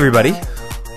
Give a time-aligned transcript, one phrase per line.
[0.00, 0.32] Everybody.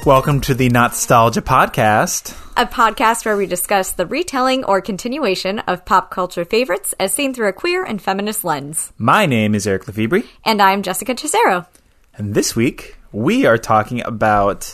[0.05, 2.31] Welcome to the Nostalgia Podcast.
[2.55, 7.33] a podcast where we discuss the retelling or continuation of pop culture favorites as seen
[7.33, 8.93] through a queer and feminist lens.
[8.97, 11.67] My name is Eric Lefebvre, And I'm Jessica Chisero.
[12.15, 14.73] and this week we are talking about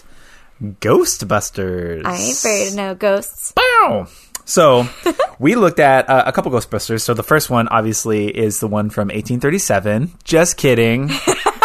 [0.61, 2.05] Ghostbusters.
[2.05, 3.51] I ain't afraid of no ghosts.
[3.57, 4.09] Wow.
[4.45, 4.87] So
[5.39, 7.01] we looked at uh, a couple Ghostbusters.
[7.01, 10.11] So the first one, obviously, is the one from 1837.
[10.23, 11.09] Just kidding.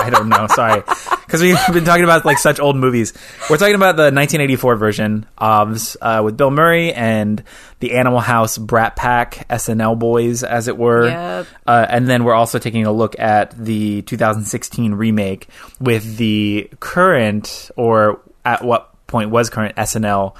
[0.04, 0.46] I don't know.
[0.48, 0.82] Sorry,
[1.26, 3.12] because we've been talking about like such old movies.
[3.48, 7.42] We're talking about the 1984 version of uh, with Bill Murray and
[7.80, 11.08] the Animal House Brat Pack SNL boys, as it were.
[11.08, 11.46] Yep.
[11.66, 15.48] Uh, and then we're also taking a look at the 2016 remake
[15.80, 20.36] with the current, or at what point was current SNL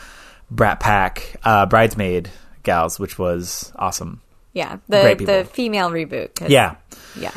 [0.50, 2.30] Brat Pack uh, bridesmaid
[2.62, 4.20] gals, which was awesome.
[4.52, 6.48] Yeah, the the female reboot.
[6.48, 6.76] Yeah.
[7.18, 7.32] yeah.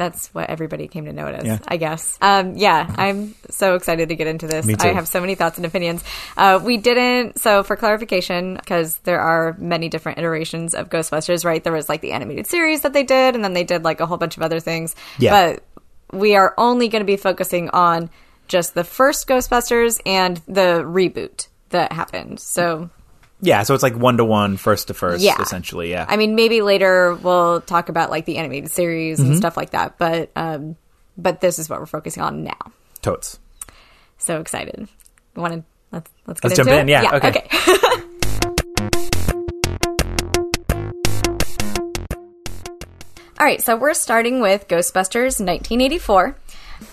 [0.00, 1.58] That's what everybody came to notice, Yeah.
[1.68, 2.16] I guess.
[2.22, 4.66] Um, yeah, I'm so excited to get into this.
[4.80, 6.02] I have so many thoughts and opinions.
[6.38, 11.62] Uh, we didn't, so for clarification, because there are many different iterations of Ghostbusters, right?
[11.62, 14.06] There was like the animated series that they did, and then they did like a
[14.06, 14.96] whole bunch of other things.
[15.18, 15.58] Yeah.
[16.10, 18.08] But we are only going to be focusing on
[18.48, 22.40] just the first Ghostbusters and the reboot that happened.
[22.40, 22.88] So
[23.42, 25.40] Yeah, so it's like one to one, first to first, Yeah.
[25.40, 25.90] essentially.
[25.90, 26.04] Yeah.
[26.08, 29.28] I mean, maybe later we'll talk about like the animated series Mm-hmm.
[29.30, 29.96] and stuff like that.
[29.98, 30.76] But um,
[31.16, 32.72] but this is what we're focusing on now.
[33.02, 33.38] Totes.
[34.18, 34.88] So excited!
[35.36, 36.92] Want to let's let's get Let's into jump in, it?
[36.92, 37.48] yeah, okay.
[43.38, 46.36] All right, so we're starting with Ghostbusters 1984.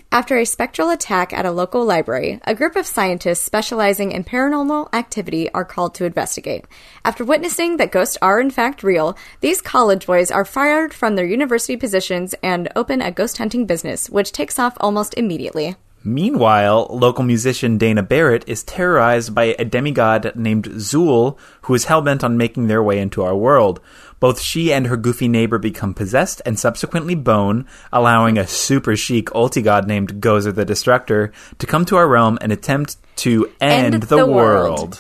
[0.10, 4.88] After a spectral attack at a local library, a group of scientists specializing in paranormal
[4.94, 6.66] activity are called to investigate.
[7.04, 11.26] After witnessing that ghosts are in fact real, these college boys are fired from their
[11.26, 15.76] university positions and open a ghost hunting business, which takes off almost immediately.
[16.04, 22.24] Meanwhile, local musician Dana Barrett is terrorized by a demigod named Zuul, who is hellbent
[22.24, 23.82] on making their way into our world.
[24.20, 29.28] Both she and her goofy neighbor become possessed and subsequently bone, allowing a super chic
[29.28, 34.04] ulti-god named Gozer the Destructor to come to our realm and attempt to end, End
[34.04, 34.80] the, the world.
[34.80, 35.00] world.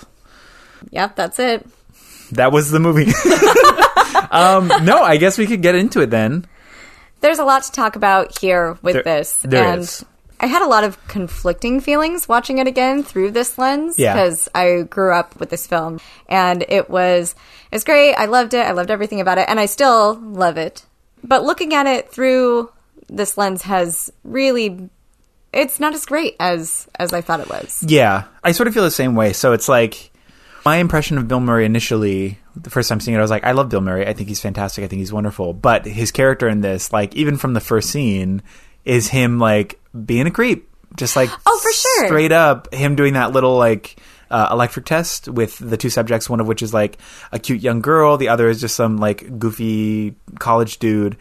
[0.91, 1.67] Yep, that's it.
[2.33, 3.05] That was the movie.
[4.31, 6.45] um, no, I guess we could get into it then.
[7.21, 9.33] There's a lot to talk about here with There- this.
[9.43, 10.05] there and is.
[10.39, 14.13] I had a lot of conflicting feelings watching it again through this lens Yeah.
[14.13, 15.99] because I grew up with this film
[16.29, 17.33] and it was
[17.71, 18.13] it's great.
[18.15, 18.65] I loved it.
[18.65, 20.85] I loved everything about it and I still love it.
[21.23, 22.71] But looking at it through
[23.09, 24.89] this lens has really
[25.53, 27.83] it's not as great as as I thought it was.
[27.87, 29.33] Yeah, I sort of feel the same way.
[29.33, 30.11] So it's like
[30.65, 33.53] my impression of Bill Murray initially, the first time seeing it, I was like, I
[33.53, 34.05] love Bill Murray.
[34.05, 34.83] I think he's fantastic.
[34.83, 35.53] I think he's wonderful.
[35.53, 38.41] But his character in this, like, even from the first scene,
[38.87, 42.07] is him like being a creep, just like Oh, for sure.
[42.07, 43.97] straight up him doing that little like.
[44.29, 46.97] Uh, electric test with the two subjects, one of which is like
[47.31, 51.15] a cute young girl, the other is just some like goofy college dude.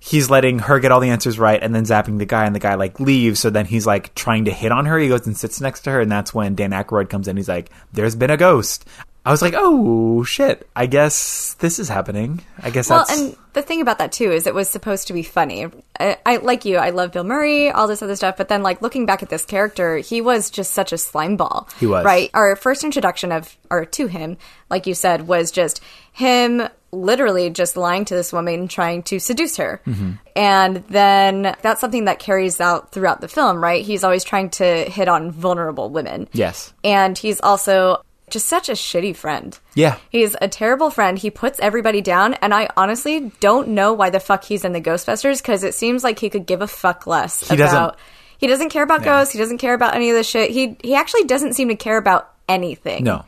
[0.00, 2.58] He's letting her get all the answers right and then zapping the guy and the
[2.58, 3.38] guy like leaves.
[3.38, 4.98] So then he's like trying to hit on her.
[4.98, 7.36] He goes and sits next to her and that's when dan Aykroyd comes in.
[7.36, 8.84] He's like there's been a ghost
[9.24, 13.20] i was like oh shit i guess this is happening i guess that's Well, that's
[13.20, 15.66] and the thing about that too is it was supposed to be funny.
[15.98, 16.76] I, I like you.
[16.76, 18.36] I love Bill Murray, all this other stuff.
[18.36, 21.68] But then, like looking back at this character, he was just such a slime ball.
[21.78, 22.04] He was.
[22.04, 22.30] right.
[22.32, 24.36] Our first introduction of or to him,
[24.68, 25.80] like you said, was just
[26.12, 29.80] him literally just lying to this woman, trying to seduce her.
[29.86, 30.12] Mm-hmm.
[30.34, 33.62] And then that's something that carries out throughout the film.
[33.62, 33.84] Right.
[33.84, 36.28] He's always trying to hit on vulnerable women.
[36.32, 39.58] yes And he's also just such a shitty friend.
[39.74, 39.96] Yeah.
[40.10, 41.18] He's a terrible friend.
[41.18, 44.80] He puts everybody down, and I honestly don't know why the fuck he's in the
[44.80, 47.98] Ghostbusters because it seems like he could give a fuck less He doesn't- about.
[48.38, 49.34] He doesn't care about ghosts.
[49.34, 50.48] He doesn't care about any of this shit.
[50.50, 53.04] He he actually doesn't seem to care about anything.
[53.04, 53.26] no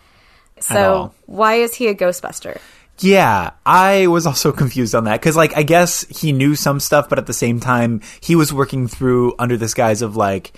[0.61, 2.59] So why is he a Ghostbuster?
[2.99, 7.09] Yeah, I was also confused on that because, like, I guess he knew some stuff,
[7.09, 10.53] but at the same time, he was working through under this guise of like,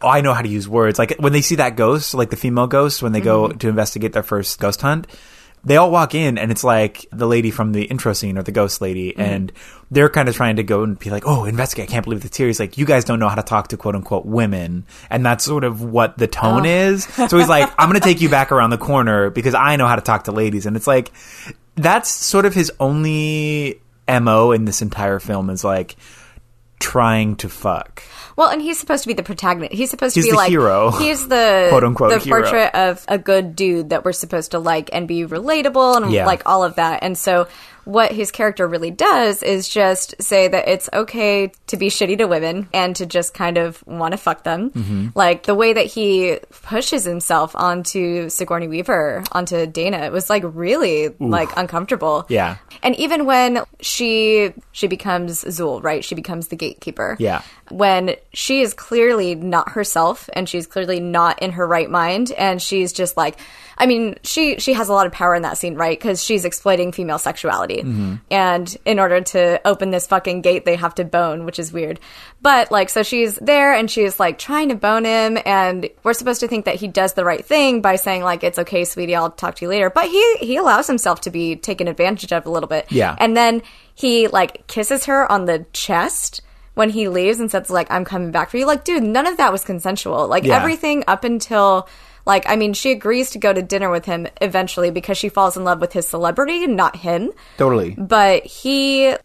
[0.00, 0.98] I know how to use words.
[0.98, 3.58] Like when they see that ghost, like the female ghost, when they go mm-hmm.
[3.58, 5.06] to investigate their first ghost hunt,
[5.64, 8.52] they all walk in and it's like the lady from the intro scene or the
[8.52, 9.20] ghost lady, mm-hmm.
[9.20, 9.52] and
[9.90, 11.88] they're kind of trying to go and be like, oh, investigate.
[11.88, 12.44] I can't believe the.
[12.46, 15.44] He's like, you guys don't know how to talk to quote unquote women, and that's
[15.44, 16.70] sort of what the tone oh.
[16.70, 17.04] is.
[17.04, 19.86] So he's like, I'm going to take you back around the corner because I know
[19.86, 21.10] how to talk to ladies, and it's like
[21.74, 25.96] that's sort of his only mo in this entire film is like
[26.78, 28.02] trying to fuck.
[28.38, 29.72] Well, and he's supposed to be the protagonist.
[29.74, 30.92] He's supposed He's to be like hero.
[30.92, 32.40] He's the Quote, unquote, the hero.
[32.42, 36.24] portrait of a good dude that we're supposed to like and be relatable and Yeah.
[36.24, 37.02] like all of that.
[37.02, 37.48] And so
[37.88, 42.26] what his character really does is just say that it's okay to be shitty to
[42.26, 44.68] women and to just kind of want to fuck them.
[44.72, 45.08] Mm-hmm.
[45.14, 50.42] Like the way that he pushes himself onto Sigourney Weaver, onto Dana, it was like
[50.44, 52.26] really like uncomfortable.
[52.28, 52.58] Yeah.
[52.82, 56.04] And even when she she becomes Zuul, right?
[56.04, 57.16] She becomes the gatekeeper.
[57.18, 57.40] Yeah.
[57.70, 62.60] When she is clearly not herself and she's clearly not in her right mind and
[62.60, 63.38] she's just like
[63.78, 65.98] I mean, she she has a lot of power in that scene, right?
[65.98, 67.78] Cuz she's exploiting female sexuality.
[67.82, 68.14] Mm-hmm.
[68.30, 72.00] And in order to open this fucking gate, they have to bone, which is weird.
[72.42, 76.40] But like so she's there and she's like trying to bone him and we're supposed
[76.40, 79.30] to think that he does the right thing by saying like it's okay, sweetie, I'll
[79.30, 79.90] talk to you later.
[79.90, 82.86] But he he allows himself to be taken advantage of a little bit.
[82.90, 83.16] Yeah.
[83.18, 83.62] And then
[83.94, 86.40] he like kisses her on the chest
[86.74, 88.66] when he leaves and says like I'm coming back for you.
[88.66, 90.28] Like, dude, none of that was consensual.
[90.28, 90.56] Like Yeah.
[90.56, 91.88] everything up until
[92.28, 95.56] like I mean, she agrees to go to dinner with him eventually because she falls
[95.56, 97.32] in love with his celebrity, not him.
[97.56, 97.96] Totally.
[97.98, 99.16] But he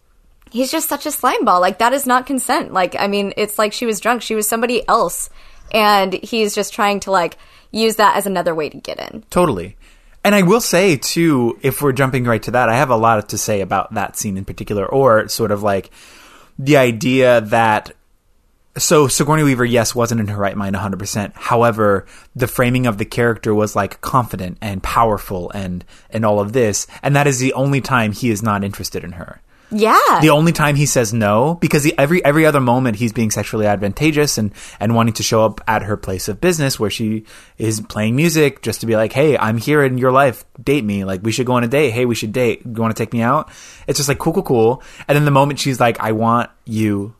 [0.50, 1.60] he's just such a slime ball.
[1.60, 2.74] Like that is not consent.
[2.74, 4.22] Like I mean, it's like she was drunk.
[4.22, 5.30] She was somebody else
[5.72, 7.38] and he's just trying to like
[7.72, 9.24] use that as another way to get in.
[9.30, 9.76] Totally.
[10.24, 13.28] And I will say too, if we're jumping right to that, I have a lot
[13.30, 15.92] to say about that scene in particular, or sort of like
[16.58, 17.92] the idea that
[18.78, 21.34] so Sigourney Weaver, yes, wasn't in her right mind 100%.
[21.36, 22.06] However,
[22.36, 26.88] the framing of the character was like confident and powerful and and all of this,
[27.02, 29.42] and that is the only time he is not interested in her.
[29.74, 30.20] Yeah.
[30.22, 33.66] The only time he says no, because the, every every other moment he's being sexually
[33.66, 37.26] advantageous and and wanting to show up at her place of business where she
[37.58, 41.06] is playing music just to be like, hey, I'm here in your life, date me.
[41.06, 41.92] Like we should go on a date.
[41.92, 42.62] Hey, we should date.
[42.66, 43.52] You want to take me out?
[43.88, 44.84] It's just like cool, cool, cool.
[45.08, 47.16] And then the moment she's like, I want you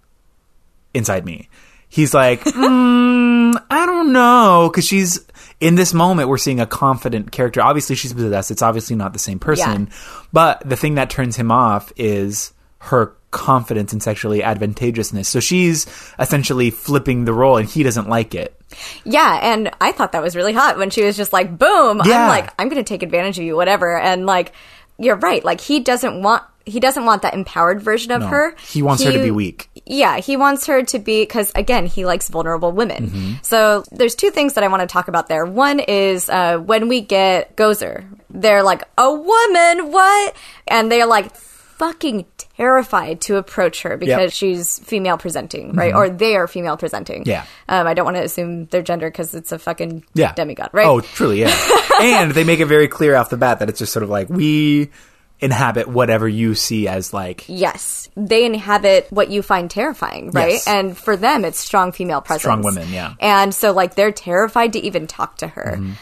[0.94, 1.50] inside me,
[1.90, 5.20] he's like, mm, I don't know, because she's
[5.60, 7.62] in this moment we're seeing a confident character.
[7.62, 8.52] Obviously, she's possessed.
[8.52, 9.90] It's obviously not the same person,
[10.32, 15.28] but the thing that turns him off is her confidence and sexually advantageousness.
[15.30, 15.88] So she's
[16.20, 18.60] essentially flipping the role, and he doesn't like it.
[19.06, 22.24] Yeah, and I thought that was really hot when she was just like, boom, Yeah.
[22.24, 23.98] I'm like, I'm going to take advantage of you, whatever.
[23.98, 24.52] And like,
[25.00, 25.44] you're right.
[25.44, 26.44] Like, he doesn't want.
[26.66, 28.28] He doesn't want that empowered version of No.
[28.28, 28.56] her.
[28.58, 29.70] He wants her to be weak.
[29.86, 33.08] Yeah, he wants her to be because again, he likes vulnerable women.
[33.10, 33.34] Mm-hmm.
[33.42, 35.46] So there's two things that I want to talk about there.
[35.46, 40.36] One is uh, when we get Gozer, they're like a woman, what?
[40.68, 42.26] And they're like fucking
[42.56, 44.20] terrified to approach her because Yep.
[44.20, 44.30] Mm-hmm.
[44.30, 45.94] she's female presenting, right?
[45.94, 47.24] Or they are female presenting.
[47.26, 47.46] Yeah.
[47.68, 50.34] Um, I don't want to assume their gender because it's a fucking Yeah.
[50.34, 50.86] demigod, right?
[50.86, 51.54] Oh, truly, yeah.
[52.02, 54.30] and they make it very clear off the bat that it's just sort of like
[54.30, 54.92] we
[55.40, 60.54] inhabit whatever you see as like Yes, they inhabit what you find terrifying, right?
[60.54, 60.68] Yes.
[60.68, 62.44] And for them, it's strong female presence.
[62.44, 63.16] Strong women, yeah.
[63.20, 65.76] And so, like, they're terrified to even talk to her.
[65.78, 65.94] Mm-hmm.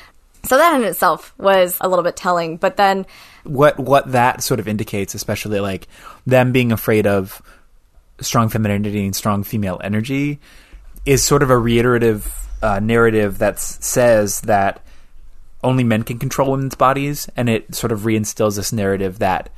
[0.44, 2.58] So that in itself was a little bit telling.
[2.58, 3.06] But then,
[3.44, 5.88] what what that sort of indicates, especially like
[6.26, 7.42] them being afraid of
[8.20, 10.40] strong femininity and strong female energy,
[11.06, 14.84] is sort of a reiterative uh, narrative that says that
[15.64, 19.50] only men can control women's bodies, and it sort of reinstills this narrative that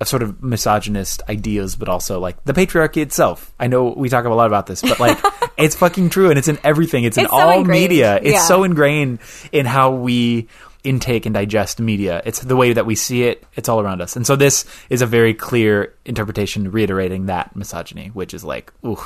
[0.00, 3.52] of sort of misogynist ideas, but also like the patriarchy itself.
[3.60, 5.18] I know we talk a lot about this, but like
[5.56, 7.04] it's fucking true, and it's in everything.
[7.04, 7.82] It's in so all ingrained.
[7.90, 8.16] media.
[8.16, 8.40] It's Yeah.
[8.42, 9.20] so ingrained
[9.52, 10.48] in how we
[10.82, 12.20] intake and digest media.
[12.24, 13.44] It's the way that we see it.
[13.54, 18.08] It's all around us, and so this is a very clear interpretation reiterating that misogyny,
[18.08, 18.98] which is like, ooh,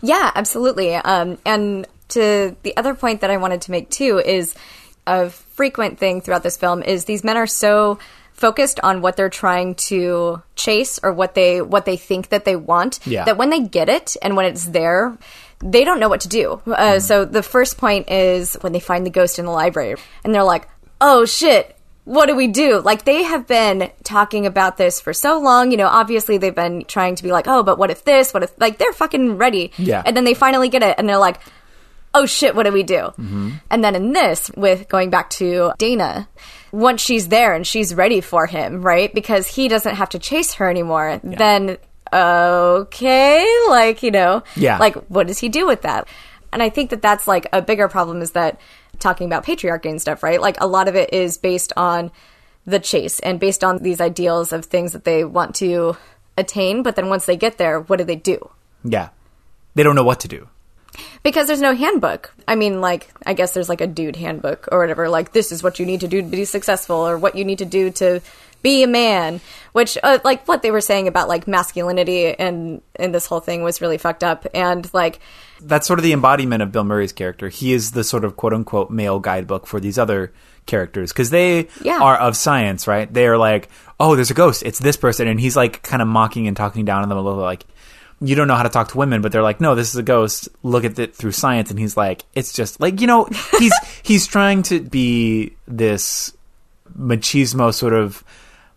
[0.00, 0.94] yeah, absolutely.
[0.94, 4.54] Um, and to the other point that I wanted to make too is
[5.06, 7.98] a frequent thing throughout this film is these men are so
[8.32, 12.56] focused on what they're trying to chase or what they what they think that they
[12.56, 13.24] want Yeah.
[13.24, 15.16] that when they get it and when it's there
[15.60, 19.06] they don't know what to do uh, so the first point is when they find
[19.06, 19.94] the ghost in the library
[20.24, 20.68] and they're like
[21.00, 22.80] oh shit what do we do?
[22.82, 26.84] Like they have been talking about this for so long, you know, obviously they've been
[26.84, 28.34] trying to be like, "Oh, but what if this?
[28.34, 30.02] What if like they're fucking ready." Yeah.
[30.04, 31.40] And then they finally get it and they're like,
[32.14, 33.50] "Oh shit, what do we do?" Mm-hmm.
[33.70, 36.28] And then in this with going back to Dana,
[36.72, 39.12] once she's there and she's ready for him, right?
[39.12, 41.76] Because he doesn't have to chase her anymore, then
[42.12, 44.78] okay, like, you know, Yeah.
[44.78, 46.08] like what does he do with that?
[46.52, 48.60] And I think that that's like a bigger problem is that
[49.00, 50.40] talking about patriarchy and stuff, right?
[50.40, 52.12] Like a lot of it is based on
[52.64, 55.96] the chase and based on these ideals of things that they want to
[56.38, 56.82] attain.
[56.82, 58.50] But then once they get there, what do they do?
[58.84, 59.08] yeah,
[59.74, 60.48] they don't know what to do.
[61.22, 62.32] Because there's no handbook.
[62.46, 65.08] I mean, like, I guess there's like a dude handbook or whatever.
[65.08, 67.58] Like, this is what you need to do to be successful or what you need
[67.58, 68.20] to do to
[68.62, 69.40] be a man.
[69.72, 73.62] Which, uh, like, what they were saying about like masculinity and and this whole thing
[73.62, 74.46] was really fucked up.
[74.54, 75.20] And like,
[75.60, 77.48] That's sort of the embodiment of Bill Murray's character.
[77.48, 80.32] He is the sort of quote unquote male guidebook for these other
[80.66, 82.00] characters because they Yeah.
[82.00, 83.12] are of science, right?
[83.12, 83.68] They are like,
[84.00, 84.62] oh, there's a ghost.
[84.62, 87.22] It's this person, and he's like kind of mocking and talking down on them a
[87.22, 87.64] little, like.
[88.24, 90.02] You don't know how to talk to women, but they're like, no, this is a
[90.02, 90.48] ghost.
[90.62, 93.28] Look at it through science, and he's like, it's just like you know,
[93.58, 96.32] he's he's trying to be this
[96.96, 98.22] machismo sort of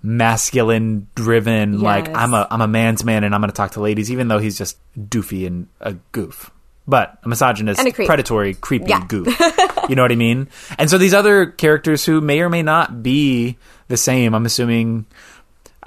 [0.04, 3.82] masculine driven like i'm a i'm a man's man and i'm going to talk to
[3.82, 6.50] ladies even though he's just doofy and a goof
[6.88, 8.08] but a misogynist a creep.
[8.08, 9.06] predatory creepy Yeah.
[9.08, 9.28] goof
[9.90, 13.04] you know what i mean and so these other characters who may or may not
[13.04, 15.06] be the same i'm assuming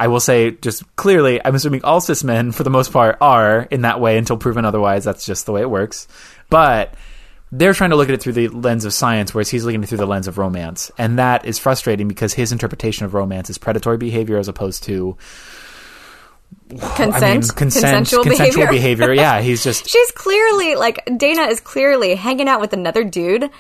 [0.01, 3.63] i will say just clearly i'm assuming all cis men for the most part are
[3.71, 6.09] in that way until proven otherwise that's just the way it works
[6.49, 6.95] but
[7.53, 9.85] they're trying to look at it through the lens of science, whereas he's looking at
[9.85, 13.51] it through the lens of romance, and that is frustrating because his interpretation of romance
[13.51, 15.17] is predatory behavior as opposed to
[16.69, 19.07] consent, I mean, consent, consensual, consensual behavior.
[19.07, 19.15] behavior.
[19.15, 23.51] Yeah, he's just She's clearly like Dana is clearly hanging out with another dude.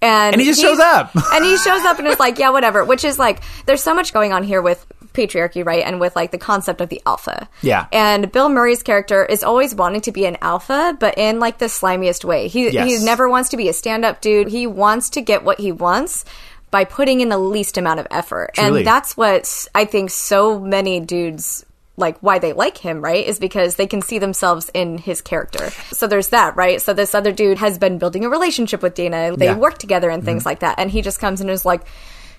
[0.00, 1.12] And, And he just shows up.
[1.32, 2.84] and he shows up and is like, yeah, whatever.
[2.84, 4.86] Which is like, there's so much going on here with
[5.18, 5.82] patriarchy, right?
[5.84, 7.48] And with like the concept of the alpha.
[7.62, 7.86] Yeah.
[7.92, 11.66] And Bill Murray's character is always wanting to be an alpha, but in like the
[11.66, 12.48] slimiest way.
[12.48, 12.86] He Yes.
[12.88, 14.48] he never wants to be a stand up dude.
[14.48, 16.24] He wants to get what he wants
[16.70, 18.50] by putting in the least amount of effort.
[18.54, 18.78] Truly.
[18.80, 21.64] And that's what I think so many dudes
[21.96, 23.26] like why they like him, right?
[23.26, 25.70] Is because they can see themselves in his character.
[25.92, 26.80] So there's that, right?
[26.80, 29.34] So this other dude has been building a relationship with Dana.
[29.36, 29.52] They Yeah.
[29.52, 29.60] Mm-hmm.
[29.60, 30.78] work together and things like that.
[30.78, 31.80] And he just comes and is like,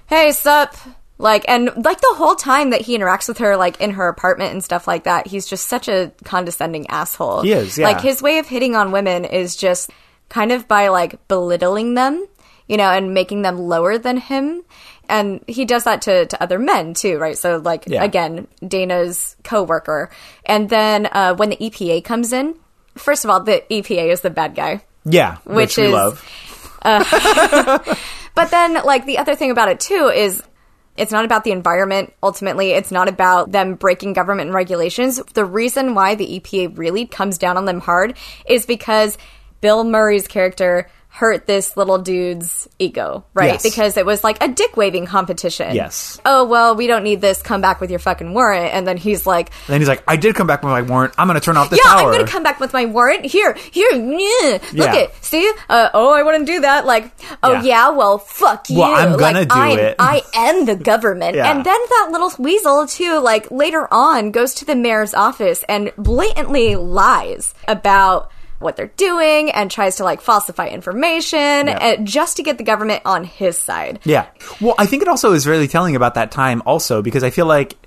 [0.07, 0.77] "Hey, sup?"
[1.21, 4.53] Like and like the whole time that he interacts with her like in her apartment
[4.53, 7.41] and stuff like that, he's just such a condescending asshole.
[7.41, 7.87] He is, yeah.
[7.87, 9.89] Like his way of hitting on women is just
[10.29, 12.25] kind of by like belittling them,
[12.67, 14.63] you know, and making them lower than him.
[15.09, 17.37] And he does that to, to other men too, right?
[17.37, 18.01] So like Yeah.
[18.03, 20.09] again, Dana's coworker.
[20.45, 22.55] And then uh, when the EPA comes in,
[22.95, 24.83] first of all, the EPA is the bad guy.
[25.03, 26.23] yeah, which, Which we is- love.
[28.35, 30.41] But then, like, the other thing about it too is
[30.99, 32.71] it's not about the environment ultimately.
[32.71, 35.21] It's not about them breaking government regulations.
[35.33, 39.17] The reason why the EPA really comes down on them hard is because
[39.61, 40.89] Bill Murray's character
[41.19, 43.51] hurt this little dude's ego, right?
[43.51, 43.63] Yes.
[43.63, 45.75] Because it was like a dick waving competition.
[45.75, 46.17] Yes.
[46.23, 47.41] Oh, well, we don't need this.
[47.41, 48.73] Come back with your fucking warrant.
[48.73, 51.13] And then he's like, And then he's like, I did come back with my warrant.
[51.17, 52.07] I'm going to turn off the yeah, tower.
[52.13, 53.25] I'm gonna come back with my warrant.
[53.25, 54.59] Here, here, yeah.
[54.73, 55.13] look it.
[55.19, 55.51] See?
[55.67, 56.85] Uh, oh, I wouldn't do that.
[56.85, 57.11] Like,
[57.43, 57.63] oh Yeah.
[57.63, 58.79] yeah, well, fuck you.
[58.79, 59.95] Well, I'm gonna like, do I'm- it.
[59.99, 61.35] I am the government.
[61.35, 61.51] Yeah.
[61.51, 65.91] And then that little weasel too, like later on, goes to the mayor's office and
[65.97, 72.43] blatantly lies about what they're doing and tries to like falsify information uh, just to
[72.43, 73.99] get the government on his side.
[74.03, 74.27] Yeah.
[74.61, 77.45] Well, I think it also is really telling about that time also because I feel
[77.45, 77.77] like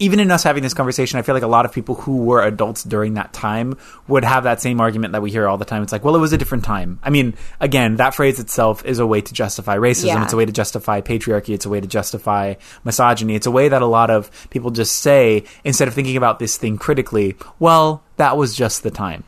[0.00, 2.42] even in us having this conversation, I feel like a lot of people who were
[2.42, 3.78] adults during that time
[4.08, 5.84] would have that same argument that we hear all the time.
[5.84, 6.98] It's like, well, it was a different time.
[7.02, 10.06] I mean, again, that phrase itself is a way to justify racism.
[10.06, 10.24] Yeah.
[10.24, 11.54] It's a way to justify patriarchy.
[11.54, 13.36] It's a way to justify misogyny.
[13.36, 16.56] It's a way that a lot of people just say, instead of thinking about this
[16.56, 19.22] thing critically, well, that was just the time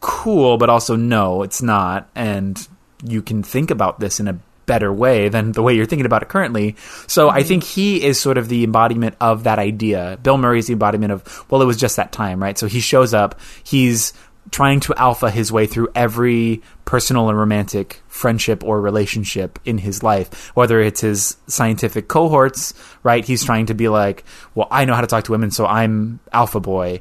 [0.00, 2.08] cool, but also no, it's not.
[2.14, 2.66] And
[3.04, 6.22] you can think about this in a better way than the way you're thinking about
[6.22, 6.76] it currently.
[7.06, 7.48] So I mm-hmm.
[7.48, 10.18] think he is sort of the embodiment of that idea.
[10.22, 12.58] Bill Murray is the embodiment of, well, it was just that time, right?
[12.58, 14.12] So he shows up, he's
[14.50, 20.02] trying to alpha his way through every personal and romantic friendship or relationship in his
[20.02, 23.24] life, whether it's his scientific cohorts, right?
[23.24, 24.24] He's trying to be like,
[24.54, 27.00] well, I know how to talk to women, so I'm alpha boy.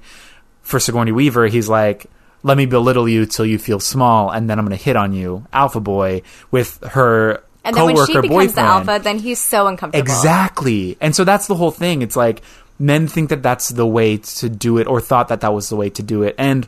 [0.64, 2.08] For Sigourney Weaver, he's like,
[2.46, 5.14] let me belittle you till you feel small, and then I'm going to hit on
[5.14, 6.22] you, alpha boy,
[6.52, 8.90] with her And then when coworker she becomes the boyfriend.
[8.90, 10.00] alpha, then he's so uncomfortable.
[10.06, 10.96] Exactly.
[11.02, 12.04] And so that's the whole thing.
[12.04, 12.42] It's like
[12.78, 15.75] men think that that's the way to do it or thought that that was the
[15.75, 16.36] way to do it.
[16.38, 16.68] And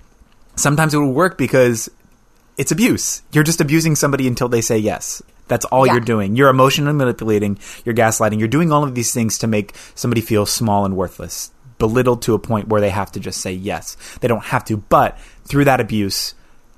[0.55, 1.89] sometimes it will work because
[2.57, 3.21] it's abuse.
[3.31, 5.21] You're just abusing somebody until they say yes.
[5.47, 5.93] That's all Yeah.
[5.93, 6.35] you're doing.
[6.35, 10.45] You're emotionally manipulating, you're gaslighting, you're doing all of these things to make somebody feel
[10.45, 13.97] small and worthless, belittled to a point where they have to just say yes.
[14.21, 16.33] They don't have to, but through that abuse,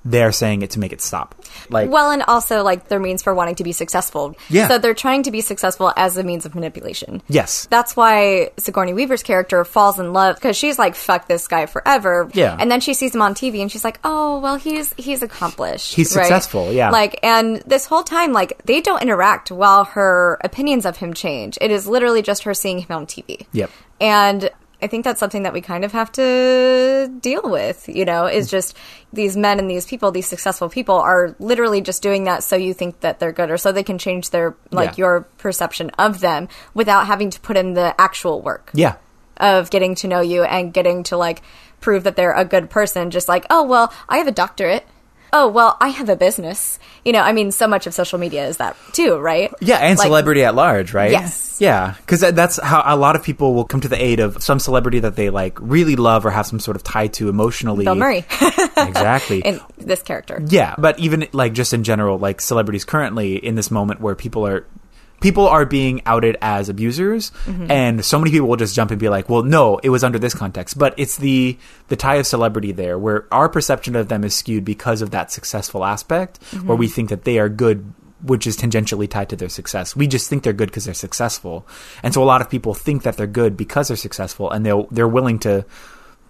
[0.06, 1.36] they're saying it to make it stop.
[1.70, 4.34] Like Well, and also like their means for wanting to be successful.
[4.50, 4.70] Yeah.
[4.70, 7.22] So they're trying to be successful as a means of manipulation.
[7.27, 7.68] yes.
[7.70, 12.29] That's why Sigourney Weaver's character falls in love because she's like, "Fuck this guy forever."
[12.34, 12.56] Yeah.
[12.58, 15.94] And then she sees him on TV and she's like, "Oh, well, he's he's accomplished.
[15.96, 16.91] He's right?" successful, yeah.
[16.91, 21.58] Like, and this whole time, like, they don't interact while her opinions of him change.
[21.60, 23.48] It is literally just her seeing him on TV.
[23.51, 23.70] Yep.
[24.00, 24.50] And
[24.81, 28.48] I think that's something that we kind of have to deal with, you know, is
[28.48, 28.51] mm.
[28.51, 28.77] just
[29.12, 32.74] these men and these people, these successful people are literally just doing that so you
[32.74, 34.95] think that they're good or so they can change their, like, Yeah.
[34.98, 38.95] your perception of them without having to put in the actual work Yeah.
[39.38, 41.41] of getting to know you and getting to, like,
[41.81, 43.12] prove that they're a good person.
[43.12, 44.86] Just like, oh, well, I have a doctorate.
[45.31, 46.79] Oh, well, I have a business.
[47.05, 49.53] You know, I mean, so much of social media is that too, right?
[49.62, 51.12] Yeah, and Like, celebrity at large, right?
[51.12, 51.57] Yes.
[51.59, 54.59] Yeah, because that's how a lot of people will come to the aid of some
[54.59, 57.86] celebrity that they like really love or have some sort of tie to emotionally.
[57.86, 58.19] Bill Murray
[58.77, 59.41] exactly.
[59.41, 60.41] in this character.
[60.48, 64.48] Yeah, but even like just in general, like celebrities currently in this moment where people
[64.48, 64.65] are
[65.21, 67.69] people are being outed as abusers mm-hmm.
[67.69, 70.19] and so many people will just jump and be like, "Well, no, it was under
[70.19, 71.57] this context." But it's the
[71.88, 75.31] the tie of celebrity there where our perception of them is skewed because of that
[75.31, 76.77] successful aspect where mm-hmm.
[76.77, 79.95] we think that they are good which is tangentially tied to their success.
[79.95, 81.65] We just think they're good because they're successful.
[82.03, 84.88] And so a lot of people think that they're good because they're successful and they'll
[84.91, 85.65] they're willing to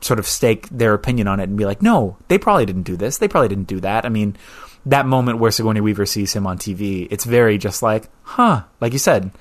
[0.01, 2.95] sort of stake their opinion on it and be like, no, they probably didn't do
[2.95, 3.17] this.
[3.17, 4.05] They probably didn't do that.
[4.05, 4.37] I mean,
[4.85, 8.93] that moment where Sigourney Weaver sees him on TV, it's very just like, huh, like
[8.93, 9.31] you said.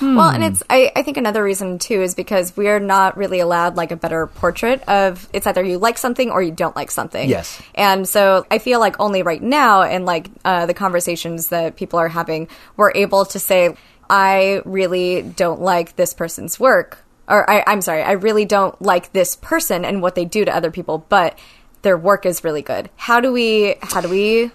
[0.00, 0.34] Well, Hmm.
[0.34, 3.92] and it's I, I think another reason too is because we're not really allowed like
[3.92, 7.30] a better portrait of it's either you like something or you don't like something.
[7.30, 7.62] Yes.
[7.74, 11.98] And so I feel like only right now and like uh, the conversations that people
[11.98, 13.74] are having, we're able to say,
[14.10, 16.98] I really don't like this person's work.
[17.28, 20.54] Or I, I'm sorry, I really don't like this person and what they do to
[20.54, 21.38] other people, but
[21.82, 22.90] their work is really good.
[22.96, 24.50] How do we how do we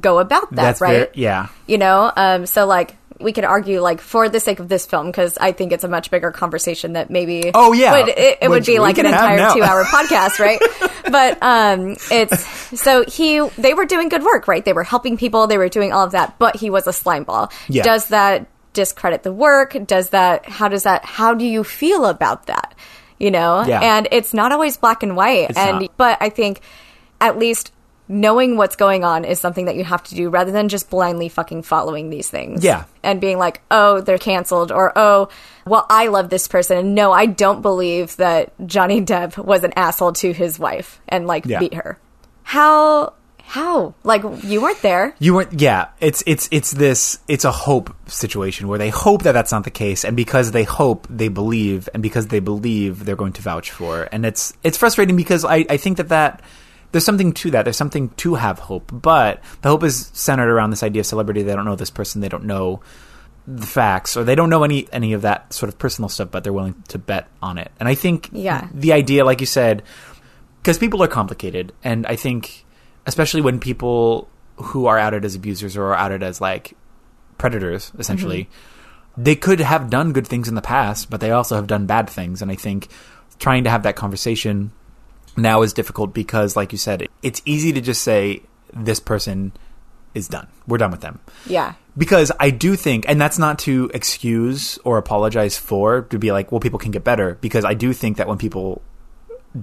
[0.00, 0.90] go about that, That's right?
[0.92, 1.48] very- yeah.
[1.66, 5.06] you know um so like we could argue like for the sake of this film
[5.06, 7.92] because i think it's a much bigger conversation that maybe Oh, yeah.
[7.92, 10.60] would, it, it would be like an entire two hour podcast right
[11.10, 12.46] but um it's
[12.80, 15.92] so he they were doing good work right they were helping people they were doing
[15.92, 17.82] all of that but he was a slime ball Yeah.
[17.84, 22.46] does that discredit the work does that how does that how do you feel about
[22.46, 22.74] that
[23.18, 23.80] you know Yeah.
[23.80, 25.96] and it's not always black and white It's and not.
[25.96, 26.60] but i think
[27.18, 27.72] at least
[28.08, 31.28] knowing what's going on is something that you have to do rather than just blindly
[31.28, 32.62] fucking following these things.
[32.62, 32.84] Yeah.
[33.02, 35.28] And being like, oh, they're canceled, or oh,
[35.66, 36.78] well, I love this person.
[36.78, 41.26] And no, I don't believe that Johnny Depp was an asshole to his wife and
[41.26, 41.58] like Yeah.
[41.58, 41.98] beat her.
[42.42, 43.14] How?
[43.48, 43.94] How?
[44.02, 45.14] Like, you weren't there.
[45.20, 45.60] You weren't.
[45.60, 47.20] Yeah, it's it's it's this.
[47.28, 50.64] It's a hope situation where they hope that that's not the case, and because they
[50.64, 54.08] hope, they believe, and because they believe, they're going to vouch for.
[54.10, 56.42] And it's it's frustrating because I I think that that
[56.92, 57.64] there's something to that.
[57.64, 61.42] There's something to have hope, but the hope is centered around this idea of celebrity.
[61.42, 62.20] They don't know this person.
[62.20, 62.80] They don't know
[63.46, 66.42] the facts, or they don't know any any of that sort of personal stuff, but
[66.42, 67.70] they're willing to bet on it.
[67.78, 68.68] And I think Yeah.
[68.74, 69.82] the idea, like you said,
[70.62, 72.64] because people are complicated, and I think
[73.06, 76.76] especially when people who are outed as abusers or are outed as like
[77.38, 79.22] predators, essentially, mm-hmm.
[79.22, 82.10] they could have done good things in the past, but they also have done bad
[82.10, 82.42] things.
[82.42, 82.88] And I think
[83.38, 84.72] trying to have that conversation
[85.36, 89.52] now is difficult because, like you said, it's easy to just say this person
[90.14, 90.48] is done.
[90.66, 91.74] We're done with them Yeah.
[91.96, 96.50] because I do think, and that's not to excuse or apologize for, to be like,
[96.50, 97.34] well, people can get better.
[97.40, 98.80] Because I do think that when people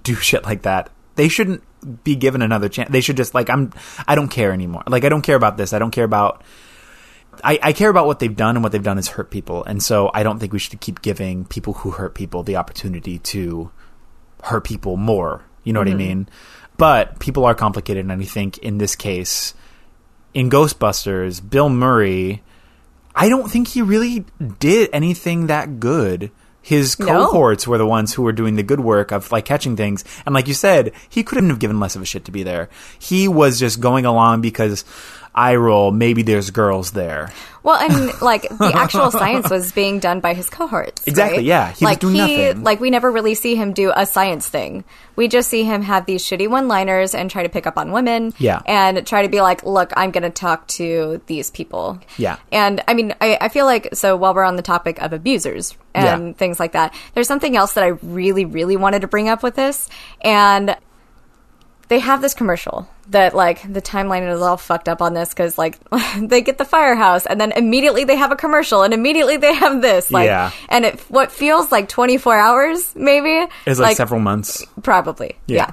[0.03, 1.63] do shit like that, they shouldn't
[2.03, 2.89] be given another chance.
[2.91, 3.71] They should just like, I'm,
[4.07, 4.83] I don't care anymore.
[4.87, 5.73] Like, I don't care about this.
[5.73, 6.43] I don't care about.
[7.43, 9.63] I, I care about what they've done, and what they've done is hurt people.
[9.63, 13.17] And so I don't think we should keep giving people who hurt people the opportunity
[13.19, 13.71] to
[14.43, 15.43] hurt people more.
[15.63, 15.97] You know what I mm-hmm.
[15.97, 16.29] mean?
[16.77, 19.53] But people are complicated, and I think in this case,
[20.33, 22.41] in Ghostbusters, Bill Murray,
[23.15, 24.25] I don't think he really
[24.59, 26.31] did anything that good.
[26.61, 27.05] His No.
[27.07, 30.05] cohorts were the ones who were doing the good work of like catching things.
[30.25, 32.69] And like you said, he couldn't have given less of a shit to be there.
[32.97, 34.85] He was just going along because
[35.35, 37.31] I roll, maybe there's girls there.
[37.63, 41.07] Well, and like the actual science was being done by his cohorts.
[41.07, 41.45] Exactly, right?
[41.45, 41.67] yeah.
[41.67, 42.63] He was like doing he, nothing.
[42.63, 44.83] like we never really see him do a science thing.
[45.15, 48.33] We just see him have these shitty one-liners and try to pick up on women.
[48.37, 48.61] Yeah.
[48.65, 51.99] and try to be like, look, I'm going to talk to these people.
[52.17, 52.35] Yeah.
[52.51, 55.77] and I mean, I, I feel like so while we're on the topic of abusers
[55.95, 56.33] and Yeah.
[56.33, 59.55] things like that, there's something else that I really, really wanted to bring up with
[59.55, 59.89] this,
[60.21, 60.75] and
[61.89, 65.57] they have this commercial that like the timeline is all fucked up on this because
[65.57, 65.77] like
[66.19, 69.81] they get the firehouse and then immediately they have a commercial and immediately they have
[69.81, 70.51] this like Yeah.
[70.69, 74.65] and it what feels like 24 hours maybe It's like, several months.
[74.81, 75.55] probably Yeah.
[75.57, 75.71] yeah.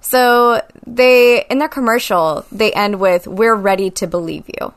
[0.00, 4.72] so they in their commercial they end with we're ready to believe you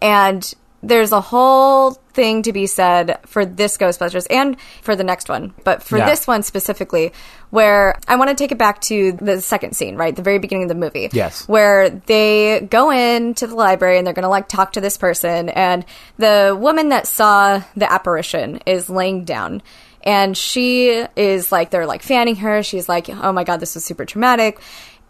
[0.00, 5.28] and there's a whole thing to be said for this Ghostbusters and for the next
[5.28, 6.06] one, but for Yeah.
[6.06, 7.12] this one specifically,
[7.50, 10.14] where I want to take it back to the second scene, right?
[10.14, 11.08] The very beginning of the movie.
[11.12, 11.48] Yes.
[11.48, 15.48] Where they go into the library and they're going to like talk to this person,
[15.48, 15.84] and
[16.18, 19.62] the woman that saw the apparition is laying down.
[20.04, 22.62] And she is like, they're like fanning her.
[22.62, 24.58] She's like, oh my God, this was super traumatic.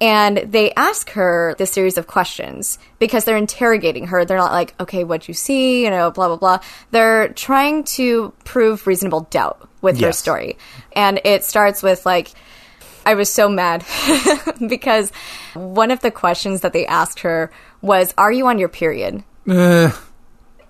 [0.01, 4.25] And they ask her this series of questions because they're interrogating her.
[4.25, 5.85] They're not like, okay, what'd you see?
[5.85, 6.61] You know, blah, blah, blah.
[6.91, 10.57] They're trying to prove reasonable doubt with her story.
[10.93, 12.31] And it starts with like,
[13.05, 13.85] I was so mad
[14.69, 15.11] because
[15.55, 19.25] one of the questions that they asked her was, Are you on your period?
[19.49, 19.91] Uh,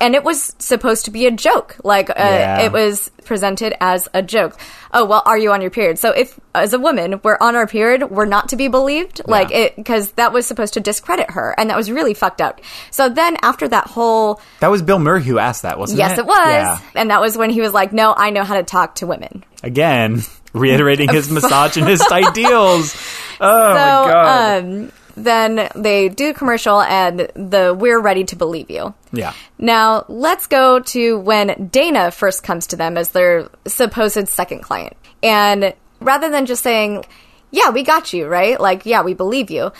[0.01, 1.75] and it was supposed to be a joke.
[1.83, 2.61] Like uh, Yeah.
[2.61, 4.57] it was presented as a joke.
[4.91, 5.99] Oh well, are you on your period?
[5.99, 9.21] So if as a woman we're on our period, we're not to be believed.
[9.25, 12.61] Like it because that was supposed to discredit her, and that was really fucked up.
[12.91, 16.11] So then after that whole that was Bill Murray who asked that, wasn't yes, it?
[16.13, 16.79] Yes, it was, Yeah.
[16.95, 19.43] and that was when he was like, no, I know how to talk to women.
[19.63, 20.21] Again,
[20.53, 22.95] reiterating his misogynist ideals.
[23.41, 24.63] Oh so my god.
[24.63, 24.91] um,
[25.23, 28.93] then they do a commercial, and the we're ready to believe you.
[29.11, 29.33] yeah.
[29.57, 34.95] Now, let's go to when Dana first comes to them as their supposed second client.
[35.21, 37.05] And rather than just saying,
[37.51, 38.59] yeah, we got you, right?
[38.59, 39.71] Like, yeah, we believe you.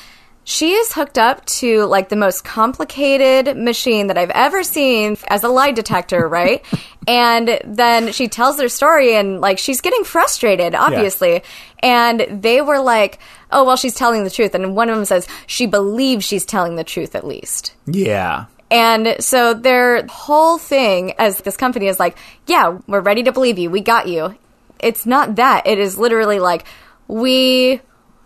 [0.50, 5.44] She is hooked up to like the most complicated machine that I've ever seen as
[5.44, 6.66] a lie detector, right?
[7.08, 11.44] and then she tells their story and like she's getting frustrated, obviously.
[11.84, 13.20] And they were like,
[13.52, 14.56] oh, well, she's telling the truth.
[14.56, 17.76] And one of them says, she believes she's telling the truth at least.
[17.86, 18.46] Yeah.
[18.72, 23.60] And so their whole thing as this company is like, yeah, we're ready to believe
[23.60, 23.70] you.
[23.70, 24.36] We got you.
[24.80, 25.68] It's not that.
[25.68, 26.66] It is literally like,
[27.08, 27.82] we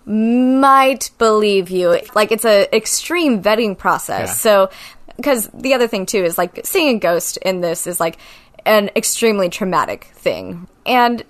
[0.06, 2.00] might believe you.
[2.16, 4.30] Like it's a extreme vetting process.
[4.30, 4.34] Yeah.
[4.34, 4.70] So,
[5.18, 8.18] because the other thing too is like seeing a ghost in this is like
[8.66, 10.68] an extremely traumatic thing.
[10.86, 11.24] And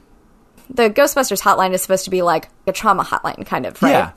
[0.70, 3.92] the Ghostbusters hotline is supposed to be like a trauma hotline kind of, right?
[3.92, 4.12] Yeah.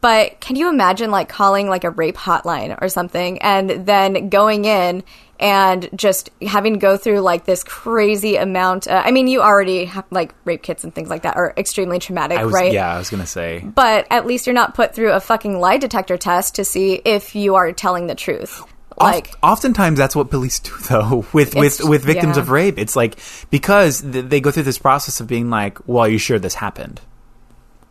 [0.00, 4.64] But can you imagine like calling like a rape hotline or something and then going
[4.64, 5.04] in
[5.42, 8.86] and just having to go through like this crazy amount?
[8.86, 11.98] Uh, I mean, you already have like rape kits and things like that are extremely
[11.98, 12.72] traumatic, I was right?
[12.72, 13.58] yeah, I was gonna say.
[13.58, 17.34] But at least you're not put through a fucking lie detector test to see if
[17.34, 18.62] you are telling the truth.
[18.96, 22.42] Like, Oft- oftentimes that's what police do though with with with victims yeah.
[22.42, 23.18] of rape it's like
[23.50, 26.54] because th- they go through this process of being like well are you sure this
[26.54, 27.00] happened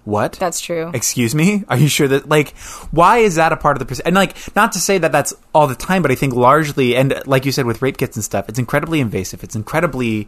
[0.04, 0.34] what?
[0.34, 0.92] That's true.
[0.94, 1.64] excuse me?
[1.68, 2.58] Are you sure that like
[2.92, 5.34] why is that a part of the process and like not to say that that's
[5.54, 8.24] all the time but i think largely and like you said with rape kits and
[8.24, 9.44] stuff it's incredibly invasive.
[9.44, 10.28] It's incredibly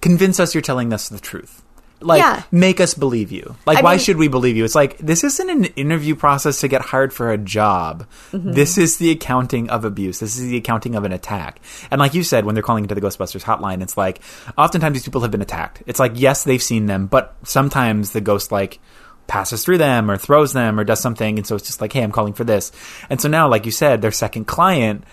[0.00, 1.62] convince us you're telling us the truth
[2.00, 2.42] like Yeah.
[2.52, 3.56] make us believe you.
[3.66, 4.64] Like I why mean- should we believe you?
[4.64, 8.06] It's like this isn't an interview process to get hired for a job.
[8.32, 8.52] Mm-hmm.
[8.52, 10.20] this is the accounting of abuse.
[10.20, 11.60] This is the accounting of an attack.
[11.90, 14.20] And like you said when they're calling into the ghostbusters hotline it's like
[14.56, 15.82] oftentimes these people have been attacked.
[15.86, 18.78] It's like yes they've seen them but sometimes the ghost like
[19.26, 21.36] passes through them or throws them or does something.
[21.38, 22.70] And so it's just like hey i'm calling for this.
[23.10, 25.04] And so now like you said their second client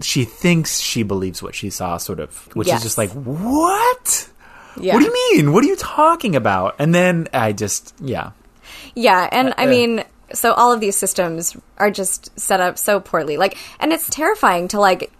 [0.00, 2.78] she thinks she believes what she saw sort of which Yes.
[2.78, 4.28] is just like what
[4.76, 4.94] Yeah.
[4.94, 5.52] what do you mean?
[5.52, 6.76] What are you talking about?
[6.78, 8.32] And then I just, yeah.
[8.94, 9.70] Yeah, and I uh.
[9.70, 13.36] mean, so all of these systems are just set up so poorly.
[13.36, 15.12] Like, and it's terrifying to like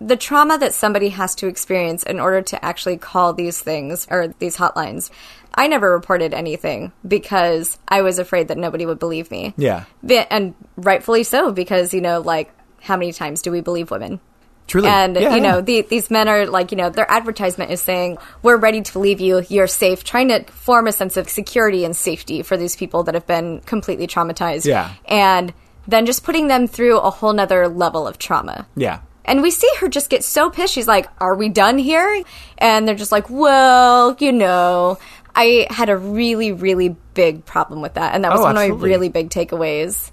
[0.00, 4.28] the trauma that somebody has to experience in order to actually call these things or
[4.38, 5.10] these hotlines.
[5.54, 9.54] I never reported anything because I was afraid that nobody would believe me.
[9.56, 9.84] Yeah.
[10.30, 14.20] And rightfully so, because, you know, like, how many times do we believe women?
[14.66, 14.88] Truly.
[14.88, 15.60] And Yeah, you know, yeah.
[15.60, 19.20] the, these men are like, you know, their advertisement is saying, "We're ready to leave
[19.20, 19.44] you.
[19.48, 23.14] You're safe." Trying to form a sense of security and safety for these people that
[23.14, 24.64] have been completely traumatized.
[24.64, 24.90] Yeah.
[25.06, 25.52] and
[25.88, 28.66] then just putting them through a whole nother level of trauma.
[28.74, 28.98] Yeah.
[29.24, 30.72] And we see her just get so pissed.
[30.74, 32.22] She's like, "Are we done here?"
[32.58, 34.98] And they're just like, "Well, you know."
[35.38, 38.62] I had a really, really big problem with that, and that was Oh, one of
[38.62, 40.10] my really big takeaways.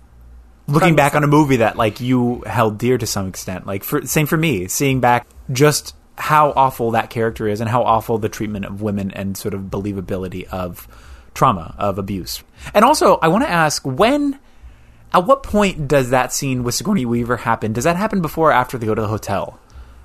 [0.67, 4.05] Looking back on a movie that like you held dear to some extent, like for
[4.07, 8.29] same for me, seeing back just how awful that character is and how awful the
[8.29, 10.87] treatment of women and sort of believability of
[11.33, 12.43] trauma of abuse.
[12.73, 14.39] And also, I want to ask when
[15.13, 17.73] at what point does that scene with Sigourney Weaver happen?
[17.73, 19.59] Does that happen before or after they go to the hotel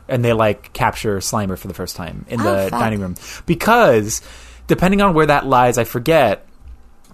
[0.08, 2.80] and they like capture Slimer for the first time in Oh, the fuck.
[2.80, 3.14] dining room?
[3.46, 4.22] Because
[4.66, 6.47] depending on where that lies, I forget.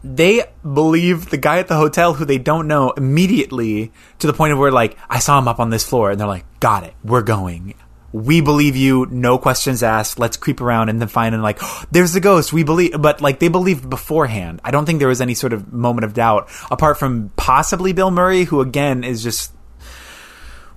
[0.05, 4.53] They believe the guy at the hotel who they don't know immediately to the point
[4.53, 6.95] of where like I saw him up on this floor and they're like, "Got it.
[7.03, 7.75] We're going."
[8.13, 10.21] We believe you, no questions asked.
[10.21, 11.59] Let's creep around and then find and like,
[11.91, 12.53] there's the ghost.
[12.53, 14.61] We believe, but like they believed beforehand.
[14.63, 18.13] I don't think there was any sort of moment of doubt apart from possibly Bill
[18.13, 19.53] Murray, who again is just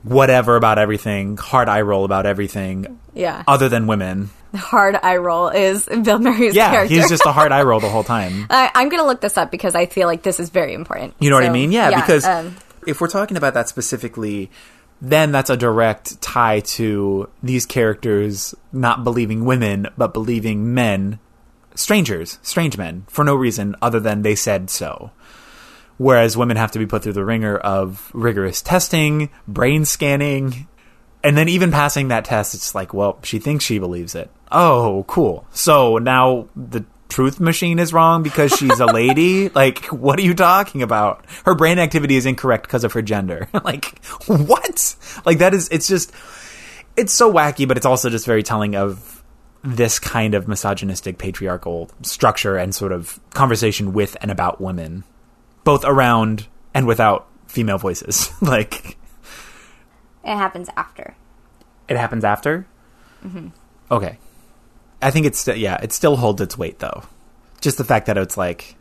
[0.03, 4.29] whatever about everything, hard eye roll about everything, Yeah, other than women.
[4.51, 6.95] The hard eye roll is Bill Murray's Yeah, character.
[6.95, 8.47] he's just a hard eye roll the whole time.
[8.49, 11.13] I, I'm going to look this up because I feel like this is very important.
[11.19, 11.71] You know what I So, mean?
[11.71, 12.55] Yeah, because um,
[12.85, 14.49] if we're talking about that specifically,
[15.01, 21.19] then that's a direct tie to these characters not believing women, but believing men
[21.75, 25.11] strangers, strange men, for no reason other than they said so.
[25.97, 30.67] Whereas women have to be put through the ringer of rigorous testing, brain scanning,
[31.23, 34.29] and then even passing that test, it's like, well, she thinks she believes it.
[34.51, 35.45] Oh, cool.
[35.51, 39.49] So now the truth machine is wrong because she's a lady?
[39.49, 41.25] like, what are you talking about?
[41.45, 43.49] Her brain activity is incorrect because of her gender.
[43.63, 44.95] like, what?
[45.25, 46.11] Like, that is, it's just,
[46.95, 49.23] it's so wacky, but it's also just very telling of
[49.63, 55.03] this kind of misogynistic patriarchal structure and sort of conversation with and about women,
[55.63, 58.29] both around and without female voices.
[58.41, 58.97] like,
[60.27, 61.15] It happens after.
[61.87, 62.67] it happens after?
[63.25, 63.47] Mm-hmm.
[63.89, 64.19] Okay.
[65.01, 67.03] I think it's, st- yeah, it still holds its weight though.
[67.61, 68.75] Just the fact that it's like,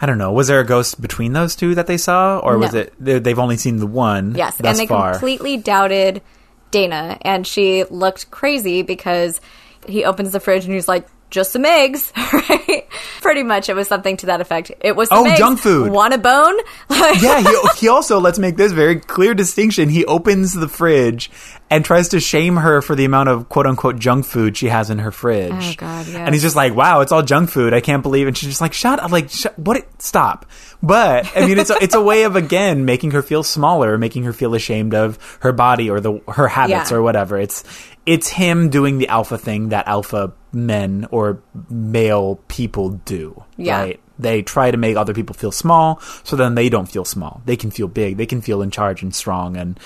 [0.00, 0.32] I don't know.
[0.32, 3.38] Was there a ghost between those two that they saw, or was it they- they've
[3.38, 4.34] only seen the one?
[4.34, 5.12] Yes, and they far.
[5.12, 6.22] completely doubted
[6.70, 9.40] Dana, and she looked crazy because
[9.86, 12.86] he opens the fridge and he's like, "Just some eggs," right?
[13.20, 14.70] Pretty much, it was something to that effect.
[14.80, 15.38] It was Oh, eggs.
[15.38, 15.90] junk food.
[15.92, 16.56] Want a bone?
[17.20, 19.88] Yeah, he, he also let's make this very clear distinction.
[19.88, 21.30] He opens the fridge
[21.70, 24.90] and tries to shame her for the amount of quote unquote junk food she has
[24.90, 25.52] in her fridge.
[25.52, 26.16] Oh, God, yes.
[26.16, 27.72] And he's just like, "Wow, it's all junk food.
[27.74, 29.84] I can't believe." And she's just like, "Shut up!" Like, sh- what?
[30.02, 30.46] Stop.
[30.82, 34.24] But I mean, it's a, it's a way of again making her feel smaller, making
[34.24, 36.96] her feel ashamed of her body or the her habits Yeah.
[36.98, 37.38] or whatever.
[37.38, 37.64] It's
[38.08, 43.44] it's him doing the alpha thing that alpha men or male people do.
[43.58, 43.80] Yeah.
[43.80, 44.00] Right?
[44.18, 47.42] They try to make other people feel small, so then they don't feel small.
[47.44, 48.16] They can feel big.
[48.16, 49.78] They can feel in charge and strong, and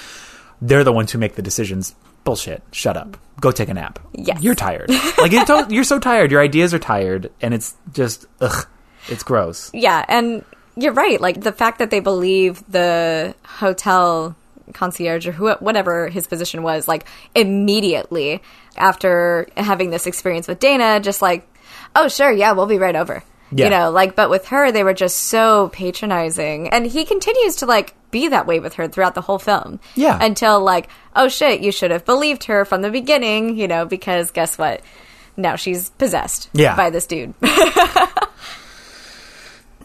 [0.62, 1.94] they're the ones who make the decisions.
[2.24, 2.62] Bullshit.
[2.70, 3.18] Shut up.
[3.40, 3.98] Go take a nap.
[4.14, 4.40] Yes.
[4.40, 4.88] You're tired.
[5.18, 6.30] like you're, to- you're so tired.
[6.30, 8.66] Your ideas are tired, and it's just ugh.
[9.08, 9.70] It's gross.
[9.74, 10.44] Yeah, and
[10.76, 11.20] you're right.
[11.20, 14.36] Like the fact that they believe the hotel
[14.72, 18.42] concierge or who, whatever his position was, like immediately
[18.76, 21.46] after having this experience with Dana, just like,
[21.94, 23.22] oh sure, yeah, we'll be right over.
[23.54, 23.64] Yeah.
[23.66, 27.66] You know, like, but with her, they were just so patronizing, and he continues to
[27.66, 29.78] like be that way with her throughout the whole film.
[29.94, 30.18] Yeah.
[30.22, 34.30] until like, oh shit, you should have believed her from the beginning, you know, because
[34.30, 34.80] guess what?
[35.36, 36.76] Now she's possessed Yeah.
[36.76, 37.34] by this dude.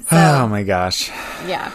[0.09, 1.09] Oh my gosh.
[1.47, 1.71] yeah.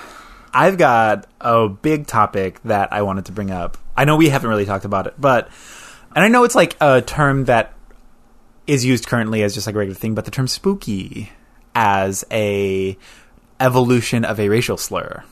[0.55, 3.79] I've got a big topic that I wanted to bring up.
[3.97, 5.49] I know we haven't really talked about it, but
[6.15, 7.75] and I know it's like a term that
[8.67, 11.33] is used currently as just like a regular thing, but the term spooky
[11.75, 12.97] as a
[13.61, 15.25] evolution of a racial slur.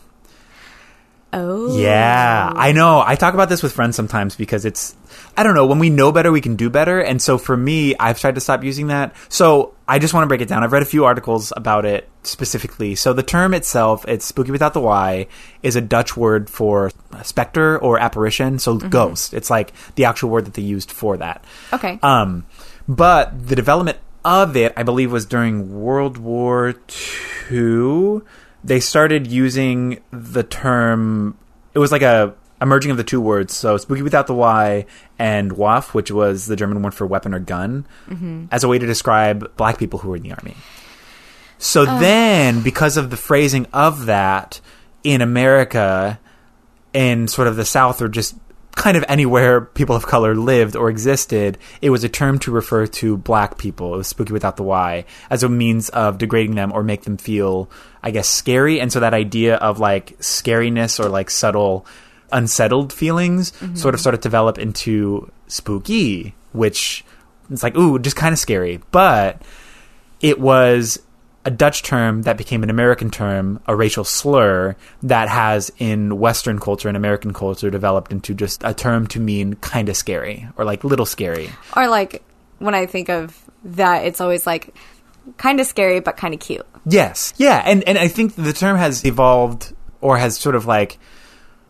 [1.33, 1.79] Oh.
[1.79, 3.03] Yeah, I know.
[3.05, 4.97] I talk about this with friends sometimes because it's,
[5.37, 7.01] I don't know, when we know better, we can do better.
[7.01, 9.15] And so for me, I've tried to stop using that.
[9.29, 10.65] So I just want to break it down.
[10.65, 12.97] I've read a few articles about it specifically.
[12.97, 15.29] So the term itself, it's spooky without the Y,
[15.63, 16.91] is a Dutch word for
[17.23, 18.59] specter or apparition.
[18.59, 19.33] So ghost.
[19.33, 21.45] It's like the actual word that they used for that.
[21.73, 21.99] Okay.
[22.03, 22.47] Um,
[22.89, 26.75] but the development of it, I believe, was during World War
[27.51, 28.23] II.
[28.63, 31.37] They started using the term.
[31.75, 33.55] It was like a, a merging of the two words.
[33.55, 34.87] So spooky without the Y
[35.19, 38.47] and Waff, which was the German word for weapon or gun, mm-hmm.
[38.51, 40.57] as a way to describe black people who were in the army.
[41.59, 41.99] So oh.
[41.99, 44.61] then, because of the phrasing of that
[45.05, 46.19] in America,
[46.93, 48.35] in sort of the South or just
[48.77, 52.87] kind of anywhere people of color lived or existed, it was a term to refer
[52.87, 53.95] to black people.
[53.95, 57.17] It was spooky without the Y as a means of degrading them or make them
[57.17, 57.71] feel,
[58.03, 58.81] I guess, scary.
[58.81, 61.87] And so that idea of like scariness or like subtle,
[62.33, 63.75] unsettled feelings mm-hmm.
[63.75, 67.05] sort of started to develop into spooky, which
[67.51, 68.81] it's like, ooh, just kind of scary.
[68.93, 69.43] But
[70.21, 71.01] it was
[71.45, 76.59] a Dutch term that became an American term, a racial slur that has in Western
[76.59, 80.65] culture and American culture developed into just a term to mean kind of scary or
[80.65, 81.51] like little scary.
[81.75, 82.23] Or like
[82.59, 84.75] when I think of that, it's always like
[85.39, 86.67] kind of scary but kind of cute.
[86.85, 87.33] Yes.
[87.39, 87.63] Yeah.
[87.65, 90.99] And, and I think the term has evolved or has sort of like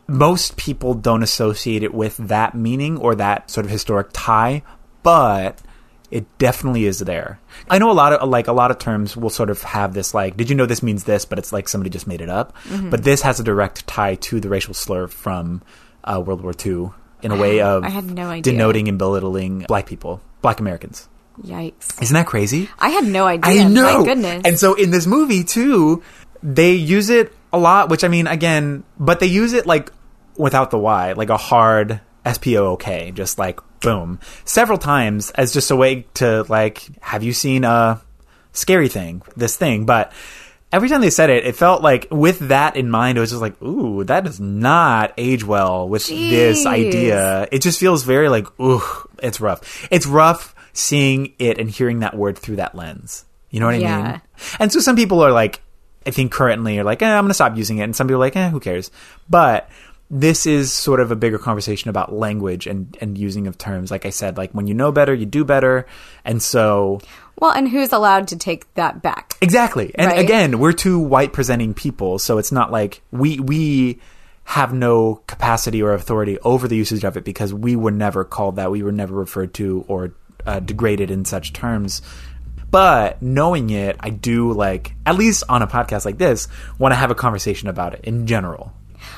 [0.08, 4.64] most people don't associate it with that meaning or that sort of historic tie,
[5.04, 5.60] but
[6.10, 7.40] it definitely is there.
[7.68, 10.12] I know a lot of like a lot of terms will sort of have this
[10.12, 11.24] like, did you know this means this?
[11.24, 12.56] But it's like somebody just made it up.
[12.90, 15.62] But this has a direct tie to the racial slur from
[16.04, 16.90] uh, World War II
[17.22, 18.52] in a way of I had no idea.
[18.52, 21.08] denoting and belittling black people, black Americans.
[21.42, 22.02] Yikes.
[22.02, 22.68] Isn't that crazy?
[22.78, 23.62] I had no idea.
[23.62, 24.00] I know.
[24.00, 24.42] My goodness.
[24.44, 26.02] And so in this movie too,
[26.42, 27.88] they use it a lot.
[27.88, 29.92] Which I mean, again, but they use it like
[30.36, 34.78] without the Y, like a hard S P O O K, just like boom, several
[34.78, 38.00] times as just a way to like, have you seen a
[38.52, 39.22] scary thing?
[39.36, 40.12] This thing, but.
[40.72, 43.42] Every time they said it, it felt like with that in mind, it was just
[43.42, 47.48] like, ooh, that does not age well with this idea.
[47.50, 48.80] It just feels very like, ooh,
[49.20, 49.88] it's rough.
[49.90, 53.24] It's rough seeing it and hearing that word through that lens.
[53.50, 54.12] You know what I Yeah.
[54.12, 54.20] mean?
[54.60, 55.60] And so some people are like,
[56.06, 57.82] I think currently are like, eh, I'm going to stop using it.
[57.82, 58.92] And some people are like, eh, who cares?
[59.28, 59.68] But
[60.10, 63.90] this is sort of a bigger conversation about language and, and using of terms.
[63.90, 65.86] Like I said, like when you know better, you do better.
[66.24, 67.00] And so,
[67.38, 69.34] Well, and who's allowed to take that back?
[69.40, 69.92] exactly.
[69.94, 70.18] And Right.
[70.18, 72.18] again, we're two white presenting people.
[72.18, 74.00] So it's not like we, we,
[74.44, 78.56] have no capacity or authority over the usage of it because we were never called
[78.56, 78.68] that.
[78.68, 80.12] We were never referred to or
[80.44, 82.02] uh, degraded in such terms.
[82.68, 86.96] But knowing it, I do like, at least on a podcast like this, want to
[86.96, 88.72] have a conversation about it in general.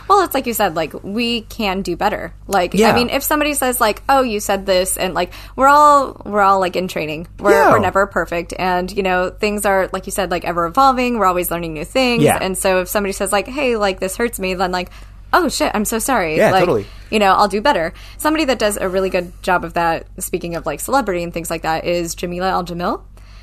[0.09, 2.33] Well, it's like you said, like we can do better.
[2.47, 2.91] Like Yeah.
[2.91, 6.41] I mean, if somebody says like, "Oh, you said this," and like we're all we're
[6.43, 7.29] all like in training.
[7.39, 7.71] We're Yeah.
[7.71, 11.19] we're never perfect, and you know things are like you said, like ever evolving.
[11.19, 12.23] We're always learning new things.
[12.23, 12.39] Yeah.
[12.41, 14.91] And so if somebody says like, "Hey, like this hurts me," then like.
[15.35, 15.71] Oh shit!
[15.75, 16.37] I'm so sorry.
[16.37, 16.85] Yeah, like, totally.
[17.11, 17.95] You know, I'll do better.
[18.19, 20.07] Somebody that does a really good job of that.
[20.19, 23.01] Speaking of like celebrity and things like that, is Jameela Al Jamil.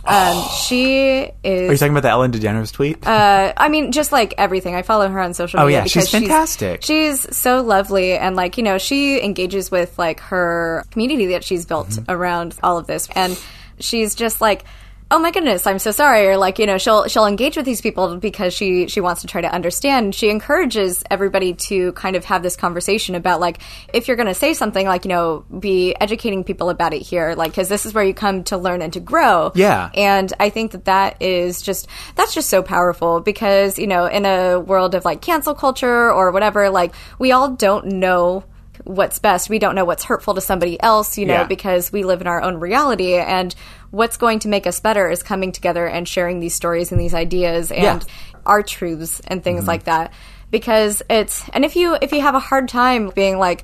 [0.10, 1.69] Um, she is.
[1.69, 3.06] Are you talking about the Ellen DeGeneres tweet?
[3.06, 4.74] Uh, I mean, just like everything.
[4.76, 5.80] I follow her on social Oh, media.
[5.82, 6.84] yeah, she's fantastic.
[6.84, 11.65] She's, so lovely, and like you know, she engages with like her community that she's
[11.65, 12.12] built Mm-hmm.
[12.12, 13.39] around all of this, and
[13.80, 14.65] she's just like.
[15.12, 16.28] Oh my goodness, I'm so sorry.
[16.28, 19.28] Or like, you know, she'll she'll engage with these people because she she wants to
[19.28, 20.13] try to understand.
[20.13, 23.58] She encourages everybody to kind of have this conversation about like
[23.91, 27.34] if you're going to say something like, you know, be educating people about it here
[27.36, 29.52] like cuz this is where you come to learn and to grow.
[29.56, 29.89] Yeah.
[29.95, 34.28] And I think that that is just that's just so powerful because you know in
[34.28, 38.43] a world of like cancel culture or whatever, like we all don't know
[38.84, 39.50] what's best.
[39.50, 41.44] We don't know what's hurtful to somebody else, you know, Yeah.
[41.46, 43.54] because we live in our own reality and
[43.92, 47.13] what's going to make us better is coming together and sharing these stories and these
[47.13, 47.96] ideas and Yeah.
[47.98, 48.38] Mm-hmm.
[48.46, 50.13] our truths and things like that
[50.52, 53.63] because it's and if you if you have a hard time being like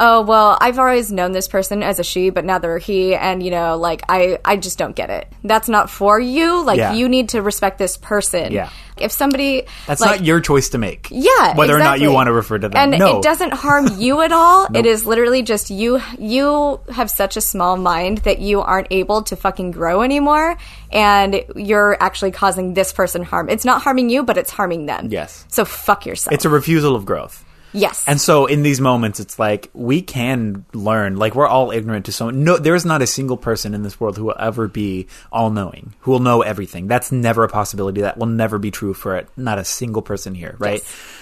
[0.00, 3.14] oh well i've always known this person as a she but now they're a he
[3.14, 6.78] and you know like i i just don't get it that's not for you like
[6.78, 6.94] Yeah.
[6.94, 8.70] you need to respect this person Yeah.
[8.96, 11.08] if somebody That's like, not your choice to make.
[11.10, 12.76] yeah, Whether or not you want to refer to them.
[12.92, 13.18] and no.
[13.18, 14.66] it doesn't harm you at all.
[14.74, 16.00] It is literally just you.
[16.18, 20.56] You have such a small mind that you aren't able to fucking grow anymore,
[20.92, 23.48] and you're actually causing this person harm.
[23.48, 25.08] It's not harming you, but it's harming them.
[25.10, 25.46] Yes.
[25.48, 26.34] So fuck yourself.
[26.34, 27.44] It's a refusal of growth.
[27.72, 28.04] Yes.
[28.06, 31.16] And so in these moments, it's like we can learn.
[31.16, 32.56] Like we're all ignorant to so no.
[32.56, 35.94] There is not a single person in this world who will ever be all knowing,
[36.00, 36.86] who will know everything.
[36.86, 38.02] That's never a possibility.
[38.02, 39.28] That will never be true for it.
[39.36, 40.80] Not a single person here, right?
[40.80, 41.16] Yes.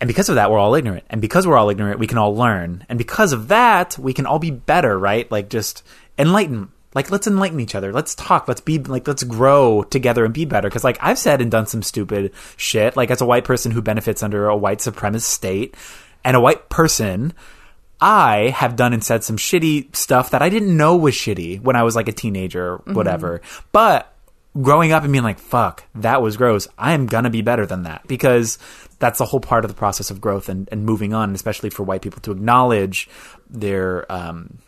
[0.00, 1.04] And because of that, we're all ignorant.
[1.08, 2.84] And because we're all ignorant, we can all learn.
[2.88, 5.30] And because of that, we can all be better, right?
[5.30, 5.82] Like just
[6.18, 6.70] enlighten.
[6.94, 7.92] Like let's enlighten each other.
[7.92, 8.46] Let's talk.
[8.48, 10.68] Let's be like let's grow together and be better.
[10.68, 12.96] Because like I've said and done some stupid shit.
[12.96, 15.76] Like as a white person who benefits under a white supremacist state
[16.24, 17.32] and a white person,
[18.00, 21.76] I have done and said some shitty stuff that I didn't know was shitty when
[21.76, 23.40] I was like a teenager or whatever.
[23.72, 24.12] But
[24.60, 26.68] growing up and being like, fuck, that was gross.
[26.78, 28.58] I am gonna be better than that because
[28.98, 31.82] that's the whole part of the process of growth and, and moving on, especially for
[31.82, 33.08] white people to acknowledge
[33.50, 34.58] their um,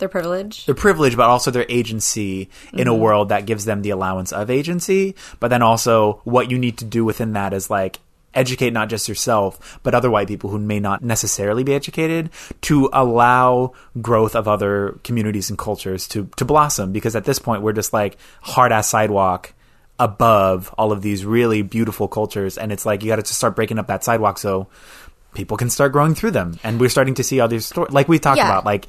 [0.00, 0.66] Their privilege.
[0.66, 3.00] their privilege, but also their agency in a mm-hmm.
[3.00, 5.14] world that gives them the allowance of agency.
[5.38, 8.00] But then also what you need to do within that is like
[8.34, 12.30] educate not just yourself, but other white people who may not necessarily be educated
[12.62, 16.92] to allow growth of other communities and cultures to, to blossom.
[16.92, 19.52] Because at this point, we're just like hard ass sidewalk
[19.98, 22.56] above all of these really beautiful cultures.
[22.56, 24.68] And it's like, you got to just start breaking up that sidewalk so
[25.34, 26.58] people can start growing through them.
[26.64, 28.46] And we're starting to see all these stories, like we talked Yeah.
[28.46, 28.86] about, like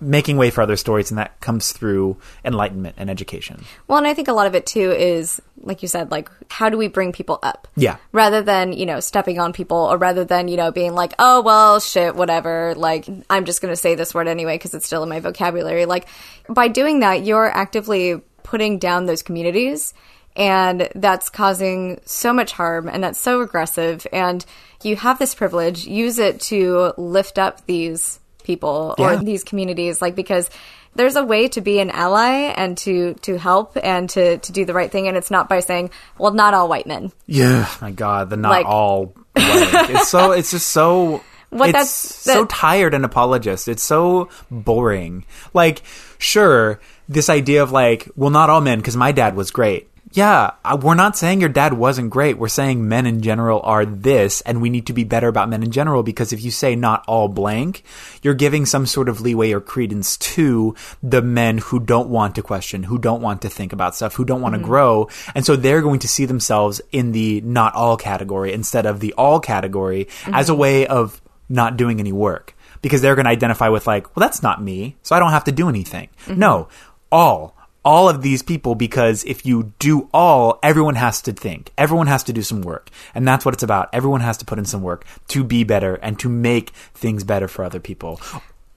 [0.00, 3.64] making way for other stories, and that comes through enlightenment and education.
[3.88, 6.68] Well, and I think a lot of it too is, like you said, like how
[6.68, 7.68] do we bring people up?
[7.76, 7.96] Yeah.
[8.12, 11.42] Rather than you know stepping on people, or rather than you know being like, oh
[11.42, 12.74] well, shit, whatever.
[12.76, 15.86] Like I'm just gonna say this word anyway because it's still in my vocabulary.
[15.86, 16.08] Like
[16.48, 19.94] by doing that, you're actively putting down those communities.
[20.36, 24.04] And that's causing so much harm, and that's so aggressive.
[24.12, 24.44] And
[24.82, 29.16] you have this privilege, use it to lift up these people or Yeah.
[29.22, 30.48] these communities like because
[30.94, 34.64] there's a way to be an ally and to to help and to to do
[34.64, 37.90] the right thing and it's not by saying well not all white men Yeah, my
[37.90, 39.90] God, the not Like- all blank.
[39.90, 40.30] it's so.
[40.30, 41.22] It's just so.
[41.50, 43.66] What it's that's- so that- tired and apologist.
[43.68, 45.24] It's so boring.
[45.52, 45.82] Like,
[46.18, 46.78] sure,
[47.08, 49.88] this idea of like, well, not all men, because my dad was great.
[50.14, 52.38] Yeah, we're not saying your dad wasn't great.
[52.38, 55.64] We're saying men in general are this, and we need to be better about men
[55.64, 57.82] in general because if you say not all blank,
[58.22, 62.42] you're giving some sort of leeway or credence to the men who don't want to
[62.42, 64.68] question, who don't want to think about stuff, who don't want to mm-hmm.
[64.68, 65.08] grow.
[65.34, 69.14] And so they're going to see themselves in the not all category instead of the
[69.14, 70.60] all category as a mm-hmm.
[70.60, 74.44] way of not doing any work because they're going to identify with like, well, that's
[74.44, 76.08] not me, so I don't have to do anything.
[76.26, 76.38] Mm-hmm.
[76.38, 76.68] No,
[77.10, 77.53] all
[77.84, 81.72] all of these people because if you do all, everyone has to think.
[81.76, 82.90] Everyone has to do some work.
[83.14, 83.90] And that's what it's about.
[83.92, 87.48] Everyone has to put in some work to be better and to make things better
[87.48, 88.20] for other people.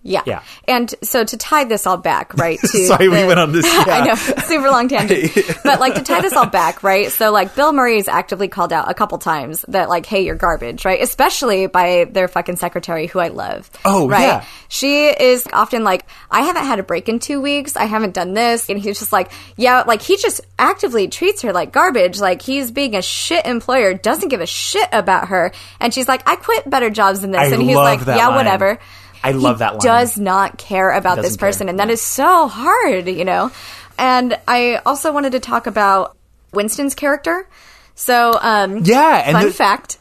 [0.04, 0.24] Yeah.
[0.26, 0.43] Yeah.
[0.68, 2.60] And so to tie this all back, right?
[2.68, 5.34] To Sorry, we went on this- I know, super long tangent.
[5.64, 7.12] but like to tie this all back, right?
[7.12, 10.36] So like Bill Murray is actively called out a couple times that like, hey, you're
[10.36, 11.02] garbage, right?
[11.02, 13.70] Especially by their fucking secretary, who I love.
[13.86, 14.22] Oh, right?
[14.22, 14.45] yeah.
[14.70, 17.76] She is often like, I haven't had a break in two weeks.
[17.76, 18.70] I haven't done this.
[18.70, 22.20] And he's just like, yeah, like he just actively treats her like garbage.
[22.20, 25.52] Like he's being a shit employer, doesn't give a shit about her.
[25.80, 27.41] And she's like, I quit better jobs than this.
[27.41, 28.36] I and he's like, yeah, line.
[28.36, 28.80] whatever.
[29.28, 29.80] I He love that line.
[29.80, 33.51] Does not care about this Doesn't care, person, and that is so hard, you know.
[33.97, 36.15] And I also wanted to talk about
[36.53, 37.47] Winston's character.
[37.95, 39.97] So, um, Yeah, and fun the- fact.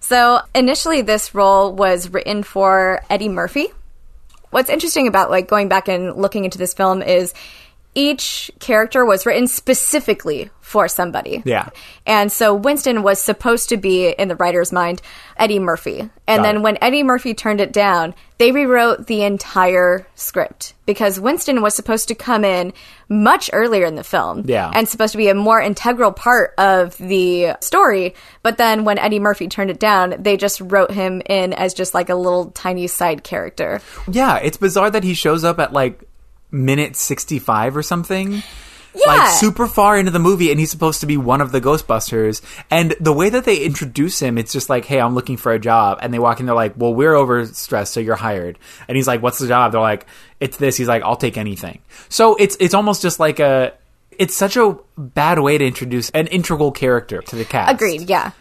[0.00, 3.68] So initially, this role was written for Eddie Murphy.
[4.50, 7.34] What's interesting about like going back and looking into this film is
[7.98, 11.42] each character was written specifically for somebody.
[11.44, 11.70] Yeah.
[12.06, 15.02] And so Winston was supposed to be in the writer's mind
[15.36, 16.00] Eddie Murphy.
[16.00, 16.60] And Got then it.
[16.60, 22.06] when Eddie Murphy turned it down, they rewrote the entire script because Winston was supposed
[22.08, 22.72] to come in
[23.08, 24.44] much earlier in the film.
[24.46, 24.70] Yeah.
[24.72, 28.14] And supposed to be a more integral part of the story.
[28.42, 31.94] But then when Eddie Murphy turned it down, they just wrote him in as just
[31.94, 33.80] like a little tiny side character.
[34.08, 36.07] Yeah, it's bizarre that he shows up at like
[36.50, 38.42] minute 65 or something.
[38.94, 39.06] Yeah.
[39.06, 42.42] Like super far into the movie and he's supposed to be one of the Ghostbusters.
[42.70, 45.58] And the way that they introduce him, it's just like, hey, I'm looking for a
[45.58, 45.98] job.
[46.02, 48.58] And they walk in, they're like, well, we're overstressed, so you're hired.
[48.88, 49.72] And he's like, what's the job?
[49.72, 50.06] They're like,
[50.40, 50.76] it's this.
[50.76, 51.80] He's like, I'll take anything.
[52.08, 53.74] So it's, it's almost just like a,
[54.18, 57.72] it's such a bad way to introduce an integral character to the cast.
[57.72, 58.32] Agreed, yeah.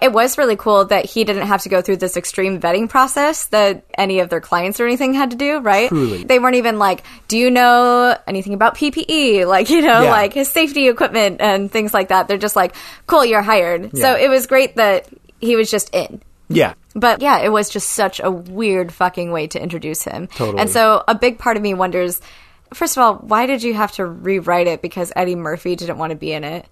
[0.00, 3.46] It was really cool that he didn't have to go through this extreme vetting process
[3.46, 5.88] that any of their clients or anything had to do, right?
[5.88, 6.24] Truly.
[6.24, 9.46] They weren't even like, do you know anything about PPE?
[9.48, 10.10] Like, you know, Yeah.
[10.10, 12.28] like his safety equipment and things like that.
[12.28, 12.74] They're just like,
[13.06, 13.96] cool, you're hired.
[13.96, 15.08] So it was great that
[15.40, 16.22] he was just in.
[16.48, 16.74] Yeah.
[16.94, 20.26] But yeah, it was just such a weird fucking way to introduce him.
[20.28, 20.58] Totally.
[20.60, 22.20] And so a big part of me wonders
[22.74, 26.10] first of all, why did you have to rewrite it because Eddie Murphy didn't want
[26.10, 26.66] to be in it?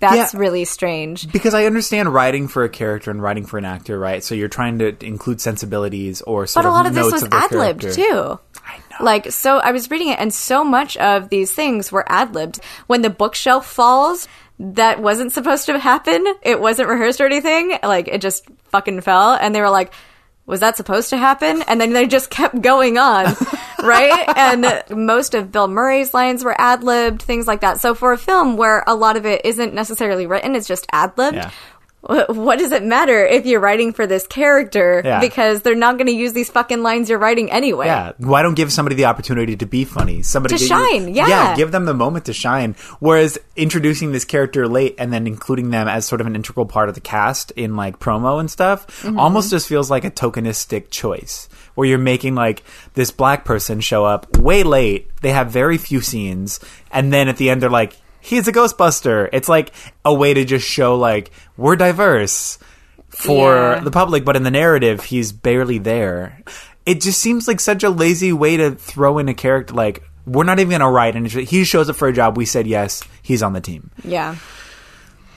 [0.00, 0.40] That's Yeah.
[0.40, 1.30] really strange.
[1.32, 4.22] Because I understand writing for a character and writing for an actor, right?
[4.22, 7.22] So you're trying to include sensibilities or sort But a lot of this notes was
[7.22, 8.38] of ad libbed too.
[8.66, 9.04] I know.
[9.04, 12.60] Like, so I was reading it, and so much of these things were ad libbed.
[12.86, 14.28] When the bookshelf falls,
[14.58, 16.24] that wasn't supposed to happen.
[16.42, 17.78] It wasn't rehearsed or anything.
[17.82, 19.34] Like, it just fucking fell.
[19.34, 19.92] And they were like,
[20.46, 21.62] was that supposed to happen?
[21.62, 23.34] And then they just kept going on,
[23.82, 24.24] right?
[24.36, 27.80] And most of Bill Murray's lines were ad libbed, things like that.
[27.80, 31.16] So for a film where a lot of it isn't necessarily written, it's just ad
[31.16, 31.36] libbed.
[31.36, 31.50] Yeah.
[32.08, 35.02] Wh- What does it matter if you're writing for this character?
[35.04, 35.20] Yeah.
[35.20, 37.86] Because they're not going to use these fucking lines you're writing anyway.
[37.86, 40.22] Yeah, why don't give somebody the opportunity to be funny?
[40.22, 41.28] Somebody To that you- shine, yeah.
[41.28, 42.74] yeah, give them the moment to shine.
[43.00, 46.88] Whereas introducing this character late and then including them as sort of an integral part
[46.88, 49.18] of the cast in like promo and stuff Mm-hmm.
[49.18, 51.48] almost just feels like a tokenistic choice.
[51.74, 52.62] Where you're making like
[52.94, 55.10] this black person show up way late.
[55.22, 56.60] They have very few scenes,
[56.92, 59.72] and then at the end they're like, "He's a Ghostbuster." It's like
[60.04, 62.58] a way to just show like we're diverse
[63.10, 63.80] for Yeah.
[63.80, 66.42] the public, but in the narrative, he's barely there.
[66.86, 69.74] It just seems like such a lazy way to throw in a character.
[69.74, 72.36] Like we're not even gonna write, and he shows up for a job.
[72.36, 73.90] We said yes, he's on the team.
[74.02, 74.36] Yeah.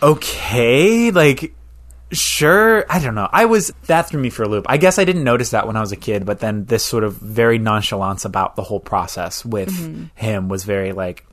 [0.01, 1.53] Okay, like
[2.11, 2.85] sure.
[2.89, 3.27] I don't know.
[3.31, 4.65] I was that threw me for a loop.
[4.69, 7.03] I guess I didn't notice that when I was a kid, but then this sort
[7.03, 10.05] of very nonchalance about the whole process with mm-hmm.
[10.15, 11.25] him was very like.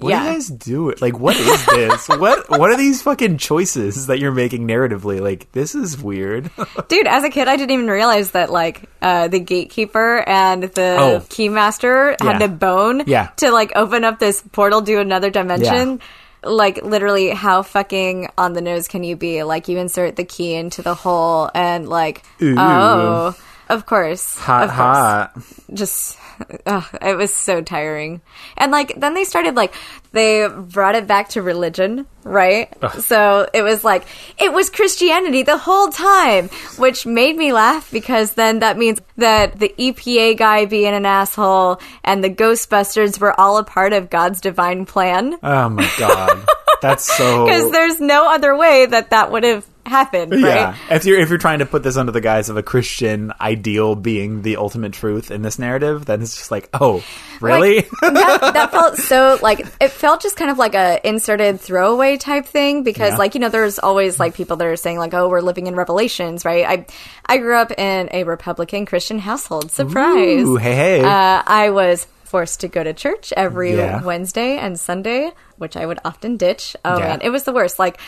[0.00, 0.20] What Yeah.
[0.20, 0.88] do you guys do?
[0.90, 1.00] It?
[1.02, 2.08] Like, what is this?
[2.08, 5.20] what What are these fucking choices that you're making narratively?
[5.20, 6.50] Like, this is weird.
[6.88, 10.96] Dude, as a kid, I didn't even realize that, like, uh, the gatekeeper and the
[10.98, 11.20] Oh.
[11.28, 12.32] keymaster Yeah.
[12.32, 13.28] had to bone Yeah.
[13.36, 16.00] to, like, open up this portal to another dimension.
[16.42, 19.42] Like, literally, how fucking on the nose can you be?
[19.42, 22.54] Like, you insert the key into the hole and, like, Ooh.
[22.58, 23.34] oh,
[23.70, 24.36] of course.
[24.36, 24.78] hot, of course.
[24.78, 25.32] hot.
[25.72, 26.18] just
[26.66, 28.20] ugh, it was so tiring
[28.56, 29.74] and like then they started like
[30.12, 34.06] they brought it back to religion right so it was like
[34.38, 36.48] it was christianity the whole time
[36.78, 41.78] which made me laugh because then that means that the epa guy being an asshole
[42.04, 46.46] and the ghostbusters were all a part of god's divine plan Oh my god,
[46.82, 47.44] that's so.
[47.44, 51.28] because there's no other way that that would have happened right Yeah, if you're if
[51.28, 54.92] you're trying to put this under the guise of a Christian ideal being the ultimate
[54.94, 57.04] truth in this narrative, then it's just like, oh,
[57.40, 57.76] really?
[58.00, 62.16] Like, that, that felt so like it felt just kind of like a inserted throwaway
[62.16, 63.18] type thing because Yeah.
[63.18, 65.74] like you know there's always like people that are saying like oh we're living in
[65.74, 66.86] revelations right I
[67.26, 71.00] I grew up in a Republican Christian household surprise Ooh, hey, hey.
[71.02, 74.04] uh, I was forced to go to church every Yeah.
[74.04, 76.76] Wednesday and Sunday, which I would often ditch.
[76.84, 77.08] Oh Yeah.
[77.08, 77.80] man, it was the worst.
[77.80, 77.98] Like,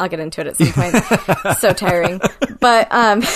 [0.00, 1.56] I'll get into it at some point.
[1.58, 2.20] so tiring,
[2.60, 3.22] but um.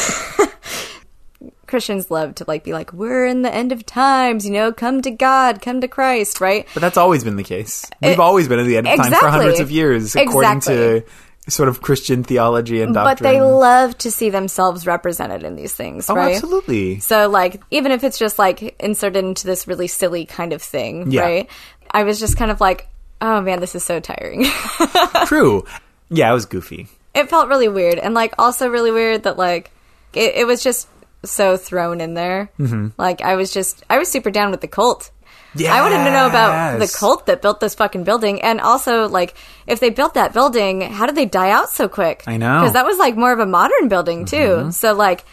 [1.66, 5.00] Christians love to like be like, we're in the end of times, you know, come
[5.02, 6.66] to God, come to Christ, right?
[6.74, 7.86] But that's always been the case.
[8.02, 11.02] We've It- always been at the end of time for hundreds of years, according Exactly.
[11.02, 13.16] to sort of Christian theology and doctrine.
[13.16, 16.34] But they love to see themselves represented in these things, oh, right?
[16.34, 16.98] absolutely.
[16.98, 21.12] So, like, even if it's just like inserted into this really silly kind of thing,
[21.12, 21.22] Yeah.
[21.22, 21.50] right?
[21.92, 22.88] I was just kind of like,
[23.20, 24.44] oh man, this is so tiring.
[25.26, 25.64] True.
[26.10, 26.88] Yeah, it was goofy.
[27.14, 27.98] it felt really weird.
[27.98, 29.70] And, like, also really weird that, like,
[30.12, 30.88] it, it was just
[31.24, 32.50] so thrown in there.
[32.58, 32.88] Mm-hmm.
[32.98, 35.10] Like, I was just, I was super down with the cult.
[35.54, 39.08] Yeah, I wanted to know about the cult that built this fucking building, and also
[39.08, 39.34] like
[39.66, 42.22] if they built that building, how did they die out so quick?
[42.28, 42.60] I know.
[42.60, 44.70] because that was like more of a modern building too.
[44.70, 45.24] So like,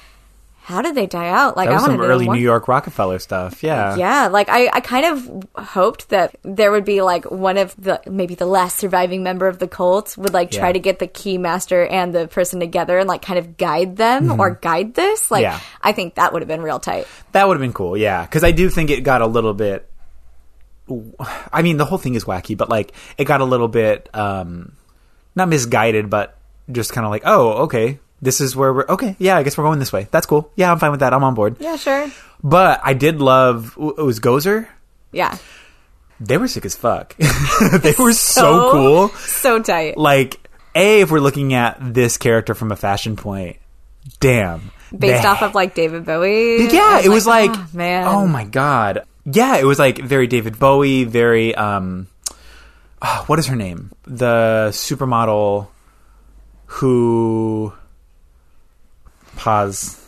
[0.67, 1.55] how did they die out?
[1.55, 2.27] Like That was I some early.
[2.27, 3.63] New York Rockefeller stuff.
[3.63, 3.95] Yeah.
[3.95, 8.01] Yeah, like I, I kind of hoped that there would be like one of the
[8.05, 10.73] maybe the last surviving member of the cult would like try Yeah.
[10.73, 14.39] to get the key master and the person together and like kind of guide them
[14.41, 15.31] or guide this.
[15.31, 15.53] Like Mm-hmm.
[15.55, 15.59] Yeah.
[15.81, 17.07] I think that would have been real tight.
[17.31, 18.25] That would have been cool, yeah.
[18.25, 19.89] Because I do think it got a little bit.
[21.51, 24.73] I mean, the whole thing is wacky, but like it got a little bit um,
[25.35, 26.37] not misguided, but
[26.71, 29.15] just kind of like, oh, okay, this is where we're okay.
[29.19, 30.07] Yeah, I guess we're going this way.
[30.11, 30.51] That's cool.
[30.55, 31.13] Yeah, I'm fine with that.
[31.13, 31.57] I'm on board.
[31.59, 32.11] Yeah, sure.
[32.43, 34.67] But I did love it was Gozer.
[35.11, 35.37] Yeah.
[36.19, 37.15] They were sick as fuck.
[37.81, 39.09] they were so cool.
[39.09, 39.97] So tight.
[39.97, 40.39] Like,
[40.73, 43.57] a if we're looking at this character from a fashion point,
[44.19, 44.71] damn.
[44.91, 46.67] Based they- off of like David Bowie.
[46.71, 48.07] Yeah, it was like, oh, man.
[48.07, 49.03] Oh my god.
[49.25, 52.07] Yeah, it was like very David Bowie, very um
[53.01, 53.91] ah, what is her name?
[54.05, 55.67] The supermodel
[56.65, 57.73] who
[59.37, 60.03] pause.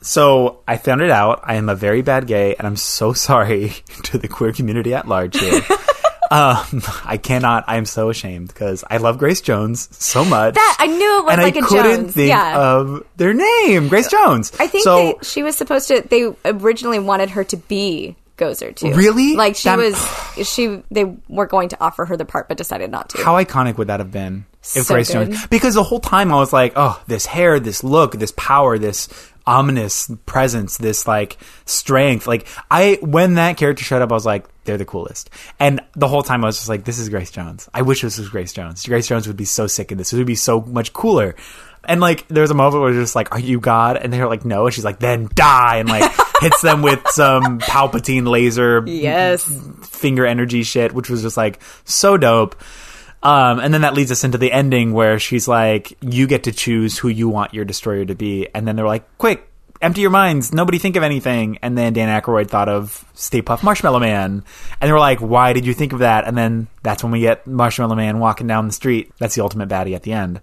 [0.00, 1.40] So I found it out.
[1.42, 3.72] I am a very bad gay, and I'm so sorry
[4.04, 5.60] to the queer community at large here.
[6.30, 7.64] um, I cannot.
[7.66, 10.54] I am so ashamed because I love Grace Jones so much.
[10.54, 12.14] That I knew it was and like I a couldn't Jones.
[12.14, 12.60] think yeah.
[12.60, 14.52] of their name, Grace Jones.
[14.60, 14.96] I think so.
[14.96, 16.02] they, she was supposed to.
[16.02, 18.92] They originally wanted her to be Gozer too.
[18.94, 19.34] Really?
[19.34, 19.96] Like she That- was.
[20.46, 23.24] She they were going to offer her the part, but decided not to.
[23.24, 24.46] how iconic would that have been
[24.76, 25.12] if So Grace.
[25.12, 25.46] Jones?
[25.48, 29.08] Because the whole time I was like, oh, this hair, this look, this power, this
[29.46, 32.26] ominous presence, this like strength.
[32.26, 35.30] Like I, when that character showed up, I was like, they're the coolest.
[35.58, 37.68] And the whole time I was just like, this is Grace Jones.
[37.72, 38.84] I wish this was Grace Jones.
[38.84, 40.12] Grace Jones would be so sick in this.
[40.12, 41.34] It would be so much cooler.
[41.84, 44.66] And like, there's a moment where just like, "Are you God?" And they're like, "No."
[44.66, 49.44] And she's like, "Then die!" And like hits them with some Palpatine laser yes.
[49.84, 52.56] finger energy shit, which was just like so dope.
[53.22, 56.52] Um, and then that leads us into the ending where she's like, "You get to
[56.52, 59.48] choose who you want your destroyer to be," and then they're like, "Quick,
[59.82, 60.52] empty your minds.
[60.52, 64.44] Nobody think of anything." And then Dan Aykroyd thought of Stay Puft Marshmallow Man,
[64.80, 67.20] and they were like, "Why did you think of that?" And then that's when we
[67.20, 69.12] get Marshmallow Man walking down the street.
[69.18, 70.40] That's the ultimate baddie at the end,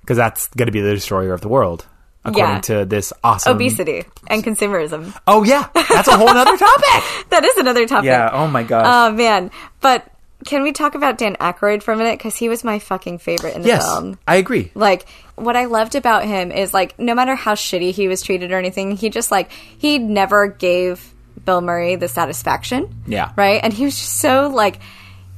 [0.00, 1.84] because that's going to be the destroyer of the world.
[2.26, 2.60] According Yeah.
[2.62, 5.14] to this awesome Obesity and consumerism.
[5.26, 7.04] Oh yeah, that's a whole other topic.
[7.28, 8.06] That is another topic.
[8.06, 8.30] Yeah.
[8.32, 8.86] Oh my gosh.
[8.88, 9.50] Oh man.
[9.82, 10.06] But
[10.44, 12.18] can we talk about Dan Aykroyd for a minute?
[12.18, 14.18] Because he was my fucking favorite in the yes, film.
[14.26, 14.70] I agree.
[14.74, 18.52] Like what I loved about him is like no matter how shitty he was treated
[18.52, 21.12] or anything, he just like he never gave
[21.44, 22.94] Bill Murray the satisfaction.
[23.06, 23.32] Yeah.
[23.36, 23.60] Right?
[23.62, 24.80] And he was just so like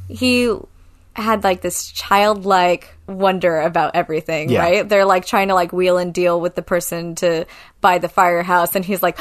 [0.09, 0.55] he
[1.15, 4.61] had like this childlike wonder about everything, Yeah.
[4.61, 4.89] right?
[4.89, 7.47] They're like trying to like wheel and deal with the person to
[7.81, 9.19] buy the firehouse and he's like,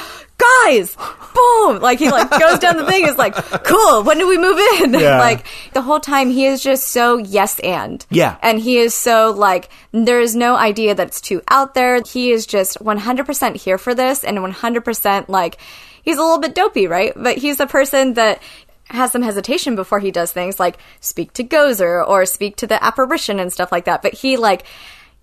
[0.65, 0.95] "Guys,
[1.33, 4.57] boom!" Like he like goes down the thing is like, "Cool, when do we move
[4.81, 5.19] in?" Yeah.
[5.19, 8.05] like the whole time he is just so yes and.
[8.09, 8.37] Yeah.
[8.41, 12.01] And he is so like there is no idea that's too out there.
[12.05, 15.57] He is just 100% here for this and 100% like
[16.03, 17.13] he's a little bit dopey, right?
[17.15, 18.41] But he's the person that
[18.89, 22.83] has some hesitation before he does things like speak to Gozer or speak to the
[22.83, 24.01] apparition and stuff like that.
[24.01, 24.63] But he like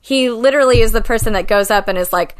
[0.01, 2.35] he literally is the person that goes up and is like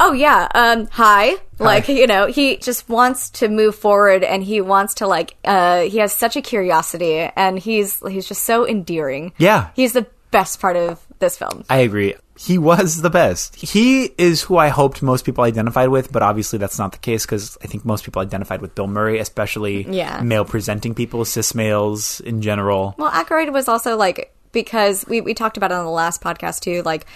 [0.00, 1.34] Oh yeah, um hi.
[1.58, 5.82] Like, you know, he just wants to move forward and he wants to like uh
[5.82, 9.32] he has such a curiosity and he's he's just so endearing.
[9.38, 9.70] Yeah.
[9.74, 11.64] He's the best part of this film.
[11.68, 12.14] I agree.
[12.38, 13.56] He was the best.
[13.56, 17.26] He is who I hoped most people identified with, but obviously that's not the case
[17.26, 20.20] because I think most people identified with Bill Murray, especially Yeah.
[20.22, 22.94] male presenting people, cis males in general.
[22.98, 26.60] Well, Aykroyd was also like because we we talked about it on the last podcast
[26.60, 27.06] too, like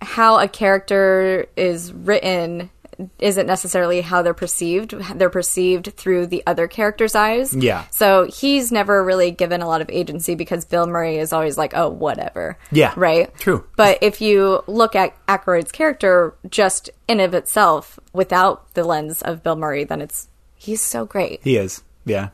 [0.00, 2.70] how a character is written
[3.18, 4.92] isn't necessarily how they're perceived.
[4.92, 7.54] They're perceived through the other character's eyes.
[7.54, 7.84] Yeah.
[7.90, 11.74] So he's never really given a lot of agency because Bill Murray is always like,
[11.74, 12.58] oh, whatever.
[12.70, 12.92] Yeah.
[12.96, 13.34] Right?
[13.38, 13.66] True.
[13.76, 19.42] But if you look at Aykroyd's character just in of itself without the lens of
[19.42, 21.40] Bill Murray, then it's he's so great.
[21.42, 21.82] He is.
[22.04, 22.28] Yeah.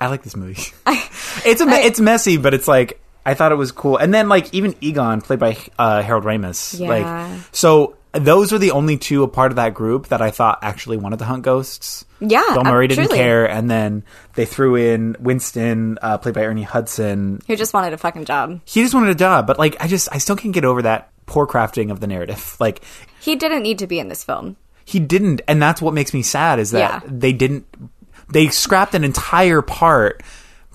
[0.00, 0.60] I like this movie.
[1.44, 3.96] it's a, it's messy, but it's like I thought it was cool.
[3.96, 6.88] And then like even Egon, played by uh, Harold Ramis, Yeah.
[6.88, 10.58] like so those were the only two a part of that group that I thought
[10.62, 12.04] actually wanted to hunt ghosts.
[12.20, 13.18] Yeah, Bill uh, Murray didn't truly.
[13.18, 14.04] care, and then
[14.34, 17.40] they threw in Winston, uh, played by Ernie Hudson.
[17.46, 18.60] Who just wanted a fucking job.
[18.64, 21.10] He just wanted a job, but like I just I still can't get over that
[21.26, 22.56] poor crafting of the narrative.
[22.60, 22.82] Like
[23.20, 24.56] He didn't need to be in this film.
[24.84, 27.08] he didn't and that's what makes me sad is that Yeah.
[27.10, 27.64] they didn't
[28.30, 30.22] they scrapped an entire part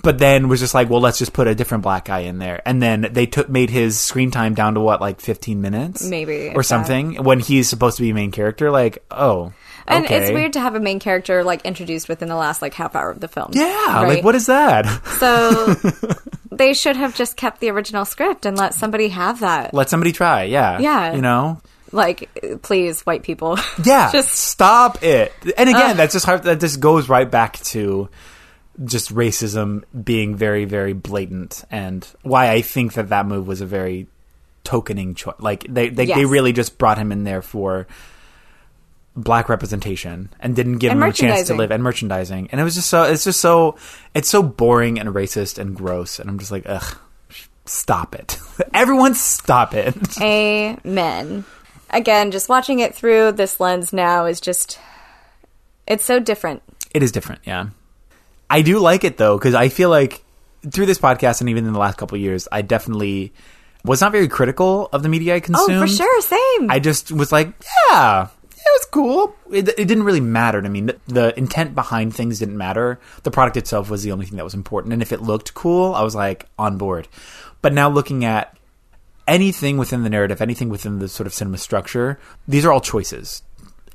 [0.04, 2.62] but then was just like well let's just put a different black guy in there
[2.66, 6.50] and then they took made his screen time down to what like 15 minutes Maybe,
[6.50, 6.64] or that.
[6.64, 9.52] something when he's supposed to be a main character like oh
[9.88, 10.18] And okay.
[10.24, 13.10] it's weird to have a main character like introduced within the last like half hour
[13.10, 13.50] of the film.
[13.54, 14.16] yeah right?
[14.18, 14.86] like what is that
[15.20, 15.74] So
[16.52, 19.74] they should have just kept the original script and let somebody have that.
[19.74, 21.14] let somebody try yeah Yeah.
[21.16, 21.60] you know
[21.94, 22.30] Like,
[22.64, 23.58] please, white people.
[23.84, 25.32] Yeah, just stop it.
[25.58, 26.44] And again, that's just hard.
[26.44, 28.10] That just goes right back to
[28.84, 33.66] just racism being very, very blatant, and why I think that that move was a
[33.66, 34.08] very
[34.64, 35.36] tokening choice.
[35.40, 37.88] Like they, they, they really just brought him in there for
[39.16, 42.50] black representation and didn't give And him a chance to live and merchandising.
[42.52, 43.04] And it was just so.
[43.04, 43.78] It's just so.
[44.14, 46.20] It's so boring and racist and gross.
[46.20, 46.98] And I'm just like, ugh,
[47.66, 48.38] stop it.
[48.74, 49.96] Everyone, stop it.
[50.22, 51.44] Amen.
[51.90, 54.80] Again, just watching it through this lens now is just.
[55.88, 56.62] It's so different.
[56.94, 57.68] It is different, yeah.
[58.50, 60.24] I do like it though because I feel like
[60.72, 63.34] through this podcast and even in the last couple of years, I definitely
[63.84, 65.72] was not very critical of the media I consumed.
[65.72, 66.22] Oh, for sure.
[66.22, 66.72] Same.
[66.72, 67.54] I just was like,
[67.90, 69.36] yeah, it was cool.
[69.52, 70.82] It, it didn't really matter to me.
[70.82, 73.00] The, the intent behind things didn't matter.
[73.24, 74.94] The product itself was the only thing that was important.
[74.94, 77.08] And if it looked cool, I was like on board.
[77.62, 78.58] But now looking at
[79.28, 83.44] anything within the narrative, anything within the sort of cinema structure, these are all choices.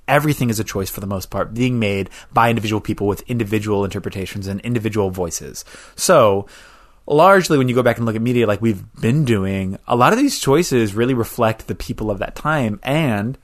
[0.09, 3.85] Everything is a choice for the most part, being made by individual people with individual
[3.85, 5.65] interpretations and individual voices.
[5.97, 6.47] So,
[7.07, 10.13] largely when you go back and look at media like we've been doing, a lot
[10.13, 13.39] of these choices really reflect the people of that time and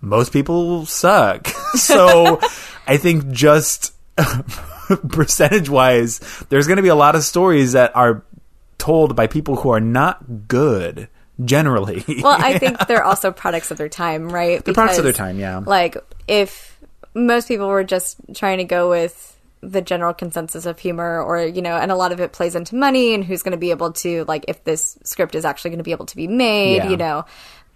[0.00, 1.48] most people suck.
[1.74, 2.40] so,
[2.86, 3.94] I think just
[5.08, 8.24] percentage wise, there's going to be a lot of stories that are
[8.78, 11.08] told by people who are not good
[11.42, 12.04] generally.
[12.22, 14.64] well, I think they're also products of their time, right?
[14.64, 15.58] They're products of their time, yeah.
[15.58, 15.96] Like,
[16.28, 16.78] if
[17.14, 19.30] most people were just trying to go with
[19.60, 22.74] the general consensus of humor, or, you know, and a lot of it plays into
[22.76, 25.78] money and who's going to be able to, like, if this script is actually going
[25.78, 26.90] to be able to be made, Yeah.
[26.90, 27.24] you know.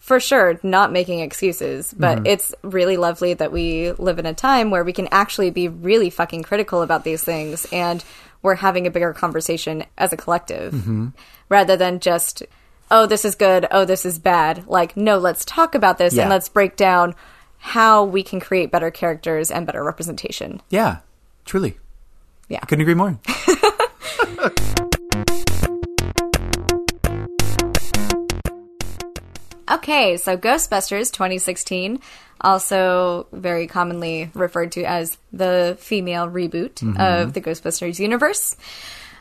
[0.01, 2.27] For sure, not making excuses, but Mm-hmm.
[2.27, 6.09] it's really lovely that we live in a time where we can actually be really
[6.09, 8.03] fucking critical about these things and
[8.41, 11.09] we're having a bigger conversation as a collective Mm-hmm.
[11.49, 12.43] rather than just,
[12.91, 14.67] oh, this is good, oh, this is bad.
[14.67, 16.23] Like, no, let's talk about this Yeah.
[16.23, 17.15] and let's break down
[17.59, 20.61] how we can create better characters and better representation.
[20.71, 20.99] yeah,
[21.45, 21.79] truly.
[22.49, 22.61] Yeah.
[22.63, 23.19] I couldn't agree more.
[29.71, 32.01] Okay, so Ghostbusters 2016,
[32.41, 36.99] also very commonly referred to as the female reboot mm-hmm.
[36.99, 38.57] of the Ghostbusters universe.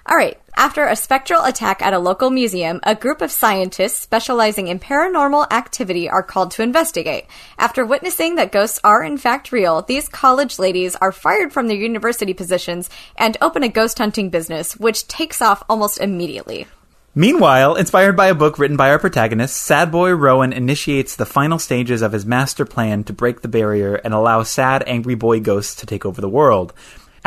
[0.10, 4.70] All right, after a spectral attack at a local museum, a group of scientists specializing
[4.70, 7.26] in paranormal activity are called to investigate.
[7.60, 11.76] After witnessing that ghosts are in fact real, these college ladies are fired from their
[11.76, 16.68] university positions and open a ghost hunting business, which takes off almost immediately.
[17.14, 21.60] Meanwhile, inspired by a book written by our protagonist, Sad Boy Rowan initiates the final
[21.60, 25.76] stages of his master plan to break the barrier and allow sad, angry boy ghosts
[25.76, 26.72] to take over the world.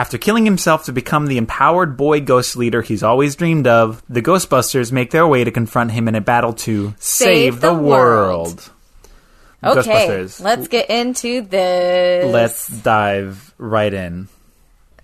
[0.00, 4.22] After killing himself to become the empowered boy ghost leader he's always dreamed of, the
[4.22, 8.70] Ghostbusters make their way to confront him in a battle to save, the the, world.
[9.62, 12.32] Okay, let's get into this.
[12.32, 14.28] Let's dive right in.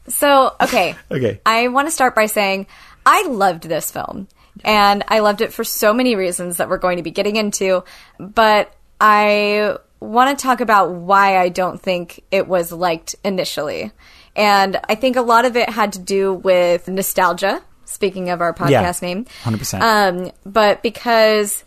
[0.08, 0.94] So, okay.
[1.10, 1.42] Okay.
[1.44, 2.66] I want to start by saying
[3.04, 4.28] I loved this film.
[4.64, 7.84] And I loved it for so many reasons that we're going to be getting into.
[8.18, 13.92] But I want to talk about why I don't think it was liked initially.
[14.36, 18.52] And I think a lot of it had to do with nostalgia, speaking of our
[18.52, 19.24] podcast Yeah, name.
[19.42, 19.80] 100%.
[19.80, 21.64] Um, but because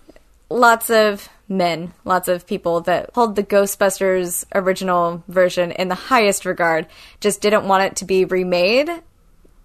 [0.49, 6.45] lots of men, lots of people that hold the Ghostbusters original version in the highest
[6.45, 6.85] regard
[7.19, 8.89] just didn't want it to be remade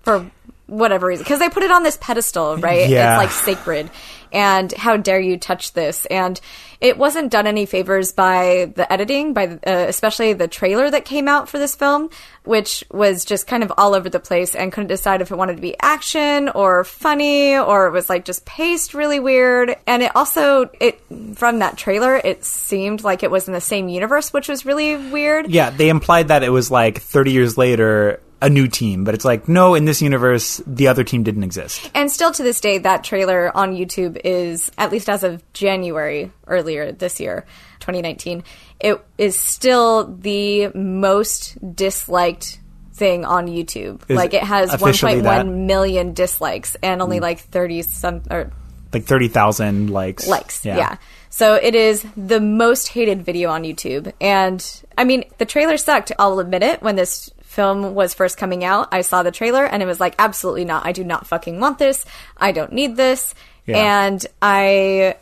[0.00, 0.30] for
[0.66, 2.88] whatever reason because they put it on this pedestal, right?
[2.88, 3.22] Yeah.
[3.22, 3.90] It's like sacred.
[4.32, 6.06] And how dare you touch this?
[6.06, 6.40] And
[6.80, 11.04] it wasn't done any favors by the editing, by the, uh, especially the trailer that
[11.04, 12.10] came out for this film,
[12.42, 15.54] which was just kind of all over the place and couldn't decide if it wanted
[15.54, 19.76] to be action or funny or it was like just paced really weird.
[19.86, 21.00] And it also it
[21.36, 24.96] from that trailer, it seemed like it was in the same universe, which was really
[24.96, 25.48] weird.
[25.48, 29.24] Yeah, they implied that it was like 30 years later a new team, but it's
[29.24, 31.90] like no, in this universe the other team didn't exist.
[31.94, 36.30] And still to this day, that trailer on YouTube is, at least as of January
[36.46, 37.46] earlier this year,
[37.80, 38.44] 2019,
[38.80, 42.60] it is still the most disliked
[42.92, 44.02] thing on YouTube.
[44.08, 45.46] Is like it has officially 1.1 that?
[45.46, 47.22] million dislikes and only mm.
[47.22, 48.52] like 30 some or
[48.92, 50.28] Like 30,000 likes.
[50.28, 50.64] likes.
[50.66, 50.76] Yeah.
[50.76, 50.96] Yeah.
[51.30, 54.12] So it is the most hated video on YouTube.
[54.20, 54.64] And
[54.96, 56.12] I mean, the trailer sucked.
[56.18, 56.82] I'll admit it.
[56.82, 60.14] When this film was first coming out, I saw the trailer and it was like,
[60.18, 60.84] absolutely not.
[60.84, 62.04] I do not fucking want this.
[62.36, 63.34] I don't need this.
[63.64, 64.04] Yeah.
[64.04, 65.16] And I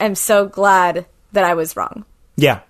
[0.00, 2.04] am so glad that I was wrong.
[2.36, 2.60] Yeah.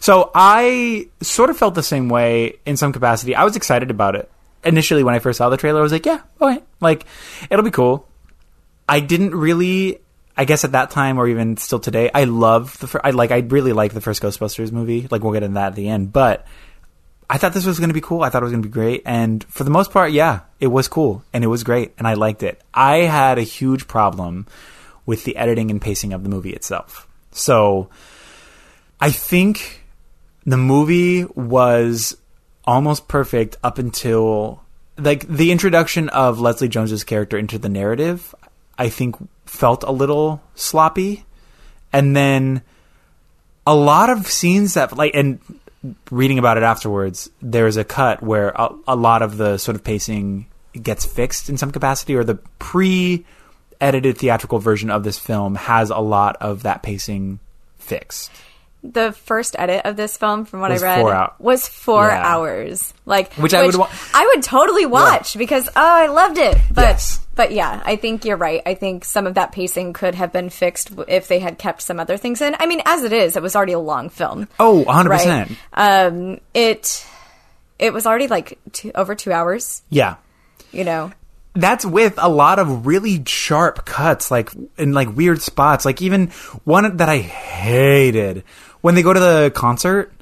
[0.00, 3.34] So I sort of felt the same way in some capacity.
[3.34, 4.30] I was excited about it.
[4.64, 6.62] Initially, when I first saw the trailer, I was like, yeah, okay.
[6.80, 7.06] Like,
[7.50, 8.08] it'll be cool.
[8.88, 10.00] I didn't really,
[10.36, 13.30] I guess at that time or even still today, I love the, fir- I like,
[13.30, 15.06] I really like the first Ghostbusters movie.
[15.10, 16.12] Like, we'll get into that at the end.
[16.12, 16.46] But
[17.28, 18.22] I thought this was going to be cool.
[18.22, 19.02] I thought it was going to be great.
[19.04, 22.14] And for the most part, yeah, it was cool and it was great and I
[22.14, 22.60] liked it.
[22.72, 24.46] I had a huge problem
[25.04, 27.08] with the editing and pacing of the movie itself.
[27.32, 27.88] So
[29.00, 29.84] I think
[30.44, 32.16] the movie was
[32.64, 34.62] almost perfect up until
[34.98, 38.34] like the introduction of Leslie Jones's character into the narrative.
[38.78, 39.16] I think
[39.46, 41.24] felt a little sloppy,
[41.92, 42.62] and then
[43.66, 45.40] a lot of scenes that like and
[46.10, 49.84] reading about it afterwards, there's a cut where a, a lot of the sort of
[49.84, 50.46] pacing
[50.80, 55.98] gets fixed in some capacity, or the pre-edited theatrical version of this film has a
[55.98, 57.38] lot of that pacing
[57.78, 58.30] fixed.
[58.82, 62.06] The first edit of this film, from what Was I read, four hou- was four
[62.06, 62.22] Yeah.
[62.24, 62.94] hours.
[63.04, 66.56] Like Which I would wa- I would totally watch because oh, I loved it.
[66.72, 67.20] But Yes.
[67.34, 68.62] but yeah, I think you're right.
[68.64, 71.98] I think some of that pacing could have been fixed if they had kept some
[71.98, 72.54] other things in.
[72.60, 74.46] I mean, as it is, it was already a long film.
[74.60, 75.56] Oh, 100%.
[75.72, 77.04] Um, it
[77.80, 79.82] it was already like two, over two hours.
[79.90, 80.16] Yeah.
[80.70, 81.10] You know,
[81.54, 85.84] that's with a lot of really sharp cuts, like in like weird spots.
[85.84, 86.28] Like even
[86.64, 88.44] one that I hated
[88.86, 90.12] when they go to the concert,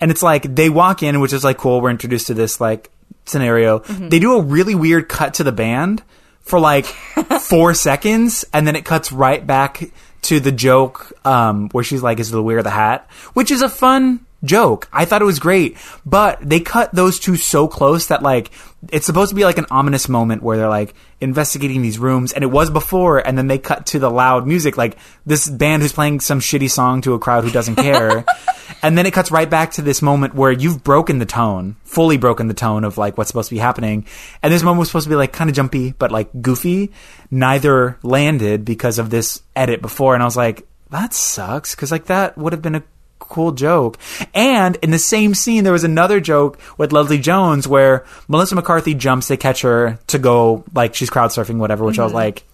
[0.00, 1.82] and it's like they walk in, which is like cool.
[1.82, 2.90] We're introduced to this like
[3.26, 3.80] scenario.
[3.80, 6.02] They do a really weird cut to the band
[6.40, 6.86] for like
[7.42, 9.90] four seconds, and then it cuts right back
[10.22, 13.68] to the joke um, where she's like, "Is the wear the hat?" Which is a
[13.68, 14.88] fun joke.
[14.90, 18.50] I thought it was great, but they cut those two so close that like
[18.90, 22.44] it's supposed to be like an ominous moment where they're like investigating these rooms, and
[22.44, 25.92] it was before, and then they cut to the loud music, like this band who's
[25.92, 28.24] playing some shitty song to a crowd who doesn't care,
[28.82, 32.16] and then it cuts right back to this moment where you've broken the tone, fully
[32.16, 34.06] broken the tone of like what's supposed to be happening,
[34.42, 36.92] and this moment was supposed to be like kind of jumpy but like goofy.
[37.30, 42.06] Neither landed because of this edit before, and I was like, that sucks because like
[42.06, 42.82] that would have been a
[43.18, 43.98] cool joke.
[44.34, 48.94] And in the same scene, there was another joke with Leslie Jones where Melissa McCarthy
[48.94, 52.44] jumps, they catch her to go, like, she's crowd surfing, whatever, which I was like,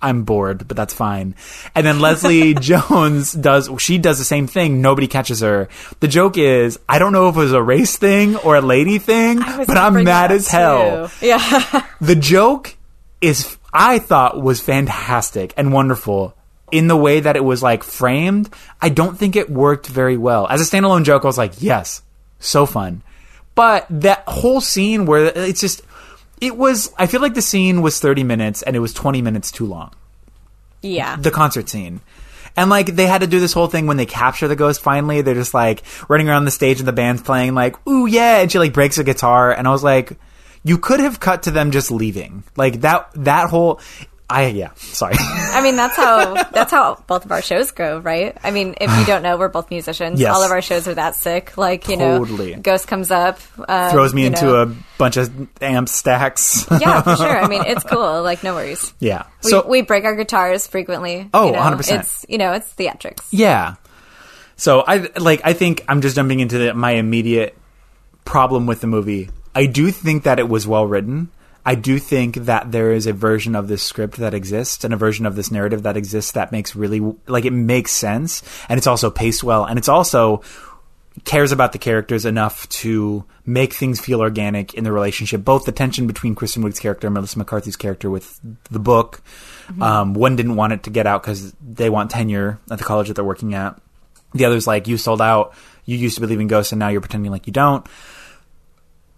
[0.00, 1.36] I'm bored, but that's fine.
[1.76, 4.82] And then Leslie Jones does, she does the same thing.
[4.82, 5.68] Nobody catches her.
[6.00, 8.98] The joke is, I don't know if it was a race thing or a lady
[8.98, 11.08] thing, but I'm mad as hell.
[11.08, 11.26] too.
[11.26, 11.86] Yeah.
[12.00, 12.74] The joke
[13.20, 16.34] is, I thought was fantastic and wonderful
[16.72, 18.52] in the way that it was like framed.
[18.80, 20.48] I don't think it worked very well.
[20.48, 22.02] As a standalone joke, I was like, yes,
[22.40, 23.02] so fun.
[23.54, 25.82] But that whole scene where it's just,
[26.40, 29.52] it was, I feel like the scene was 30 minutes and it was 20 minutes
[29.52, 29.92] too long.
[30.80, 31.16] yeah.
[31.16, 32.00] The concert scene.
[32.56, 35.22] And like they had to do this whole thing when they capture the ghost finally,
[35.22, 38.50] they're just like running around the stage and the band's playing like, ooh yeah, and
[38.50, 40.18] she like breaks a guitar and I was like,
[40.64, 42.44] you could have cut to them just leaving.
[42.56, 43.80] Like that that whole
[44.32, 45.14] I yeah, sorry.
[45.18, 48.36] I mean, that's how that's how both of our shows go, right?
[48.42, 50.20] I mean, if you don't know, we're both musicians.
[50.20, 50.34] Yes.
[50.34, 51.56] All of our shows are that sick.
[51.58, 52.54] Like you Totally.
[52.56, 54.62] know, Ghost comes up, um, Throws me into know.
[54.62, 55.30] a bunch of
[55.62, 56.66] amp stacks.
[56.80, 57.38] yeah, for sure.
[57.38, 58.22] I mean, it's cool.
[58.22, 58.92] Like no worries.
[58.98, 59.24] yeah.
[59.44, 61.28] We, So we break our guitars frequently.
[61.34, 61.58] Oh, you know?
[61.60, 62.00] 100%.
[62.00, 63.26] It's you know, it's theatrics.
[63.30, 63.74] Yeah.
[64.56, 67.56] So I like I think I'm just jumping into the, my immediate
[68.24, 69.30] problem with the movie.
[69.54, 71.30] I do think that it was well written.
[71.64, 74.96] I do think that there is a version of this script that exists and a
[74.96, 78.86] version of this narrative that exists that makes really like it makes sense and it's
[78.86, 80.42] also paced well and it's also
[81.24, 85.44] cares about the characters enough to make things feel organic in the relationship.
[85.44, 88.40] Both the tension between Kristen Wiig's character and Melissa McCarthy's character with
[88.70, 89.22] the book.
[89.80, 93.08] Um, one didn't want it to get out because they want tenure at the college
[93.08, 93.80] that they're working at.
[94.34, 95.54] The other's like, you sold out.
[95.84, 97.86] You used to believe in ghosts, and now you're pretending like you don't.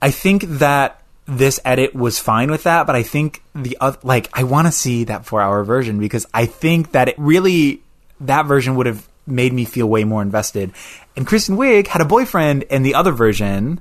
[0.00, 4.28] I think that this edit was fine with that, but I think the other, like,
[4.34, 7.82] I want to see that four hour version because I think that it really,
[8.20, 10.72] that version would have made me feel way more invested.
[11.16, 13.80] And Kristen Wiig had a boyfriend in the other version,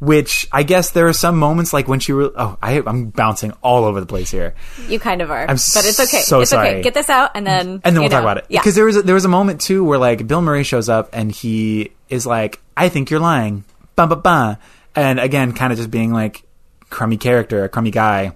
[0.00, 3.52] which I guess there are some moments like when she, re- oh, I, I'm bouncing
[3.62, 4.54] all over the place here.
[4.88, 6.22] You kind of are, I'm but it's okay.
[6.22, 6.70] so it's sorry.
[6.70, 6.82] okay.
[6.82, 8.46] Get this out, and then and then we'll talk about it.
[8.48, 10.88] Yeah, Because there was a, there was a moment too where like Bill Murray shows
[10.88, 13.64] up and he is like, "I think you're lying,"
[13.96, 14.58] ba ba ba,
[14.94, 16.44] and again, kind of just being like
[16.90, 18.32] crummy character, a crummy guy.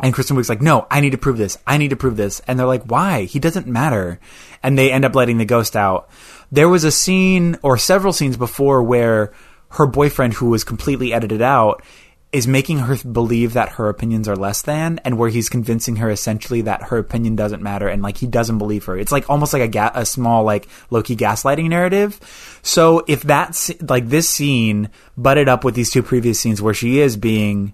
[0.00, 1.58] And Kristen Wiig's like, "No, I need to prove this.
[1.66, 3.24] I need to prove this." And they're like, "Why?
[3.24, 4.20] He doesn't matter."
[4.62, 6.08] And they end up letting the ghost out.
[6.52, 9.32] There was a scene or several scenes before where
[9.70, 11.82] her boyfriend, who was completely edited out,
[12.30, 16.10] is making her believe that her opinions are less than, and where he's convincing her
[16.10, 18.98] essentially that her opinion doesn't matter, and like he doesn't believe her.
[18.98, 22.20] It's like almost like a ga- a small like low key gaslighting narrative.
[22.62, 27.00] So if that's like this scene butted up with these two previous scenes where she
[27.00, 27.72] is being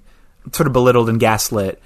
[0.52, 1.80] sort of belittled and gaslit,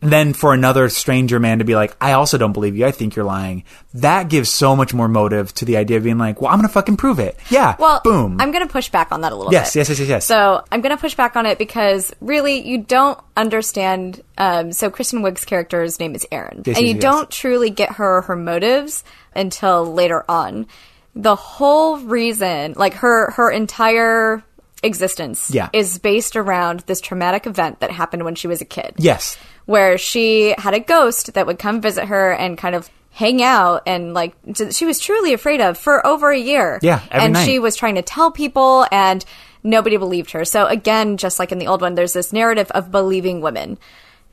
[0.00, 2.84] then for another stranger man to be like, I also don't believe you.
[2.86, 3.64] I think you're lying.
[3.94, 6.68] That gives so much more motive to the idea of being like, well, I'm going
[6.68, 7.36] to fucking prove it.
[7.48, 7.76] Yeah.
[7.78, 8.36] Well, boom.
[8.38, 9.80] I'm going to push back on that a little Yes, bit.
[9.80, 10.24] yes, yes, yes, yes.
[10.26, 14.22] So I'm going to push back on it because really you don't understand.
[14.36, 17.02] Um, so Kristen Wiig's character's name is Erin, Yes, and you yes.
[17.02, 19.02] don't truly get her her motives
[19.34, 20.66] until later on.
[21.14, 24.44] The whole reason, like her her entire
[24.82, 25.68] existence, Yeah.
[25.72, 29.36] is based around this traumatic event that happened when she was a kid yes.
[29.64, 33.82] where she had a ghost that would come visit her and kind of hang out
[33.86, 34.34] and like
[34.70, 36.78] she was truly afraid of for over a year.
[36.82, 37.46] Yeah, every and night.
[37.46, 39.24] she was trying to tell people and
[39.64, 40.44] nobody believed her.
[40.44, 43.78] So again, just like in the old one, there's this narrative of believing women.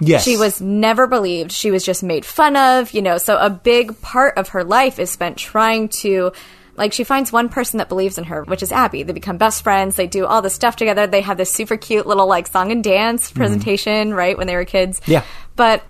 [0.01, 0.25] Yes.
[0.25, 1.51] She was never believed.
[1.53, 3.17] She was just made fun of, you know.
[3.17, 6.33] So a big part of her life is spent trying to
[6.75, 9.03] like she finds one person that believes in her, which is Abby.
[9.03, 9.95] They become best friends.
[9.95, 11.05] They do all this stuff together.
[11.07, 14.65] They have this super cute little like song and dance presentation, right, when they were
[14.65, 14.99] kids.
[15.01, 15.11] Mm-hmm.
[15.11, 15.23] Yeah.
[15.55, 15.83] But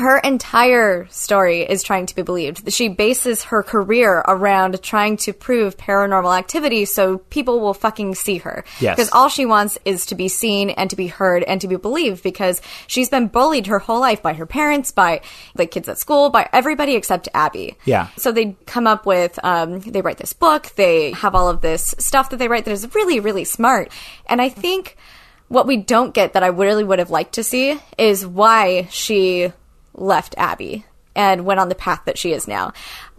[0.00, 2.72] her entire story is trying to be believed.
[2.72, 8.38] She bases her career around trying to prove paranormal activity so people will fucking see
[8.38, 8.64] her.
[8.80, 8.96] Yes.
[8.96, 11.76] Because all she wants is to be seen and to be heard and to be
[11.76, 15.20] believed because she's been bullied her whole life by her parents, by
[15.54, 17.76] the kids at school, by everybody except Abby.
[17.84, 18.08] Yeah.
[18.16, 21.94] So they come up with, um, they write this book, they have all of this
[21.98, 23.92] stuff that they write that is really, really smart.
[24.26, 24.96] And I think
[25.48, 29.52] what we don't get that I really would have liked to see is why she
[29.94, 30.84] left Abby
[31.14, 32.72] and went on the path that she is now.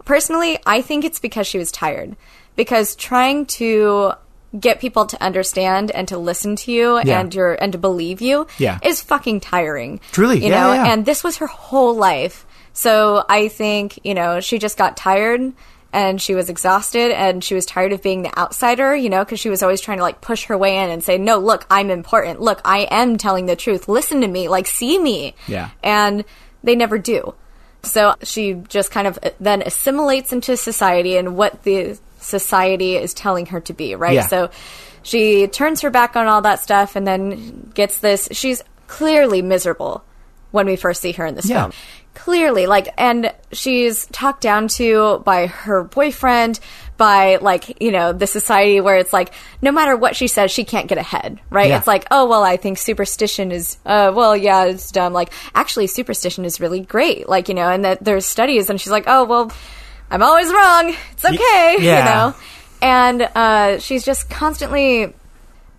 [0.04, 2.16] Personally, I think it's because she was tired.
[2.56, 4.12] Because trying to
[4.58, 7.20] get people to understand and to listen to you Yeah.
[7.20, 8.78] and your and to believe you Yeah.
[8.82, 10.00] is fucking tiring.
[10.12, 10.92] Truly, you yeah, know, yeah, yeah.
[10.92, 12.44] and this was her whole life.
[12.74, 15.52] So I think, you know, she just got tired
[15.94, 19.40] and she was exhausted and she was tired of being the outsider, you know, because
[19.40, 21.90] she was always trying to like push her way in and say, no, look, I'm
[21.90, 22.40] important.
[22.40, 23.88] Look, I am telling the truth.
[23.88, 24.48] Listen to me.
[24.48, 25.34] Like, see me.
[25.46, 25.70] Yeah.
[25.82, 26.24] And
[26.62, 27.34] they never do.
[27.82, 33.12] So she just kind of uh, then assimilates into society and what the society is
[33.14, 34.14] telling her to be, right?
[34.14, 34.26] Yeah.
[34.26, 34.50] So
[35.02, 38.28] she turns her back on all that stuff and then gets this.
[38.32, 40.04] She's clearly miserable
[40.52, 41.62] when we first see her in this Yeah.
[41.62, 41.72] film.
[42.14, 46.60] Clearly, like, and she's talked down to by her boyfriend,
[46.96, 50.64] by like, you know, the society where it's like, no matter what she says, she
[50.64, 51.68] can't get ahead, right?
[51.68, 51.78] Yeah.
[51.78, 55.12] It's like, oh, well, I think superstition is, uh, well, yeah, it's dumb.
[55.12, 57.28] Like, actually, superstition is really great.
[57.28, 59.52] Like, you know, and that there's studies, and she's like, oh, well,
[60.10, 60.94] I'm always wrong.
[61.12, 61.98] It's okay, yeah.
[61.98, 62.36] you know?
[62.82, 65.14] And uh, she's just constantly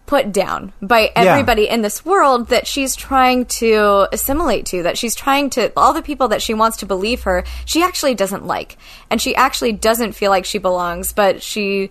[0.05, 5.15] put down by everybody in this world that she's trying to assimilate to, that she's
[5.15, 8.77] trying to, all the people that she wants to believe her, she actually doesn't like.
[9.09, 11.89] And she actually doesn't feel like she belongs, but she.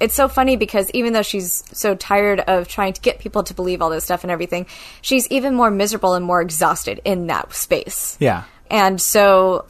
[0.00, 3.52] It's so funny because even though she's so tired of trying to get people to
[3.52, 4.66] believe all this stuff and everything,
[5.00, 8.16] she's even more miserable and more exhausted in that space.
[8.20, 8.44] Yeah.
[8.70, 9.66] And so,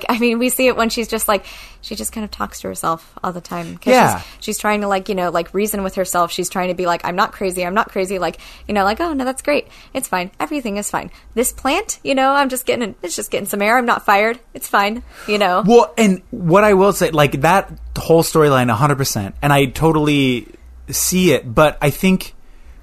[0.08, 1.44] I mean, we see it when she's just like,
[1.80, 3.78] she just kind of talks to herself all the time.
[3.84, 4.18] Yeah.
[4.18, 6.32] She's, she's trying to, like, you know, like reason with herself.
[6.32, 7.64] She's trying to be like, I'm not crazy.
[7.64, 8.18] I'm not crazy.
[8.18, 9.68] Like, you know, like, oh, no, that's great.
[9.92, 10.30] It's fine.
[10.40, 11.10] Everything is fine.
[11.34, 13.76] This plant, you know, I'm just getting, it's just getting some air.
[13.76, 14.38] I'm not fired.
[14.54, 15.02] It's fine.
[15.28, 15.62] You know?
[15.66, 20.48] Well, and what I will say, like that whole storyline, 100%, and I totally
[20.88, 22.34] see it, but I think,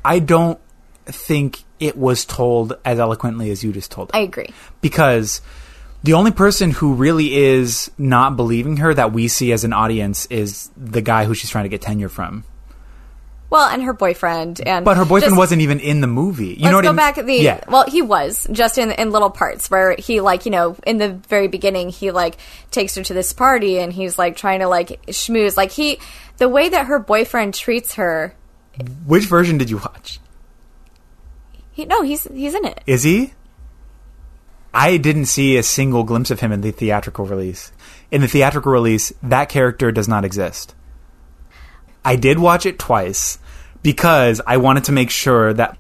[0.04, 0.60] I don't
[1.06, 4.16] think it was told as eloquently as you just told it.
[4.16, 4.50] I agree.
[4.82, 5.42] because
[6.04, 10.26] the only person who really is not believing her that we see as an audience
[10.28, 12.44] is the guy who she's trying to get tenure from.
[13.52, 16.56] Well, and her boyfriend, and But her boyfriend just- wasn't even in the movie.
[16.58, 16.96] You know what go I mean?
[16.96, 17.60] back the yeah.
[17.68, 21.10] well, he was just in in little parts where he like you know in the
[21.28, 22.38] very beginning he like
[22.72, 26.00] takes her to this party and he's like trying to like schmooze like he
[26.38, 28.34] the way that her boyfriend treats her.
[29.06, 30.22] Which version did you watch?
[31.74, 32.82] He no, he's he's in it.
[32.88, 33.34] Is he?
[34.74, 37.72] I didn't see a single glimpse of him in the theatrical release.
[38.10, 40.74] In the theatrical release, that character does not exist.
[42.04, 43.38] I did watch it twice
[43.84, 45.78] because I wanted to make sure that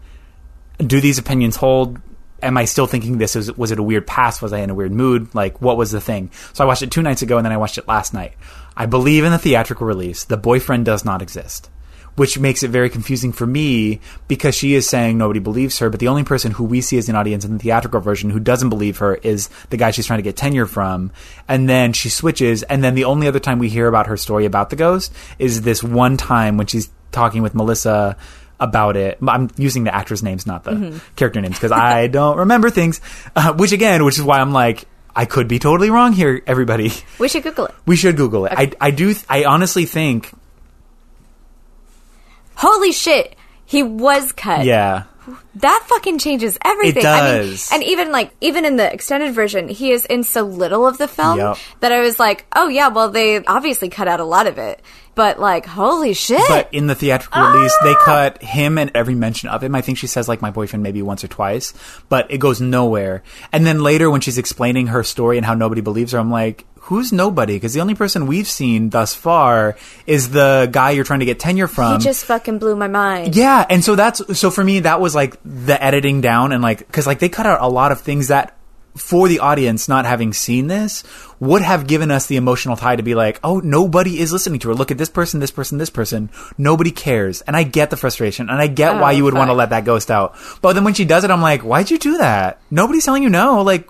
[0.77, 1.99] do these opinions hold?
[2.41, 4.41] Am I still thinking this was was it a weird past?
[4.41, 5.33] Was I in a weird mood?
[5.35, 6.31] Like what was the thing?
[6.53, 8.33] So I watched it two nights ago and then I watched it last night.
[8.75, 11.69] I believe in the theatrical release, the boyfriend does not exist.
[12.15, 15.99] Which makes it very confusing for me because she is saying nobody believes her, but
[15.99, 18.69] the only person who we see as an audience in the theatrical version who doesn't
[18.69, 21.11] believe her is the guy she's trying to get tenure from.
[21.47, 24.45] And then she switches, and then the only other time we hear about her story
[24.45, 28.17] about the ghost is this one time when she's talking with Melissa
[28.59, 29.17] about it.
[29.27, 33.01] I'm using the actors' names, not the character names, because I don't remember things.
[33.35, 34.85] Uh, which again, which is why I'm like,
[35.15, 36.91] I could be totally wrong here, everybody.
[37.19, 37.75] We should Google it.
[37.85, 38.53] We should Google it.
[38.55, 39.13] I, I do.
[39.27, 40.31] I honestly think,
[42.55, 43.35] Holy shit,
[43.65, 44.65] he was cut.
[44.65, 45.03] yeah,
[45.55, 47.03] That fucking changes everything.
[47.03, 47.69] It I mean, does.
[47.71, 51.07] and even like even in the extended version, he is in so little of the
[51.07, 51.57] film Yep.
[51.79, 54.81] that I was like, oh yeah, well they obviously cut out a lot of it.
[55.13, 56.41] But like, holy shit.
[56.47, 57.51] but in the theatrical ah!
[57.53, 59.75] release, they cut him and every mention of him.
[59.75, 61.73] I think she says like my boyfriend maybe once or twice,
[62.07, 63.21] but it goes nowhere.
[63.51, 66.65] And then later when she's explaining her story and how nobody believes her, I'm like,
[66.91, 67.55] who's nobody?
[67.55, 71.39] Because the only person we've seen thus far is the guy you're trying to get
[71.39, 71.93] tenure from.
[71.93, 73.33] he just fucking blew my mind.
[73.33, 76.79] Yeah, and so that's so for me that was like the editing down and like
[76.79, 78.57] because like they cut out a lot of things that
[78.97, 81.05] for the audience not having seen this
[81.39, 84.67] would have given us the emotional tie to be like, oh, nobody is listening to
[84.67, 84.75] her.
[84.75, 86.29] Look at this person, this person, this person.
[86.57, 89.47] Nobody cares, and I get the frustration, and I get why Oh, you would want
[89.49, 90.35] to let that ghost out.
[90.61, 92.59] But then when she does it, I'm like, why'd you do that?
[92.69, 93.61] Nobody's telling you no.
[93.61, 93.87] Like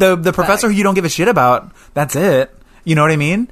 [0.00, 1.70] the the professor who you don't give a shit about.
[1.94, 2.52] That's it.
[2.84, 3.48] You know what I mean?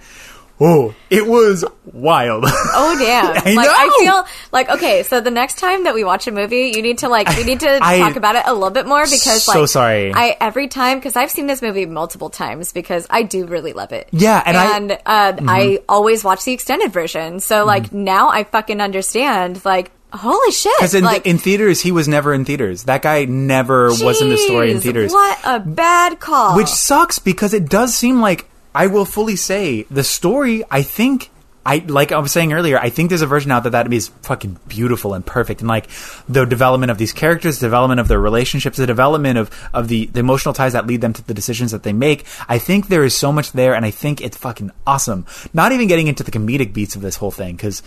[0.60, 2.42] Oh, it was wild.
[2.44, 3.26] Oh damn!
[3.46, 5.04] I like I feel like okay.
[5.04, 7.60] So the next time that we watch a movie, you need to like we need
[7.60, 10.12] to I- talk about it a little bit more because So like sorry.
[10.12, 13.92] I every time because I've seen this movie multiple times because I do really love
[13.92, 14.08] it.
[14.10, 17.38] Yeah, and I- and uh, I always watch the extended version.
[17.38, 18.02] So like Mm-hmm.
[18.04, 19.64] now I fucking understand.
[19.64, 20.72] Like holy shit!
[20.78, 22.84] Because in, like, in theaters, he was never in theaters.
[22.84, 25.12] That guy never was in the story in theaters.
[25.12, 26.56] What a bad call.
[26.56, 31.30] Which sucks because it does seem like, I will fully say, the story, I think.
[31.66, 32.78] I like I was saying earlier.
[32.78, 35.90] I think there's a version out there that is fucking beautiful and perfect, and like
[36.26, 40.06] the development of these characters, the development of their relationships, the development of of the,
[40.06, 42.24] the emotional ties that lead them to the decisions that they make.
[42.48, 45.26] I think there is so much there, and I think it's fucking awesome.
[45.52, 47.82] Not even getting into the comedic beats of this whole thing because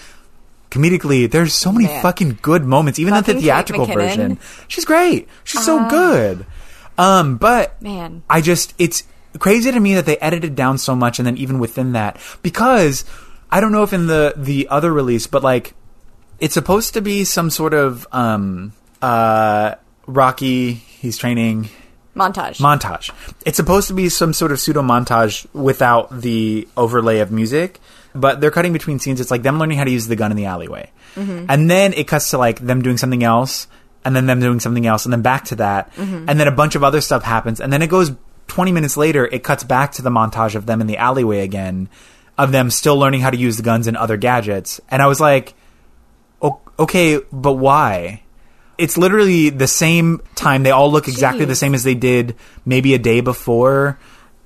[0.72, 2.02] comedically, there's so many Man.
[2.02, 4.40] fucking good moments, even in the theatrical version.
[4.68, 5.28] She's great.
[5.44, 6.46] She's so good.
[6.98, 8.24] Um, but Man.
[8.30, 9.04] I just it's
[9.38, 13.06] crazy to me that they edited down so much, and then even within that, because
[13.52, 15.76] I don't know if in the the other release, but like
[16.40, 19.76] it's supposed to be some sort of um uh
[20.08, 20.74] Rocky.
[20.74, 21.70] He's training
[22.16, 22.58] montage.
[22.58, 23.12] montage.
[23.46, 27.80] It's supposed to be some sort of pseudo montage without the overlay of music,
[28.14, 29.20] but they're cutting between scenes.
[29.22, 31.46] It's like them learning how to use the gun in the alleyway, mm-hmm.
[31.50, 33.68] and then it cuts to like them doing something else,
[34.06, 36.26] and then them doing something else, and then back to that, mm-hmm.
[36.28, 38.12] and then a bunch of other stuff happens, and then it goes.
[38.48, 41.88] 20 minutes later, it cuts back to the montage of them in the alleyway again,
[42.38, 44.82] of them still learning how to use the guns and other gadgets.
[44.90, 45.54] And I was like,
[46.78, 48.24] okay, but why?
[48.78, 50.64] It's literally the same time.
[50.64, 52.36] They all look exactly the same as they did
[52.66, 53.98] maybe a day before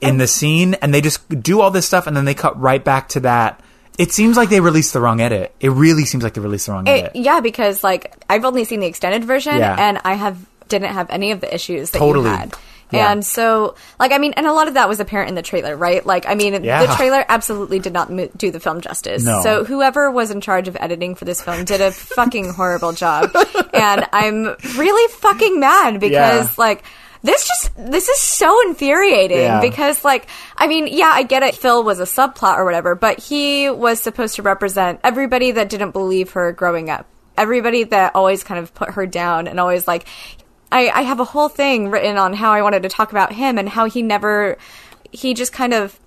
[0.01, 2.83] in the scene, and they just do all this stuff, and then they cut right
[2.83, 3.61] back to that.
[3.97, 5.55] It seems like they released the wrong edit.
[5.61, 7.11] It really seems like they released the wrong It- edit.
[7.15, 9.75] yeah, because like I've only seen the extended version, Yeah.
[9.77, 10.37] and I have
[10.67, 12.29] didn't have any of the issues that Totally.
[12.29, 12.53] you had.
[12.91, 13.11] Yeah.
[13.11, 15.75] And so, like, I mean, and a lot of that was apparent in the trailer,
[15.75, 16.05] right?
[16.05, 16.85] Like, I mean, Yeah.
[16.85, 19.23] the trailer absolutely did not mo- do the film justice.
[19.23, 19.41] No.
[19.43, 23.31] So, whoever was in charge of editing for this film did a fucking horrible job.
[23.73, 26.53] And I'm really fucking mad because, Yeah.
[26.57, 26.83] like,
[27.25, 29.61] this just this is so infuriating Yeah.
[29.61, 33.19] because like I mean yeah I get it Phil was a subplot or whatever but
[33.19, 37.07] he was supposed to represent everybody that didn't believe her growing up
[37.37, 40.07] everybody that always kind of put her down and always like
[40.71, 43.57] I, I have a whole thing written on how I wanted to talk about him
[43.57, 44.57] and how he never
[45.11, 45.97] he just kind of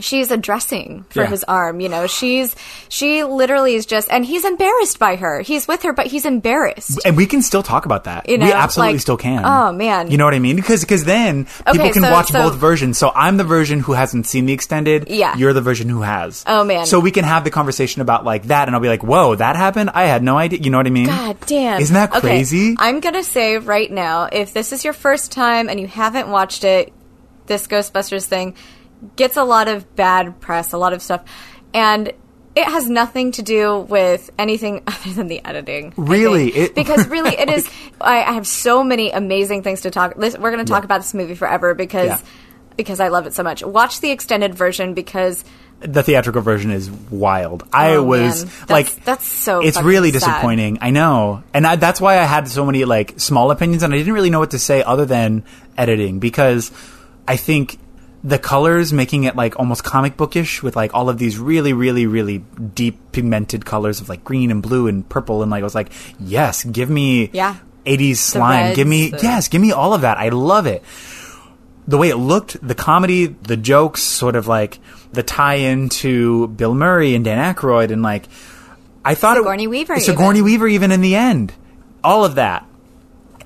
[0.00, 1.26] she's a dressing for Yeah.
[1.28, 1.80] his arm.
[1.80, 2.54] You know, she's
[2.88, 5.40] she literally is just, and he's embarrassed by her.
[5.40, 7.00] He's with her, but he's embarrassed.
[7.04, 8.28] and we can still talk about that.
[8.28, 9.44] You know, we absolutely like- still can.
[9.44, 10.10] oh, man.
[10.10, 10.56] you know what I mean?
[10.56, 12.98] Because because then people Okay, can so- watch so- both versions.
[12.98, 15.08] So I'm the version who hasn't seen the extended.
[15.08, 15.36] Yeah.
[15.36, 16.44] you're the version who has.
[16.46, 16.86] Oh, man.
[16.86, 19.56] So we can have the conversation about like that, and I'll be like, "Whoa, that
[19.56, 19.90] happened!
[19.94, 21.06] I had no idea." You know what I mean?
[21.06, 21.80] God damn.
[21.80, 22.74] Isn't that Okay, crazy?
[22.78, 26.28] I'm going to say right now if this is your first time and you haven't
[26.28, 26.92] watched it,
[27.46, 28.54] this Ghostbusters thing
[29.16, 31.22] gets a lot of bad press, a lot of stuff.
[31.74, 32.12] And
[32.54, 35.92] it has nothing to do with anything other than the editing.
[35.96, 36.48] Really?
[36.48, 37.68] It- because really, it is.
[38.00, 40.14] I, I have so many amazing things to talk.
[40.16, 42.18] This, we're going to talk about this movie forever because Yeah.
[42.76, 43.62] because I love it so much.
[43.62, 45.44] Watch the extended version because
[45.80, 47.68] the theatrical version is wild.
[47.70, 48.44] I Oh, was.
[48.46, 50.20] That's- like, that's so It's really sad.
[50.20, 50.78] disappointing.
[50.80, 53.98] I know, and I, that's why I had so many like small opinions, and I
[53.98, 55.44] didn't really know what to say other than
[55.76, 56.70] editing because
[57.28, 57.76] I think
[58.26, 62.06] the colors making it like almost comic bookish with like all of these really, really,
[62.06, 62.38] really
[62.74, 65.92] deep pigmented colors of like green and blue and purple, and like I was like,
[66.18, 67.54] yes, give me Yeah.
[67.86, 70.18] 80s slime, give me the- yes, give me all of that.
[70.18, 70.82] I love it
[71.86, 74.80] the way it looked, the comedy, the jokes, sort of like
[75.12, 78.24] the tie-in to Bill Murray and Dan Aykroyd, and like
[79.04, 80.44] I thought Sigourney it, Weaver Sigourney even.
[80.46, 81.52] Weaver, even in the end,
[82.02, 82.66] all of that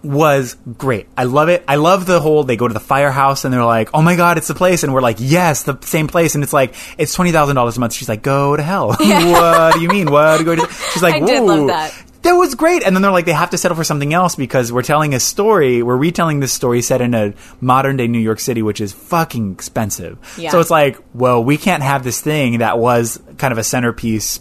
[0.03, 1.09] was great.
[1.16, 1.64] I love it.
[1.68, 4.38] I love the whole they go to the firehouse and they're like, "Oh my god,
[4.38, 7.32] it's the place," and we're like, "Yes, the same place." And it's like it's twenty
[7.32, 7.92] thousand dollars a month.
[7.92, 10.11] She's like, "Go to hell." what do you mean?
[10.11, 10.72] What do you go to?
[10.92, 11.94] She's like, I did love that.
[12.22, 12.82] That was great.
[12.82, 15.20] And then they're like, they have to settle for something else because we're telling a
[15.20, 15.82] story.
[15.82, 17.32] We're retelling this story set in a
[17.62, 20.18] modern day New York City, which is fucking expensive.
[20.36, 20.51] Yeah.
[20.51, 24.40] So it's like, well, we can't have this thing that was kind of a centerpiece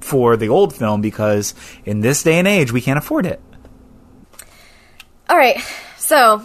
[0.00, 1.54] for the old film because
[1.84, 3.42] in this day and age, we can't afford it.
[5.28, 5.58] All right.
[5.98, 6.42] So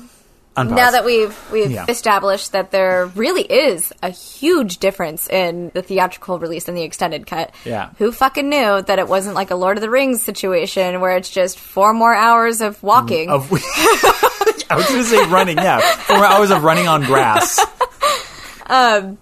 [0.57, 0.75] Unpause.
[0.75, 1.86] now that we've we've Yeah.
[1.88, 7.25] established that there really is a huge difference in the theatrical release and the extended
[7.25, 7.51] cut.
[7.65, 7.89] Yeah.
[7.97, 11.29] Who fucking knew that it wasn't like a Lord of the Rings situation where it's
[11.29, 13.29] just four more hours of walking?
[13.29, 13.51] Of,
[14.69, 15.79] I was going to say running, yeah.
[15.79, 17.59] Four hours of running on grass.
[18.65, 19.17] Um,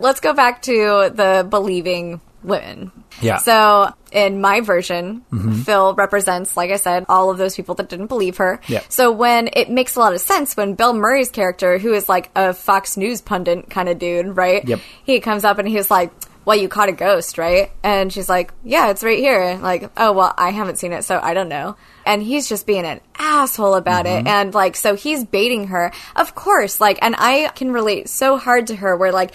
[0.00, 2.90] let's go back to the believing women.
[3.20, 3.38] Yeah.
[3.38, 5.62] So in my version, mm-hmm.
[5.62, 8.60] Phil represents, like I said, all of those people that didn't believe her.
[8.68, 8.82] Yeah.
[8.88, 12.30] So when it makes a lot of sense when Bill Murray's character, who is like
[12.34, 14.66] a Fox News pundit kind of dude, right?
[14.66, 14.80] Yep.
[15.04, 16.10] He comes up and he's like,
[16.44, 17.70] well, you caught a ghost, right?
[17.84, 19.58] And she's like, yeah, it's right here.
[19.62, 21.76] Like, oh, well, I haven't seen it, so I don't know.
[22.04, 24.18] And he's just being an asshole about it.
[24.18, 24.26] Mm-hmm.
[24.26, 25.92] And like, so he's baiting her.
[26.16, 29.34] Of course, like, and I can relate so hard to her where like,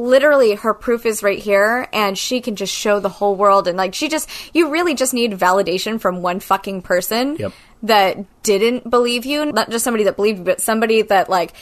[0.00, 3.76] literally her proof is right here and she can just show the whole world and
[3.76, 7.52] like she just you really just need validation from one fucking person Yep.
[7.84, 11.52] that didn't believe you not just somebody that believed you but somebody that like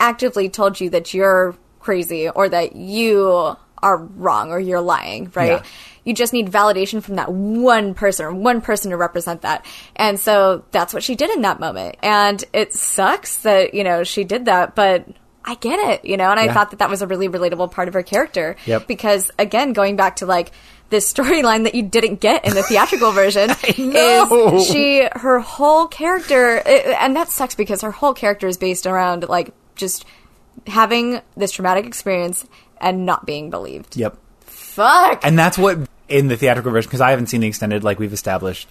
[0.00, 5.50] actively told you that you're crazy or that you are wrong or you're lying right
[5.50, 5.62] Yeah.
[6.04, 9.64] you just need validation from that one person or one person to represent that
[9.96, 14.04] and so that's what she did in that moment and it sucks that you know
[14.04, 15.06] she did that but
[15.44, 16.54] I get it, you know, and I Yeah.
[16.54, 18.56] thought that that was a really relatable part of her character.
[18.66, 18.86] Yep.
[18.86, 20.52] Because again, going back to like
[20.90, 26.58] this storyline that you didn't get in the theatrical version is she her whole character,
[26.66, 30.04] and that sucks because her whole character is based around like just
[30.66, 32.44] having this traumatic experience
[32.80, 33.96] and not being believed.
[33.96, 34.16] Yep.
[34.46, 35.20] Fuck.
[35.24, 35.78] And that's what
[36.08, 38.68] in the theatrical version because I haven't seen the extended like we've established.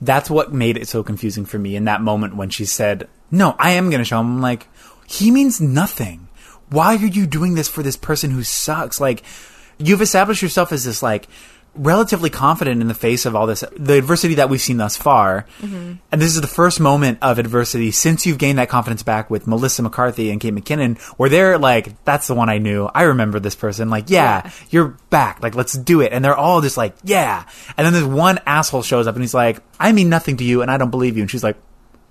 [0.00, 3.54] That's what made it so confusing for me in that moment when she said, "No,
[3.58, 4.66] I am going to show him." I'm like,
[5.10, 6.28] he means nothing.
[6.68, 9.00] Why are you doing this for this person who sucks?
[9.00, 9.24] Like,
[9.78, 11.26] you've established yourself as this like
[11.74, 15.46] relatively confident in the face of all this the adversity that we've seen thus far.
[15.60, 15.94] Mm-hmm.
[16.10, 19.46] And this is the first moment of adversity since you've gained that confidence back with
[19.46, 22.86] melissa mccarthy and kate mckinnon where they're like that's the one i knew.
[22.92, 23.88] I remember this person.
[23.88, 24.50] Like yeah, Yeah.
[24.70, 25.42] you're back.
[25.42, 26.12] Like let's do it.
[26.12, 27.44] And they're all just like yeah.
[27.76, 30.62] And then this one asshole shows up and he's like i mean nothing to you
[30.62, 31.22] and i don't believe you.
[31.22, 31.56] And she's like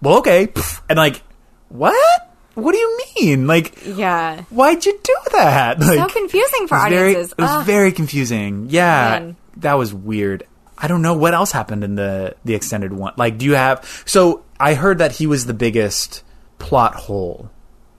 [0.02, 0.54] well okay.
[0.89, 1.22] And like
[1.68, 2.28] what
[2.60, 4.43] what do you mean like yeah.
[4.49, 7.36] why'd you do that like So confusing for it was very, audiences.
[7.38, 8.68] it was very confusing.
[8.70, 9.36] Yeah, Man.
[9.57, 10.43] that was weird.
[10.78, 13.14] I don't know what else happened in the the extended one.
[13.18, 14.03] Like, do you have?
[14.05, 16.24] So I heard that he was the biggest
[16.57, 17.49] plot hole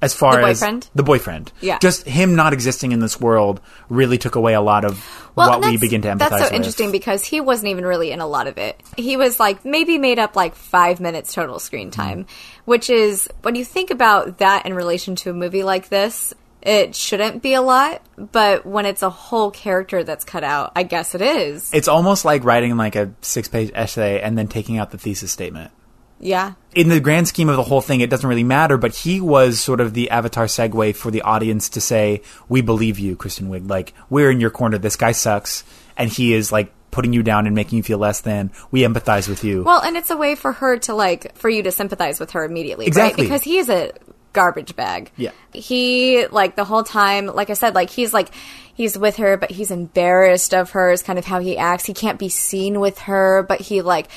[0.02, 0.60] as far The as
[0.94, 1.52] the boyfriend.
[1.60, 1.78] Yeah.
[1.78, 4.98] just him not existing in this world really took away a lot of
[5.34, 6.52] what we begin to empathize That's so with.
[6.52, 8.80] interesting because he wasn't even really in a lot of it.
[8.96, 12.00] He was like maybe made up like five minutes total screen Mm-hmm.
[12.00, 12.26] time,
[12.64, 16.94] which is when you think about that in relation to a movie like this, it
[16.94, 18.02] shouldn't be a lot.
[18.18, 21.70] But when it's a whole character that's cut out, I guess it is.
[21.72, 25.32] It's almost like writing like a six page essay and then taking out the thesis
[25.32, 25.70] statement.
[26.20, 26.52] Yeah.
[26.74, 28.76] in the grand scheme of the whole thing, it doesn't really matter.
[28.76, 32.98] But he was sort of the avatar segue for the audience to say, "We believe
[32.98, 33.68] you, Kristen Wiig.
[33.68, 34.78] Like we're in your corner.
[34.78, 35.64] This guy sucks,
[35.96, 38.50] and he is like putting you down and making you feel less than.
[38.70, 41.62] We empathize with you." Well, and it's a way for her to like for you
[41.64, 43.24] to sympathize with her immediately, Exactly.
[43.24, 43.28] right?
[43.30, 43.92] Because he is a
[44.32, 45.10] garbage bag.
[45.16, 45.30] Yeah.
[45.52, 48.28] He like the whole time, like I said, like he's like
[48.74, 50.92] he's with her, but he's embarrassed of her.
[50.92, 51.86] Is kind of how he acts.
[51.86, 54.08] He can't be seen with her, but he like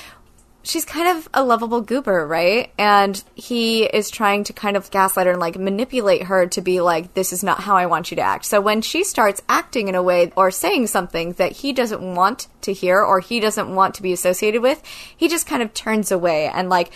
[0.64, 2.72] she's kind of a lovable goober, right?
[2.78, 6.80] And he is trying to kind of gaslight her and like manipulate her to be
[6.80, 8.46] like, this is not how I want you to act.
[8.46, 12.48] So when she starts acting in a way or saying something that he doesn't want
[12.62, 14.82] to hear or he doesn't want to be associated with,
[15.16, 16.92] he just kind of turns away and like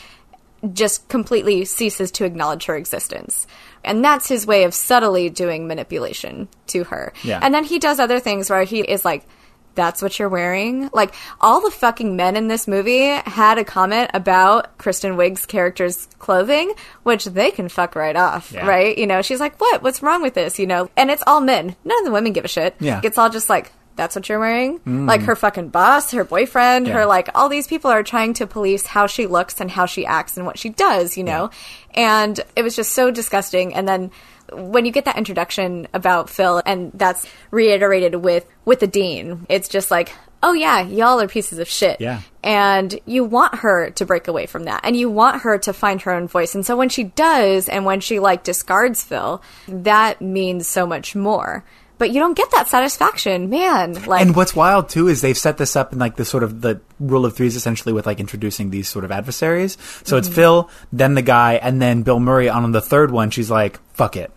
[0.73, 3.47] just completely ceases to acknowledge her existence.
[3.83, 7.13] And that's his way of subtly doing manipulation to her.
[7.23, 7.39] Yeah.
[7.41, 9.25] And then he does other things where he is like,
[9.77, 10.89] that's what you're wearing?
[10.91, 16.07] Like, all the fucking men in this movie had a comment about Kristen Wiig's character's
[16.19, 16.73] clothing,
[17.03, 18.67] which they can fuck right off, Yeah.
[18.67, 18.97] right?
[18.97, 19.81] You know, she's like, what?
[19.81, 20.59] What's wrong with this?
[20.59, 20.89] You know?
[20.97, 21.77] And it's all men.
[21.85, 22.75] None of the women give a shit.
[22.81, 22.99] Yeah.
[23.03, 24.79] It's all just like, that's what you're wearing?
[24.81, 25.07] Mm.
[25.07, 26.93] Like her fucking boss, her boyfriend, Yeah.
[26.93, 30.05] her like all these people are trying to police how she looks and how she
[30.05, 31.49] acts and what she does, you know?
[31.95, 33.73] And it was just so disgusting.
[33.73, 34.11] And then
[34.53, 39.67] when you get that introduction about Phil and that's reiterated with with the dean, it's
[39.67, 40.11] just like,
[40.43, 41.99] oh yeah, y'all are pieces of shit.
[41.99, 42.21] Yeah.
[42.43, 44.81] And you want her to break away from that.
[44.83, 46.55] And you want her to find her own voice.
[46.55, 51.15] And so when she does and when she like discards Phil, that means so much
[51.15, 51.63] more.
[51.99, 53.93] But you don't get that satisfaction, man.
[54.05, 56.61] Like And what's wild too is they've set this up in like the sort of
[56.61, 59.73] the rule of threes essentially with like introducing these sort of adversaries.
[60.03, 60.17] So Mm-hmm.
[60.19, 63.31] it's Phil, then the guy, and then Bill Murray on the third one.
[63.31, 64.31] She's like, "Fuck it,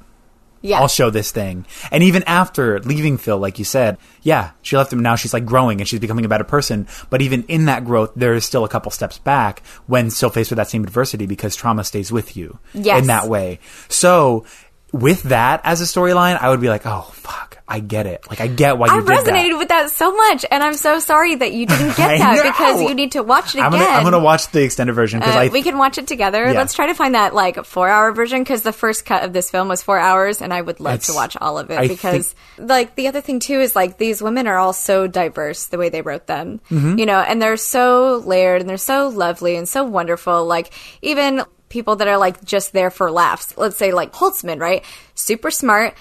[0.62, 0.80] yeah.
[0.80, 4.92] I'll show this thing." And even after leaving Phil, like you said, yeah, she left
[4.92, 5.00] him.
[5.00, 6.86] Now she's like growing and she's becoming a better person.
[7.10, 10.50] But even in that growth, there is still a couple steps back when still faced
[10.50, 13.00] with that same adversity because trauma stays with you Yes.
[13.00, 13.58] in that way.
[13.88, 14.44] So.
[14.92, 18.24] With that as a storyline, I would be like, "Oh fuck, I get it.
[18.28, 20.74] Like, I get why you I did that." resonated with that so much, and I'm
[20.74, 23.66] so sorry that you didn't get that because you need to watch it again.
[23.66, 26.44] I'm gonna I'm gonna watch the extended version because Uh, we can watch it together.
[26.44, 26.58] Yeah.
[26.58, 29.48] Let's try to find that like four hour version because the first cut of this
[29.50, 32.34] film was four hours, and I would love to watch all of it I because
[32.58, 35.88] like the other thing too is like these women are all so diverse the way
[35.88, 36.98] they wrote them, Mm-hmm.
[36.98, 40.46] you know, and they're so layered and they're so lovely and so wonderful.
[40.46, 43.56] Like even people that are like just there for laughs.
[43.56, 44.84] Let's say like Holtzman, right?
[45.14, 45.94] Super smart.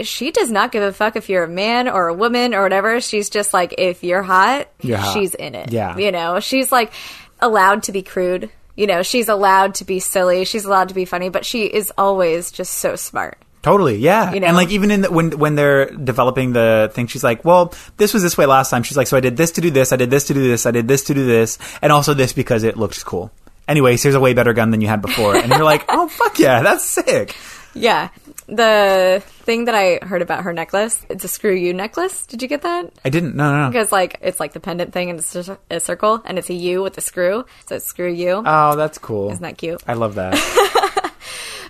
[0.00, 3.00] She does not give a fuck if you're a man or a woman or whatever.
[3.02, 5.12] She's just like, if you're hot, You're hot.
[5.14, 5.72] she's in it.
[5.72, 5.96] Yeah.
[5.98, 6.92] You know, she's like
[7.40, 8.50] allowed to be crude.
[8.76, 10.44] You know, she's allowed to be silly.
[10.44, 13.38] She's allowed to be funny, but she is always just so smart.
[13.62, 14.34] totally yeah.
[14.34, 14.48] You know?
[14.48, 18.12] And like even in the, when when they're developing the thing, she's like, "Well, this
[18.12, 19.92] was this way last time." She's like, "So I did this to do this.
[19.94, 20.66] I did this to do this.
[20.66, 23.30] I did this to do this, and also this because it looked cool."
[23.68, 26.38] Anyways, here's a way better gun than you had before, and you're like, "Oh fuck
[26.38, 27.36] yeah, that's sick."
[27.74, 28.08] Yeah.
[28.48, 32.24] The thing that I heard about her necklace, it's a screw you necklace.
[32.26, 32.92] Did you get that?
[33.04, 33.34] I didn't.
[33.34, 33.68] No, no, no.
[33.70, 36.54] Because like it's like the pendant thing and it's just a circle and it's a
[36.54, 37.44] U with a screw.
[37.66, 38.42] So it's screw you.
[38.46, 39.30] Oh, that's cool.
[39.32, 39.82] Isn't that cute?
[39.86, 40.34] I love that.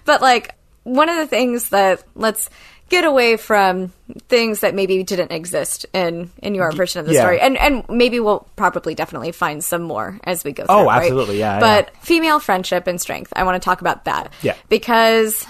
[0.06, 0.54] But like
[0.84, 2.48] one of the things that let's
[2.88, 3.92] get away from
[4.28, 7.20] things that maybe didn't exist in in your version of the yeah.
[7.20, 10.64] story, and and maybe we'll probably definitely find some more as we go.
[10.64, 11.02] Oh, through, Oh, right?
[11.02, 14.32] absolutely, yeah, But female friendship and strength, I want to talk about that.
[14.42, 14.54] Yeah.
[14.68, 15.44] because.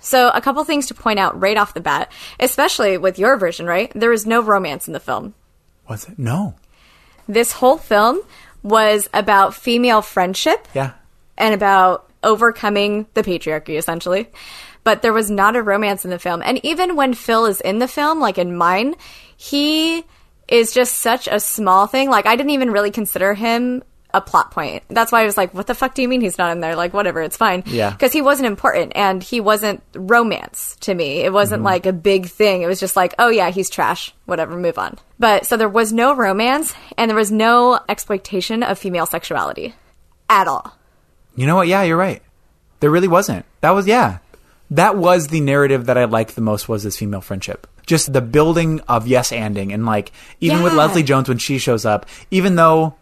[0.00, 3.66] So, a couple things to point out right off the bat, especially with your version,
[3.66, 3.90] right?
[3.96, 5.34] There is no romance in the film.
[5.88, 6.16] Was it?
[6.20, 6.54] No.
[7.26, 8.20] This whole film
[8.62, 10.92] was about female friendship Yeah.
[11.36, 14.28] and about overcoming the patriarchy essentially
[14.88, 16.40] but there was not a romance in the film.
[16.42, 18.94] And even when phil is in the film like in mine
[19.36, 20.02] he
[20.48, 22.08] is just such a small thing.
[22.08, 23.84] Like i didn't even really consider him
[24.14, 24.84] a plot point.
[24.88, 26.74] That's why i was like what the fuck do you mean he's not in there?
[26.74, 27.64] Like whatever it's fine.
[27.66, 27.90] Yeah.
[27.90, 31.20] because he wasn't important and he wasn't romance to me.
[31.20, 31.66] It wasn't mm-hmm.
[31.66, 32.62] like a big thing.
[32.62, 34.14] It was just like oh yeah he's trash.
[34.24, 34.96] Whatever move on.
[35.18, 39.74] But so there was no romance and there was no exploitation of female sexuality
[40.30, 40.78] at all.
[41.36, 41.68] You know what?
[41.68, 42.22] Yeah, you're right.
[42.80, 43.44] There really wasn't.
[43.60, 44.20] That was yeah.
[44.70, 47.66] That was the narrative that I liked the most was this female friendship.
[47.86, 51.86] Just the building of yes anding and like even with Leslie Jones when she shows
[51.86, 52.94] up, even though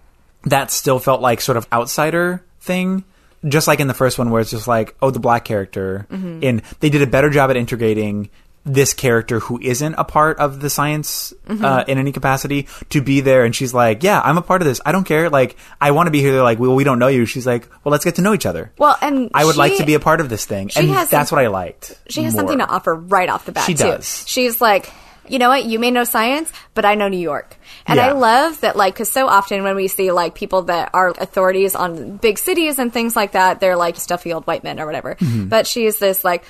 [0.45, 3.05] that still felt like sort of outsider thing,
[3.47, 6.07] just like in the first one where it's just like, oh, the black character.
[6.11, 6.39] Mm-hmm.
[6.43, 8.31] And they did a better job at integrating
[8.67, 11.65] this character who isn't a part of the science Mm-hmm.
[11.65, 14.67] uh, in any capacity to be there and she's like yeah i'm a part of
[14.67, 16.99] this i don't care like i want to be here they're like well we don't
[16.99, 19.57] know you she's like well let's get to know each other Well, and I would
[19.57, 21.37] like to be a part of part part of this thing, she and that's some-
[21.37, 21.97] what I liked.
[22.09, 22.41] She has more.
[22.41, 23.65] something to offer right off the bat.
[23.67, 23.85] She too.
[23.85, 24.25] does.
[24.27, 24.91] She's like,
[25.29, 25.65] you know what?
[25.67, 27.57] You may know science, but I know New York.
[27.87, 31.09] And I love that, like, because so often when we see, like, people that are
[31.11, 34.87] authorities on big cities and things like that, they're like stuffy old white men or
[34.87, 35.15] whatever.
[35.17, 35.47] Mm-hmm.
[35.49, 36.45] But she's this, like,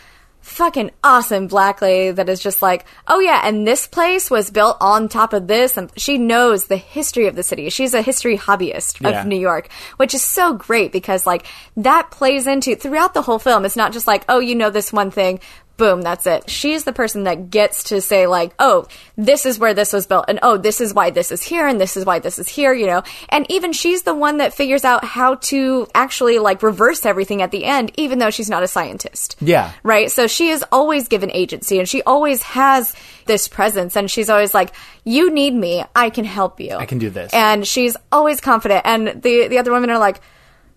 [0.47, 4.77] fucking awesome black lady that is just like, oh yeah, and this place was built
[4.81, 7.68] on top of this, and she knows the history of the city.
[7.68, 9.20] She's a history hobbyist Yeah.
[9.20, 11.47] of New York, which is so great because like
[11.77, 13.64] that plays into throughout the whole film.
[13.64, 15.40] It's not just like, oh, you know this one thing.
[15.77, 16.48] Boom, that's it.
[16.48, 18.86] She's the person that gets to say, like, oh,
[19.16, 21.81] this is where this was built, and oh, this is why this is here, and
[21.81, 23.03] this is why this is here, you know?
[23.28, 27.51] And even she's the one that figures out how to actually, like, reverse everything at
[27.51, 29.73] the end, even though she's not a scientist Yeah.
[29.82, 30.11] right?
[30.11, 32.94] So she is always given agency and she always has
[33.27, 34.73] this presence and she's always like,
[35.05, 36.77] you need me, I can help you.
[36.77, 37.32] I can do this.
[37.35, 38.82] And she's always confident.
[38.85, 40.20] And the, the other women are like,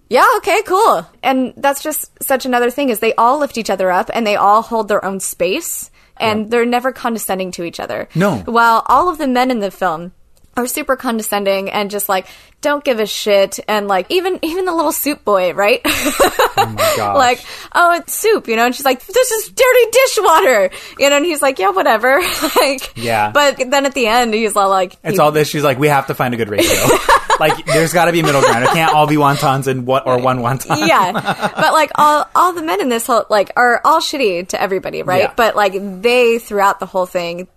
[0.09, 1.07] yeah, okay, cool.
[1.21, 4.35] And that's just such another thing is they all lift each other up and they
[4.35, 8.09] all hold their own space and they're never condescending to each other.
[8.15, 8.37] No.
[8.39, 10.11] While all of the men in the film
[10.59, 12.27] are super condescending and just like
[12.61, 15.79] don't give a shit and like even even the little soup boy, right?
[15.85, 16.75] Oh
[17.15, 17.41] like,
[17.73, 18.65] oh, it's soup, you know?
[18.65, 21.15] And she's like, this is dirty dishwater, you know?
[21.17, 22.19] And he's like, yeah, whatever.
[22.59, 23.31] like, Yeah.
[23.31, 25.47] But then at the end, he's all like, It's he- all this.
[25.47, 26.77] She's like, we have to find a good ratio.
[27.39, 28.65] like, there's got to be a middle ground.
[28.65, 30.85] It can't all be wontons and what or one wonton.
[30.85, 31.11] yeah.
[31.13, 35.01] But like all all the men in this whole like are all shitty to everybody,
[35.03, 35.21] right?
[35.23, 35.33] Yeah.
[35.35, 37.47] But like they throughout the whole thing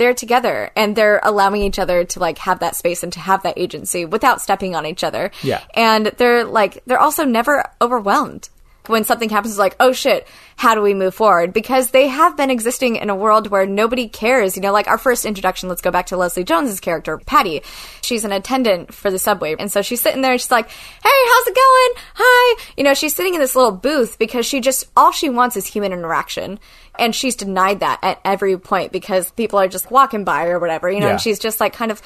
[0.00, 3.42] they're together and they're allowing each other to like have that space and to have
[3.42, 5.30] that agency without stepping on each other.
[5.42, 5.62] Yeah.
[5.74, 8.48] And they're like they're also never overwhelmed.
[8.86, 11.52] When something happens, it's like, oh shit, how do we move forward?
[11.52, 14.56] Because they have been existing in a world where nobody cares.
[14.56, 17.62] You know, like our first introduction, let's go back to Leslie Jones's character, Patty.
[18.00, 19.54] She's an attendant for the subway.
[19.58, 20.74] And so she's sitting there and she's like, hey,
[21.04, 22.04] how's it going?
[22.14, 22.62] Hi.
[22.78, 25.66] You know, she's sitting in this little booth because she just, all she wants is
[25.66, 26.58] human interaction.
[27.00, 30.90] And she's denied that at every point because people are just walking by or whatever,
[30.90, 31.12] you know, Yeah.
[31.12, 32.00] and she's just like kind of,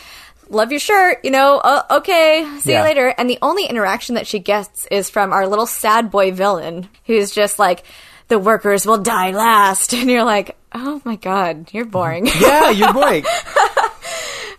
[0.51, 2.79] love your shirt, you know, uh, okay, see Yeah.
[2.79, 3.15] you later.
[3.19, 7.31] And the only interaction that she gets is from our little sad boy villain who's
[7.31, 7.83] just like,
[8.29, 9.93] the workers will die last.
[9.95, 12.27] And you're like, oh my God, you're boring.
[12.27, 13.25] Yeah, you're right.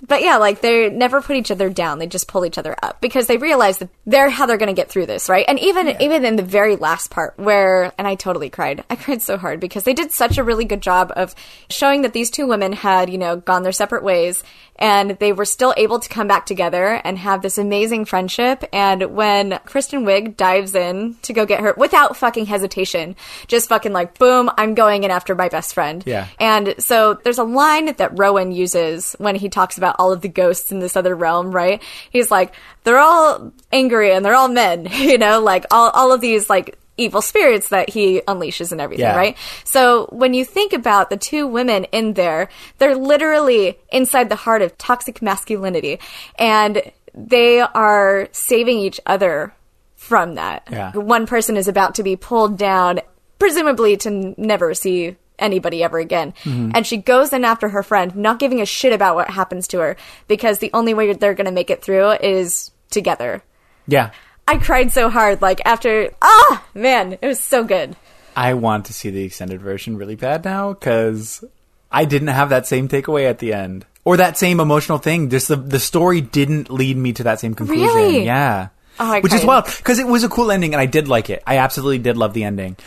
[0.01, 1.99] But yeah, like they never put each other down.
[1.99, 4.73] They just pull each other up because they realize that they're how they're going to
[4.73, 5.45] get through this, right?
[5.47, 8.83] And even even in the very last part where and I totally cried.
[8.89, 11.35] I cried so hard because they did such a really good job of
[11.69, 14.43] showing that these two women had, you know, gone their separate ways
[14.77, 19.15] and they were still able to come back together and have this amazing friendship and
[19.15, 23.15] when Kristen Wiig dives in to go get her without fucking hesitation,
[23.47, 26.03] just fucking like boom, I'm going in after my best friend.
[26.05, 26.27] Yeah.
[26.39, 30.27] And so there's a line that Rowan uses when he talks about all of the
[30.27, 31.81] ghosts in this other realm, right?
[32.09, 32.53] He's like,
[32.83, 36.77] they're all angry and they're all men, you know, like all, all of these like
[36.97, 39.15] evil spirits that he unleashes and everything, Yeah.
[39.17, 39.37] right?
[39.63, 44.61] So when you think about the two women in there, they're literally inside the heart
[44.61, 45.99] of toxic masculinity
[46.39, 46.81] and
[47.13, 49.53] they are saving each other
[49.95, 50.67] from that.
[50.71, 50.91] Yeah.
[50.93, 53.01] One person is about to be pulled down,
[53.39, 56.33] presumably to never see anybody ever again.
[56.43, 56.71] Mm-hmm.
[56.75, 59.79] And she goes in after her friend, not giving a shit about what happens to
[59.79, 59.97] her,
[60.27, 63.43] because the only way they're going to make it through is together.
[63.87, 64.11] Yeah.
[64.47, 67.95] I cried so hard, like after, ah, man, it was so good.
[68.35, 71.43] I want to see the extended version really bad now because
[71.91, 75.29] I didn't have that same takeaway at the end or that same emotional thing.
[75.29, 77.87] Just the the story didn't lead me to that same conclusion.
[77.87, 78.25] Really?
[78.25, 78.69] Yeah.
[78.99, 81.43] Oh, Which is wild because it was a cool ending and I did like it.
[81.45, 82.77] I absolutely did love the ending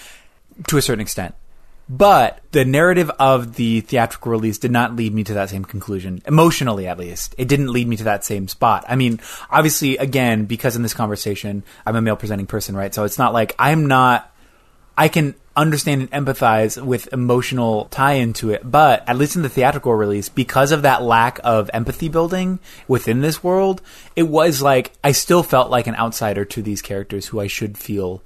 [0.68, 1.35] to a certain extent.
[1.89, 6.20] But the narrative of the theatrical release did not lead me to that same conclusion,
[6.27, 7.35] emotionally at least.
[7.39, 8.85] It didn't lead me to that same spot.
[8.86, 9.20] I mean,
[9.51, 12.94] obviously, again, because in this conversation, I'm a male presenting person, right?
[12.94, 14.31] So it's not like I'm not
[14.98, 19.48] I can understand and empathize with emotional tie into it, but at least in the
[19.48, 22.59] theatrical release, because of that lack of empathy building
[22.89, 23.81] within this world,
[24.16, 27.78] it was like I still felt like an outsider to these characters who I should
[27.78, 28.23] feel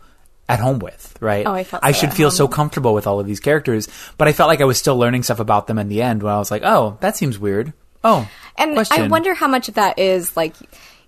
[0.52, 1.46] at home with, right?
[1.46, 2.36] Oh, I felt I should feel home.
[2.36, 3.88] so comfortable with all of these characters,
[4.18, 6.32] but I felt like I was still learning stuff about them in the end when
[6.32, 7.72] I was like, oh, that seems weird.
[8.04, 10.54] Oh, And I wonder how much of that is like,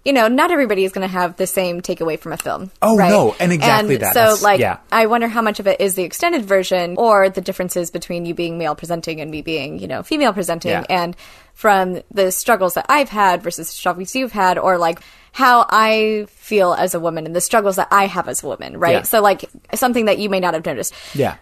[0.05, 2.71] you know, not everybody is going to have the same takeaway from a film.
[2.83, 3.09] Oh, right?
[3.11, 4.15] no, and exactly And that.
[4.15, 4.79] So, That's- like, yeah.
[4.93, 8.35] I wonder how much of it is the extended version or the differences between you
[8.35, 10.85] being male presenting and me being, you know, female presenting, Yeah.
[10.89, 11.17] and
[11.55, 15.01] from the struggles that I've had versus struggles you've had, or like
[15.35, 18.79] how I feel as a woman and the struggles that I have as a woman,
[18.79, 18.93] right?
[18.93, 19.03] Yeah.
[19.03, 19.45] So, like,
[19.75, 21.37] something that you may not have noticed yeah.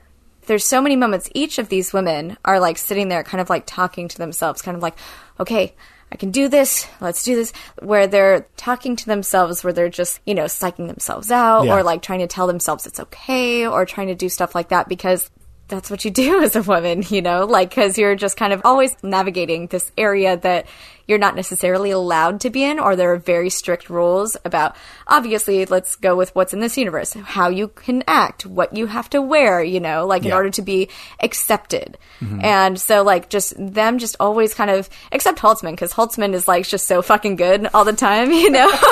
[0.46, 3.64] there's so many moments each of these women are like sitting there kind of like
[3.66, 4.94] talking to themselves kind of like
[5.38, 5.74] okay
[6.10, 10.20] i can do this let's do this where they're talking to themselves where they're just
[10.24, 11.74] you know psyching themselves out Yeah.
[11.74, 14.88] or like trying to tell themselves it's okay or trying to do stuff like that
[14.88, 15.30] because
[15.68, 18.60] that's what you do as a woman, you know, like because you're just kind of
[18.64, 20.66] always navigating this area that
[21.12, 24.74] you're not necessarily allowed to be in, or there are very strict rules about.
[25.06, 29.10] Obviously, let's go with what's in this universe, how you can act, what you have
[29.10, 30.88] to wear, you know, like in order to be
[31.20, 31.98] accepted.
[32.42, 36.66] And so, like, just them just always kind of, except Holtzman, because Holtzman is like
[36.66, 38.72] just so fucking good all the time, you know?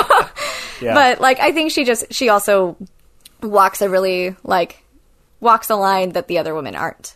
[0.81, 0.95] Yeah.
[0.95, 2.75] But like, I think she just, she also
[3.43, 4.83] walks a really, like,
[5.39, 7.15] walks a line that the other women aren't.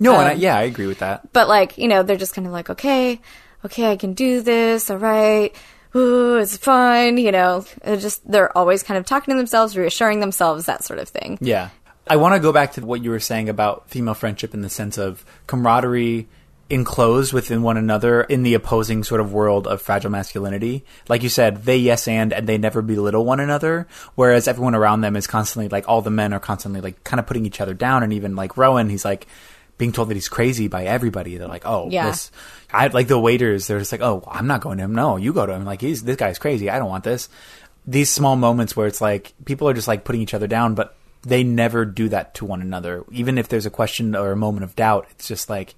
[0.00, 1.32] No, and I, Um, yeah, I agree with that.
[1.32, 3.20] But like, you know, they're just kind of like, okay,
[3.64, 4.90] okay, I can do this.
[4.90, 5.54] All right.
[5.96, 7.18] Ooh, it's fine.
[7.18, 10.98] You know, they're just, they're always kind of talking to themselves, reassuring themselves, that sort
[10.98, 11.38] of thing.
[11.40, 11.70] Yeah.
[12.06, 14.68] I want to go back to what you were saying about female friendship in the
[14.68, 16.28] sense of camaraderie
[16.70, 20.84] enclosed within one another in the opposing sort of world of fragile masculinity.
[21.08, 25.02] Like you said, they yes and and they never belittle one another, whereas everyone around
[25.02, 27.74] them is constantly like all the men are constantly like kind of putting each other
[27.74, 29.26] down and even like Rowan, he's like
[29.78, 31.36] being told that he's crazy by everybody.
[31.36, 32.06] They're like, "Oh, Yeah.
[32.06, 32.30] this
[32.72, 34.94] I like the waiters, they're just like, "Oh, I'm not going to him.
[34.94, 36.70] No, you go to him." Like he's this guy's crazy.
[36.70, 37.28] I don't want this.
[37.86, 40.96] These small moments where it's like people are just like putting each other down, but
[41.22, 43.04] they never do that to one another.
[43.10, 45.74] Even if there's a question or a moment of doubt, it's just like,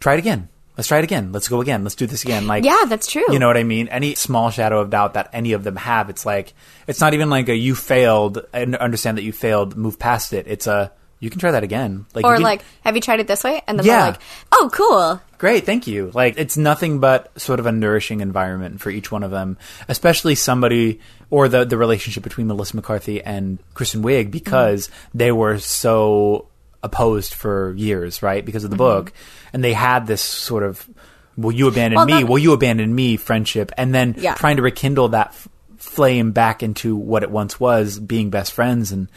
[0.00, 0.48] try it again.
[0.76, 1.32] Let's try it again.
[1.32, 1.82] Let's go again.
[1.82, 2.46] Let's do this again.
[2.46, 3.24] Like, Yeah, that's true.
[3.30, 3.88] You know what I mean?
[3.88, 6.54] Any small shadow of doubt that any of them have, it's like,
[6.86, 10.46] it's not even like a you failed and understand that you failed, move past it.
[10.46, 12.06] It's a, you can try that again.
[12.14, 13.62] Like, Or can- like, have you tried it this way?
[13.66, 13.96] And then Yeah.
[14.02, 14.20] they're like,
[14.52, 15.20] oh, cool.
[15.38, 16.10] Great, thank you.
[16.14, 20.34] Like it's nothing but sort of a nourishing environment for each one of them, especially
[20.34, 20.98] somebody
[21.30, 24.30] or the the relationship between Melissa McCarthy and Kristen Wiig mm-hmm.
[24.30, 26.46] because they were so
[26.82, 28.44] opposed for years, right?
[28.44, 29.04] Because of the mm-hmm.
[29.06, 29.12] book,
[29.52, 30.88] and they had this sort of
[31.36, 32.12] "will you abandon Well, me?
[32.14, 34.34] that- will you abandon me?" friendship, and then Yeah.
[34.34, 35.28] trying to rekindle that.
[35.28, 35.48] F-
[35.78, 39.08] flame back into what it once was being best friends and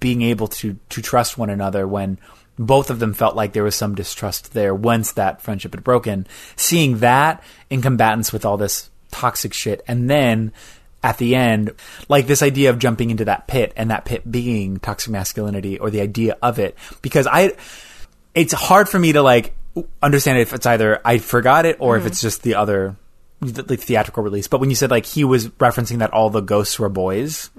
[0.00, 2.18] being able to to trust one another when
[2.58, 6.26] both of them felt like there was some distrust there once that friendship had broken.
[6.56, 10.52] Seeing that in combatants with all this toxic shit and then
[11.02, 11.72] at the end
[12.08, 15.90] like this idea of jumping into that pit and that pit being toxic masculinity or
[15.90, 16.76] the idea of it.
[17.02, 17.52] Because i
[18.34, 19.54] it's hard for me to like
[20.02, 22.08] understand if it's either I forgot it or if mm-hmm.
[22.08, 22.96] it's just the other
[23.40, 24.48] the the theatrical release.
[24.48, 27.50] But when you said like he was referencing that all the ghosts were boys,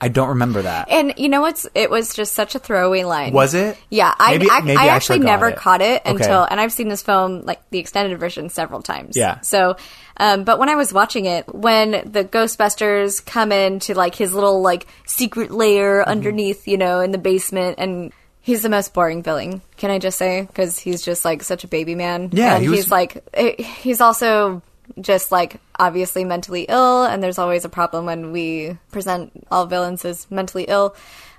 [0.00, 0.88] I don't remember that.
[0.90, 1.66] And you know what's?
[1.74, 3.32] It was just such a throwaway line.
[3.32, 3.78] Was it?
[3.90, 5.56] Yeah, I Maybe- I, maybe I I actually never it.
[5.56, 6.10] caught it Okay.
[6.10, 9.16] until, and I've seen this film like the extended version several times.
[9.16, 9.40] Yeah.
[9.40, 9.76] So,
[10.18, 14.60] um, but when I was watching it, when the Ghostbusters come into like his little
[14.62, 16.10] like secret lair Mm-hmm.
[16.10, 19.62] underneath, you know, in the basement, and he's the most boring villain.
[19.78, 22.28] Can I just say because he's just like such a baby man.
[22.32, 24.62] Yeah, and he was- he's like eh, he's also
[25.00, 30.04] just like obviously mentally ill and there's always a problem when we present all villains
[30.04, 30.94] as mentally ill.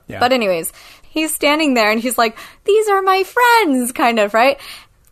[0.07, 0.19] Yeah.
[0.19, 0.71] but anyways
[1.03, 4.59] he's standing there and he's like these are my friends kind of right?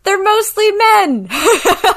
[0.04, 1.28] They're mostly men.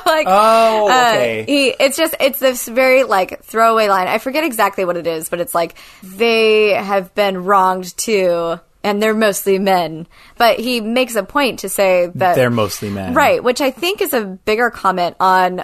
[0.08, 1.44] Like Oh, uh, okay.
[1.46, 4.08] he it's just it's this very like throwaway line.
[4.08, 9.02] I forget exactly what it is but it's like they have been wronged too and
[9.02, 10.08] they're mostly men
[10.38, 13.14] but he makes a point to say that They're mostly men.
[13.16, 15.56] Right, which I think is a bigger comment on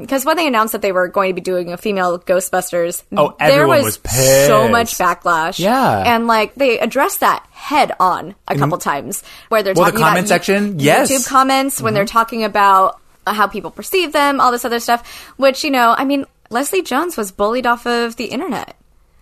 [0.00, 3.34] because when they announced that they were going to be doing a female Ghostbusters, Oh,
[3.38, 4.46] there everyone was, was pissed.
[4.46, 5.58] so much backlash.
[5.58, 6.02] Yeah.
[6.14, 10.04] and like they addressed that head on a couple times where they're Well, the talking
[10.04, 10.74] comment about section?
[10.78, 11.10] YouTube Yes.
[11.12, 11.28] Mm-hmm.
[11.28, 15.06] comments when they're talking about how people perceive them, all this other stuff.
[15.36, 18.76] Which you know, I mean, Leslie Jones was bullied off of the internet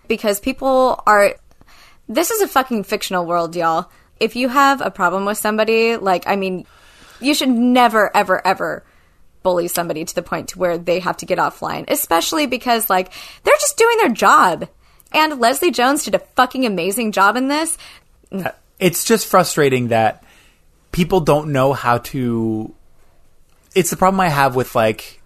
[0.09, 1.35] because people are
[2.11, 3.89] this is a fucking fictional world, y'all.
[4.19, 6.66] If you have a problem with somebody, like, I mean,
[7.20, 8.85] you should never, ever, ever
[9.43, 13.12] bully somebody to the point to where they have to get offline, especially because, like,
[13.45, 14.69] they're just doing their job.
[15.12, 17.78] And Leslie Jones did a fucking amazing job in this.
[18.31, 18.51] Uh,
[18.81, 20.24] it's just frustrating that
[20.93, 22.74] people don't know how to.
[23.74, 25.20] It's the problem I have with like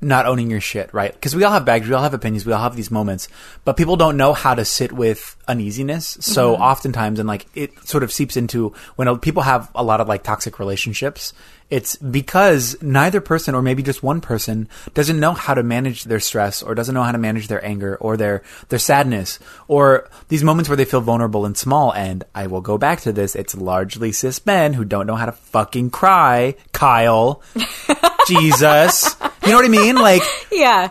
[0.00, 1.12] not owning your shit, right?
[1.12, 3.28] Because we all have bags, we all have opinions, we all have these moments,
[3.64, 6.16] but people don't know how to sit with uneasiness.
[6.20, 6.62] So mm-hmm.
[6.62, 10.22] oftentimes, and like it sort of seeps into when people have a lot of like
[10.22, 11.32] toxic relationships.
[11.70, 16.18] It's because neither person, or maybe just one person, doesn't know how to manage their
[16.18, 20.42] stress, or doesn't know how to manage their anger, or their their sadness, or these
[20.42, 21.92] moments where they feel vulnerable and small.
[21.92, 23.36] And I will go back to this.
[23.36, 26.56] It's largely cis men who don't know how to fucking cry.
[26.72, 27.40] Kyle,
[28.26, 29.96] Jesus, you know what I mean?
[29.96, 30.22] Like
[30.52, 30.90] Yeah.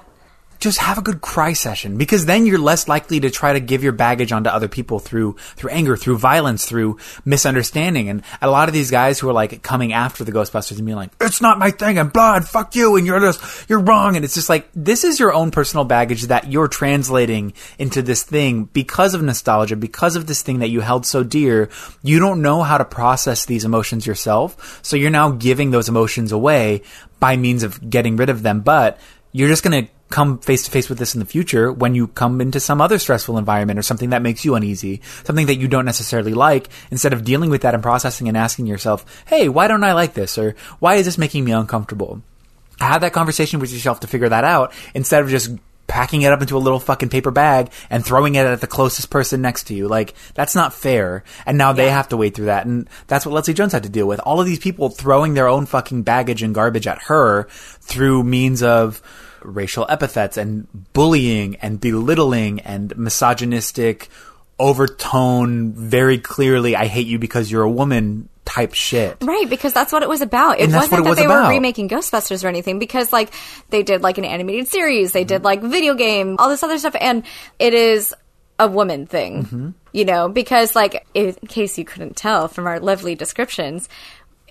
[0.60, 3.82] Just have a good cry session because then you're less likely to try to give
[3.82, 8.10] your baggage onto other people through through anger, through violence, through misunderstanding.
[8.10, 10.98] And a lot of these guys who are like coming after the Ghostbusters and being
[10.98, 14.16] like, "It's not my thing," and blood, fuck you, and you're just you're wrong.
[14.16, 18.24] And it's just like this is your own personal baggage that you're translating into this
[18.24, 21.70] thing because of nostalgia, because of this thing that you held so dear.
[22.04, 26.32] You don't know how to process these emotions yourself, so you're now giving those emotions
[26.32, 26.82] away
[27.20, 28.62] by means of getting rid of them.
[28.62, 29.00] But
[29.32, 32.08] you're just going to come face to face with this in the future when you
[32.08, 35.68] come into some other stressful environment or something that makes you uneasy, something that you
[35.68, 39.68] don't necessarily like, instead of dealing with that and processing and asking yourself, hey, why
[39.68, 40.38] don't I like this?
[40.38, 42.22] Or why is this making me uncomfortable?
[42.80, 45.52] Have that conversation with yourself to figure that out instead of just
[45.90, 49.10] packing it up into a little fucking paper bag and throwing it at the closest
[49.10, 49.88] person next to you.
[49.88, 51.24] Like, that's not fair.
[51.46, 52.66] And now they have to wade through that.
[52.66, 54.20] And that's what Leslie Jones had to deal with.
[54.22, 57.48] All of these people throwing their own fucking baggage and garbage at her
[57.82, 59.02] through means of
[59.44, 64.10] racial epithets and bullying and belittling and misogynistic
[64.74, 69.18] overtone very clearly I hate you because you're a woman type shit.
[69.22, 70.60] Right, because that's what it was about.
[70.60, 71.44] It And wasn't what it that was they about.
[71.48, 73.32] were remaking Ghostbusters or anything, because like
[73.70, 75.28] they did like an animated series, they Mm-hmm.
[75.28, 77.24] did like video game, all this other stuff, and
[77.60, 78.14] it is
[78.58, 79.70] a woman thing, Mm-hmm.
[79.94, 83.88] you know, because like in case you couldn't tell from our lovely descriptions.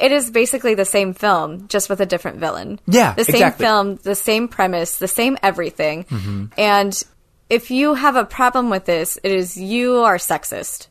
[0.01, 2.81] It is basically the same film, just with a different villain.
[2.87, 3.67] Yeah, the same exactly.
[3.67, 6.05] film, the same premise, the same everything.
[6.05, 6.47] Mm-hmm.
[6.57, 7.03] And
[7.51, 10.87] if you have a problem with this, it is you are sexist.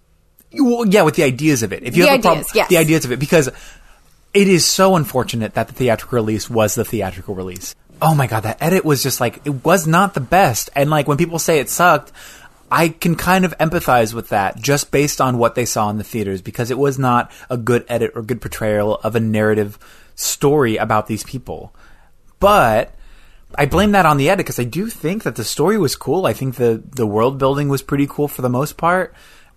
[0.54, 1.84] Well, yeah, with the ideas of it.
[1.84, 2.70] If you The have a problem, yes.
[2.70, 3.50] the ideas of it, because
[4.34, 7.76] it is so unfortunate that the theatrical release was the theatrical release.
[8.02, 10.70] Oh my god, that edit was just like it was not the best.
[10.76, 12.12] And like when people say it sucked,
[12.70, 16.04] I can kind of empathize with that just based on what they saw in the
[16.04, 19.80] theaters because it was not a good edit or good portrayal of a narrative
[20.16, 21.74] story about these people.
[22.40, 22.94] But
[23.56, 26.26] I blame that on the edit because I do think that the story was cool.
[26.26, 29.14] I think the the world building was pretty cool for the most part.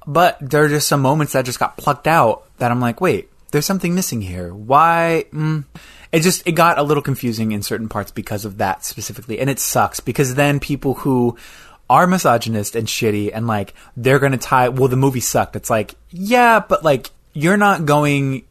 [0.06, 3.28] But there are just some moments that just got plucked out that I'm like, wait,
[3.50, 4.54] there's something missing here.
[4.54, 5.26] Why?
[5.32, 5.64] Mm.
[6.12, 9.50] It just it got a little confusing in certain parts because of that specifically, and
[9.50, 11.36] it sucks because then people who
[11.90, 14.68] are misogynist and shitty and like they're gonna tie.
[14.68, 15.56] Well, the movie sucked.
[15.56, 18.44] It's like yeah, but like you're not going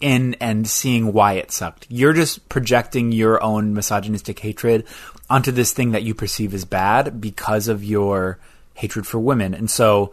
[0.00, 1.86] in and seeing why it sucked.
[1.90, 4.86] You're just projecting your own misogynistic hatred
[5.28, 8.38] onto this thing that you perceive as bad because of your
[8.74, 9.52] hatred for women.
[9.52, 10.12] And so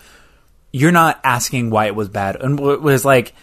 [0.74, 2.36] you're not asking why it was bad.
[2.36, 3.34] And it was like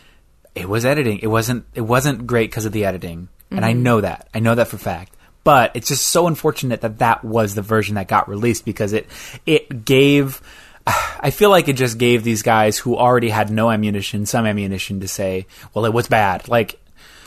[0.54, 1.20] it was editing.
[1.20, 3.28] It wasn't it wasn't great because of the editing.
[3.50, 3.82] And I mm-hmm.
[3.82, 4.28] know that.
[4.34, 5.14] I know that for fact.
[5.44, 9.06] But it's just so unfortunate that that was the version that got released because it
[9.46, 10.40] it gave
[10.86, 15.00] I feel like it just gave these guys who already had no ammunition some ammunition
[15.00, 16.48] to say, well, it was bad.
[16.48, 16.78] Like,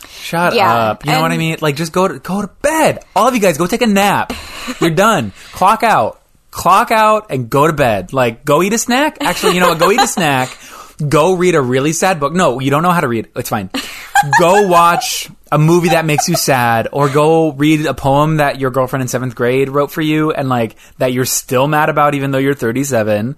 [0.07, 1.05] shut Yeah, up.
[1.05, 1.57] You know what I mean?
[1.61, 3.03] Like, just go to go to bed.
[3.15, 4.33] All of you guys, go take a nap.
[4.81, 5.31] You're done.
[5.53, 6.21] Clock out.
[6.51, 8.13] Clock out and go to bed.
[8.13, 9.17] Like, go eat a snack.
[9.21, 9.79] Actually, you know what?
[9.79, 10.57] Go eat a snack.
[11.09, 12.31] Go read a really sad book.
[12.31, 13.27] No, you don't know how to read.
[13.35, 13.69] It's fine.
[14.39, 18.71] Go watch a movie that makes you sad, or go read a poem that your
[18.71, 22.31] girlfriend in seventh grade wrote for you, and like that you're still mad about, even
[22.31, 23.35] though you're 37.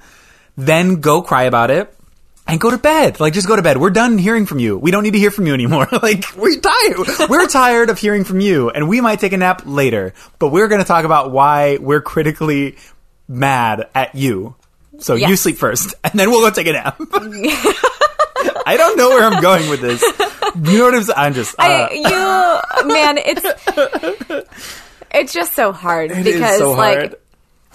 [0.55, 1.93] Then go cry about it
[2.47, 3.19] and go to bed.
[3.19, 3.77] Like, just go to bed.
[3.77, 4.77] We're done hearing from you.
[4.77, 5.87] We don't need to hear from you anymore.
[6.01, 7.29] like, we're tired.
[7.29, 10.13] We're tired of hearing from you, and we might take a nap later.
[10.39, 12.77] But we're going to talk about why we're critically
[13.27, 14.55] mad at you.
[14.99, 16.97] So you sleep first, and then we'll go take a nap.
[18.65, 20.03] I don't know where I'm going with this.
[20.63, 21.17] You know what I'm saying?
[21.17, 21.55] I'm just.
[21.59, 23.45] Uh, I, you man, it's
[25.11, 27.21] it's just so hard is because so like.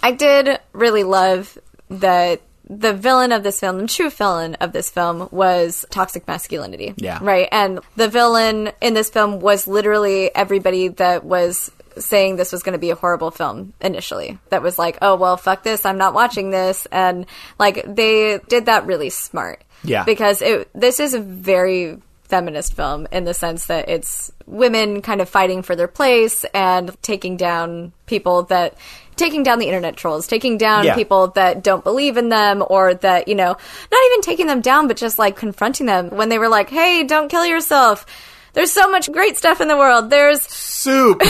[0.02, 1.56] I did really love
[1.88, 6.94] that the villain of this film, the true villain of this film was toxic masculinity.
[6.96, 7.18] Yeah.
[7.22, 7.48] Right.
[7.52, 12.72] And the villain in this film was literally everybody that was saying this was going
[12.72, 14.38] to be a horrible film initially.
[14.48, 15.84] That was like, oh, well, fuck this.
[15.84, 16.86] I'm not watching this.
[16.90, 17.26] And
[17.58, 19.62] like they did that really smart.
[19.84, 20.04] Yeah.
[20.04, 21.98] Because it, this is a very
[22.32, 26.96] feminist film in the sense that it's women kind of fighting for their place and
[27.02, 28.74] taking down people that
[29.16, 30.94] taking down the internet trolls taking down Yeah.
[30.94, 33.52] people that don't believe in them or that you know
[33.92, 37.04] not even taking them down but just like confronting them when they were like hey
[37.04, 38.06] don't kill yourself
[38.54, 41.22] there's so much great stuff in the world there's soup.
[41.24, 41.28] yeah.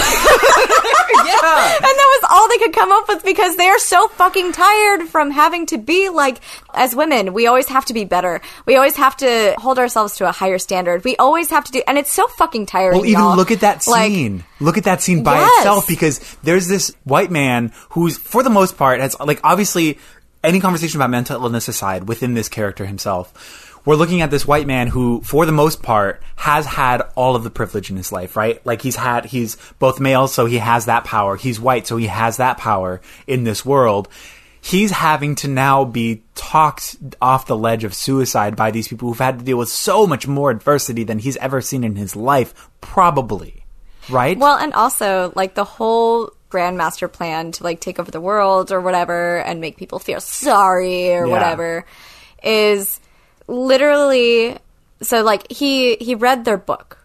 [1.77, 5.09] and that was all they could come up with because they are so fucking tired
[5.09, 6.39] from having to be like,
[6.75, 8.41] as women, we always have to be better.
[8.67, 11.05] We always have to hold ourselves to a higher standard.
[11.05, 12.99] We always have to do, and it's so fucking tiring.
[12.99, 13.37] Well, even y'all.
[13.37, 14.45] look at that Like, scene.
[14.61, 15.59] look at that scene by Yes.
[15.59, 19.99] itself because there's this white man who's, for the most part, has like obviously
[20.45, 24.67] any conversation about mental illness aside, within this character himself, we're looking at this white
[24.67, 28.37] man who, for the most part, has had all of the privilege in his life,
[28.37, 28.65] right?
[28.65, 31.37] Like he's had, he's both male, so he has that power.
[31.37, 34.09] He's white, so he has that power in this world.
[34.61, 39.19] He's having to now be talked off the ledge of suicide by these people who've
[39.19, 42.71] had to deal with so much more adversity than he's ever seen in his life,
[42.81, 43.65] probably.
[44.09, 44.39] Right?
[44.39, 48.81] Well, and also like the whole grandmaster plan to like take over the world or
[48.81, 51.33] whatever and make people feel sorry or Yeah.
[51.33, 51.85] whatever
[52.45, 53.01] is
[53.47, 54.59] literally
[55.03, 56.99] so like he he read their book.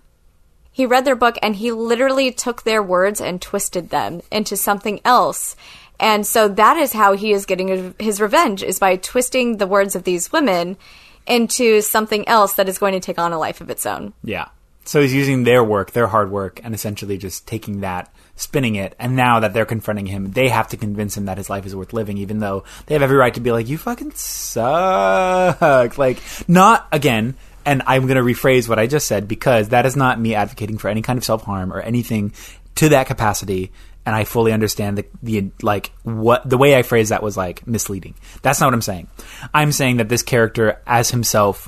[0.72, 5.02] He read their book and he literally took their words and twisted them into something
[5.04, 5.56] else.
[6.00, 9.96] And so that is how he is getting his revenge is by twisting the words
[9.96, 10.78] of these women
[11.26, 14.14] into something else that is going to take on a life of its own.
[14.24, 14.50] Yeah.
[14.86, 18.96] So he's using their work, their hard work, and essentially just taking that, spinning it,
[18.98, 21.76] and now that they're confronting him, they have to convince him that his life is
[21.76, 25.58] worth living, even though they have every right to be like, you fucking suck.
[25.98, 27.36] Like, not, again,
[27.66, 30.78] and I'm going to rephrase what I just said because that is not me advocating
[30.78, 32.32] for any kind of self harm or anything
[32.76, 33.72] to that capacity.
[34.06, 37.68] And I fully understand the, the like what the way I phrased that was like
[37.68, 38.14] misleading.
[38.42, 39.08] That's not what I'm saying.
[39.54, 41.68] I'm saying that this character as himself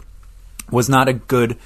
[0.71, 1.57] was not a good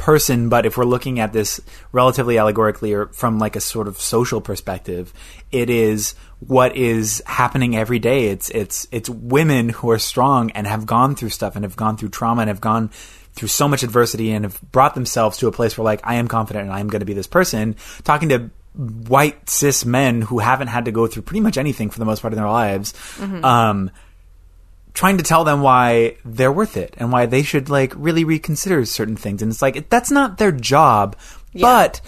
[0.00, 1.60] person, but if we're looking at this
[1.92, 5.12] relatively allegorically or from like a sort of social perspective,
[5.52, 8.28] it is what is happening every day.
[8.28, 11.98] It's it's it's women who are strong and have gone through stuff and have gone
[11.98, 12.88] through trauma and have gone
[13.34, 16.28] through so much adversity and have brought themselves to a place where like I am
[16.28, 20.38] confident and I am going to be this person talking to white cis men who
[20.38, 22.94] haven't had to go through pretty much anything for the most part in their lives
[23.44, 23.90] um
[24.94, 28.84] trying to tell them why they're worth it and why they should like really reconsider
[28.84, 31.16] certain things and it's like that's not their job
[31.54, 32.00] but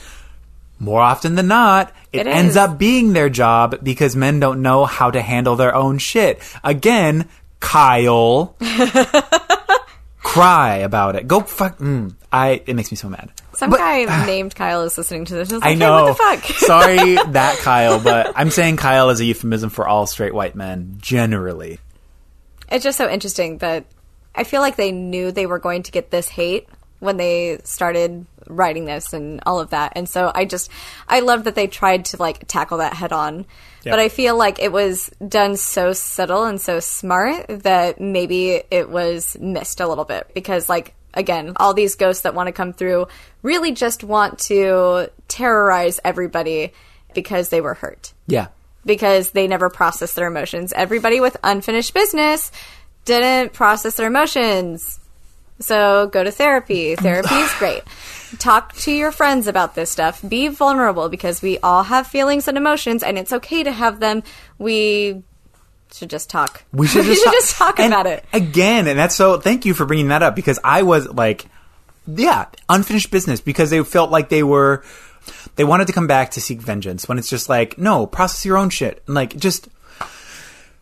[0.78, 4.84] more often than not it, It ends up being their job because men don't know
[4.84, 7.28] how to handle their own shit again
[7.60, 8.56] kyle
[10.18, 14.26] cry about it go fuck mm, i it makes me so mad Some But- guy
[14.26, 15.48] named Kyle is listening to this.
[15.52, 16.04] is I like, hey, know.
[16.04, 16.44] what the fuck?
[16.66, 20.96] Sorry, that Kyle, but I'm saying Kyle is a euphemism for all straight white men
[21.00, 21.78] generally.
[22.72, 23.84] It's just so interesting that
[24.34, 26.68] I feel like they knew they were going to get this hate
[27.00, 29.92] when they started writing this and all of that.
[29.96, 30.70] And so I just
[31.08, 33.46] I love that they tried to like tackle that head on.
[33.82, 33.92] Yeah.
[33.92, 38.88] But I feel like it was done so subtle and so smart that maybe it
[38.88, 42.72] was missed a little bit because like again, all these ghosts that want to come
[42.72, 43.06] through
[43.42, 46.72] really just want to terrorize everybody
[47.14, 48.48] because they were hurt Yeah.
[48.84, 50.72] Because they never process their emotions.
[50.74, 52.50] Everybody with unfinished business
[53.04, 54.98] didn't process their emotions.
[55.60, 56.96] So go to therapy.
[56.96, 57.82] Therapy is great.
[58.38, 60.26] Talk to your friends about this stuff.
[60.26, 64.22] Be vulnerable because we all have feelings and emotions and it's okay to have them.
[64.58, 65.22] We
[65.92, 66.64] should just talk.
[66.72, 68.24] We should just, talk, just talk and about it.
[68.32, 68.88] again.
[68.88, 69.38] And that's so.
[69.38, 71.46] Thank you for bringing that up because I was like,
[72.06, 74.82] yeah, unfinished business because they felt like they were.
[75.56, 78.56] They wanted to come back to seek vengeance when it's just like, no, process your
[78.56, 79.02] own shit.
[79.06, 79.68] And like, just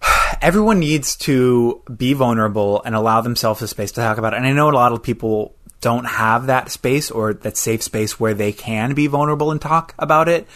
[0.43, 4.39] everyone needs to be vulnerable and allow themselves a space to talk about it.
[4.39, 8.21] And I know a lot of people don't have that space or that safe space
[8.21, 10.47] where they can be vulnerable and talk about it.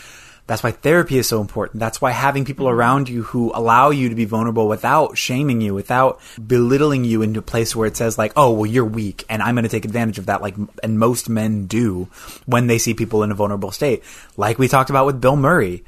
[0.47, 1.81] That's why therapy is so important.
[1.81, 5.73] That's why having people around you who allow you to be vulnerable without shaming you,
[5.73, 9.43] without belittling you into a place where it says like, "Oh, well, you're weak," and
[9.43, 10.43] I'm going to take advantage of that.
[10.43, 12.09] Like, and most men do
[12.45, 14.03] when they see people in a vulnerable state,
[14.37, 15.83] like we talked about with Bill Murray.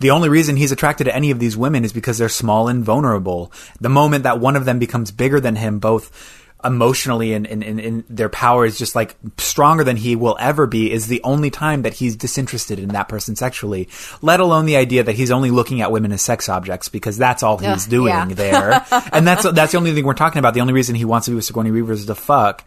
[0.00, 2.84] The only reason he's attracted to any of these women is because they're small and
[2.84, 3.52] vulnerable.
[3.80, 7.80] The moment that one of them becomes bigger than him, both emotionally and in and,
[7.80, 11.50] and their power is just like stronger than he will ever be, is the only
[11.50, 13.88] time that he's disinterested in that person sexually.
[14.22, 17.42] Let alone the idea that he's only looking at women as sex objects because that's
[17.42, 18.34] all he's Ugh, doing yeah.
[18.34, 18.86] there.
[19.12, 20.54] and that's that's the only thing we're talking about.
[20.54, 22.64] The only reason he wants to be with Sigourney Weaver is to fuck.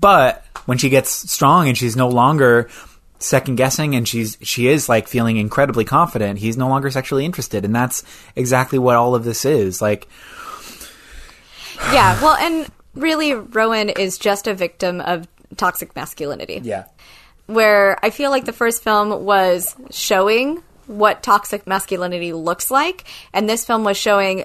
[0.00, 2.68] But when she gets strong and she's no longer
[3.18, 7.64] second guessing and she's she is like feeling incredibly confident he's no longer sexually interested
[7.64, 8.04] and that's
[8.36, 10.08] exactly what all of this is like
[11.92, 15.26] yeah, well, and really, Rowan is just a victim of
[15.56, 16.60] toxic masculinity.
[16.62, 16.84] yeah
[17.46, 23.04] where I feel like the first film was showing what toxic masculinity looks like,
[23.34, 24.44] and this film was showing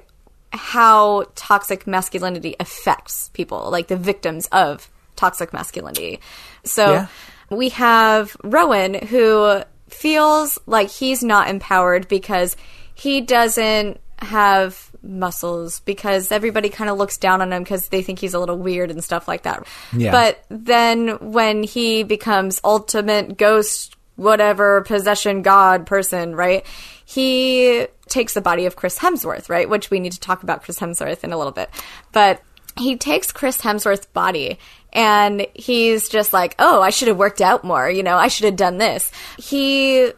[0.51, 6.19] how toxic masculinity affects people, like the victims of toxic masculinity.
[6.65, 7.07] So Yeah.
[7.49, 12.57] we have Rowan who feels like he's not empowered because
[12.95, 18.19] he doesn't have muscles because everybody kind of looks down on him because they think
[18.19, 19.65] he's a little weird and stuff like that.
[19.95, 20.11] Yeah.
[20.11, 26.65] But then when he becomes ultimate ghost whatever possession god person, right?
[27.09, 29.67] he takes the body of Chris Hemsworth, right?
[29.67, 31.67] Which we need to talk about Chris Hemsworth in a little bit.
[32.11, 32.39] But
[32.77, 34.59] he takes Chris Hemsworth's body
[34.93, 37.89] and he's just like, oh, I should have worked out more.
[37.89, 39.11] You know, I should have done this.
[39.39, 40.11] He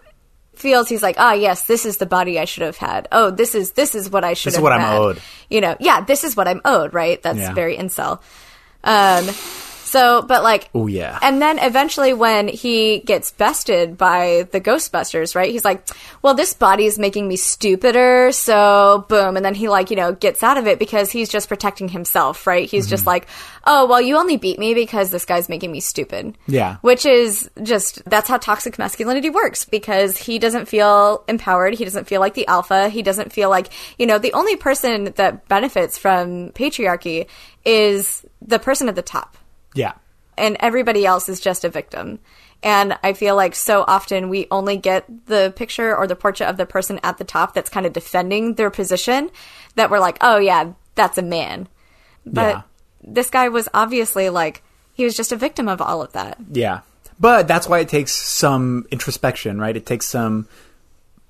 [0.61, 3.07] feels he's like, ah, yes, this is the body I should have had.
[3.11, 4.49] Oh, this is this is what I should.
[4.49, 5.21] This is have what I'm owed.
[5.49, 6.93] You know, yeah, this is what I'm owed.
[6.93, 7.21] Right?
[7.21, 7.53] That's Yeah.
[7.53, 8.21] very incel.
[8.83, 9.27] Um,
[9.91, 11.19] so, but like, Oh, yeah.
[11.21, 15.51] and then eventually, when he gets bested by the Ghostbusters, right?
[15.51, 15.87] He's like,
[16.21, 20.13] "Well, this body is making me stupider." So, boom, and then he like you know
[20.13, 22.69] gets out of it because he's just protecting himself, right?
[22.69, 23.07] He's just Mm-hmm.
[23.09, 23.27] like,
[23.65, 26.77] "Oh, well, you only beat me because this guy's making me stupid." Yeah.
[26.81, 31.73] which is just that's how toxic masculinity works because he doesn't feel empowered.
[31.75, 32.89] He doesn't feel like the alpha.
[32.89, 33.67] He doesn't feel like
[33.99, 37.27] you know the only person that benefits from patriarchy
[37.65, 39.37] is the person at the top
[39.73, 39.93] Yeah.
[40.37, 42.19] and everybody else is just a victim.
[42.63, 46.57] And I feel like so often we only get the picture or the portrait of
[46.57, 49.31] the person at the top that's kind of defending their position
[49.75, 51.67] that we're like, oh yeah, that's a man.
[52.25, 52.61] But Yeah.
[53.03, 54.61] this guy was obviously like,
[54.93, 56.37] he was just a victim of all of that.
[56.51, 56.81] Yeah.
[57.19, 59.75] But that's why it takes some introspection, right?
[59.75, 60.47] It takes some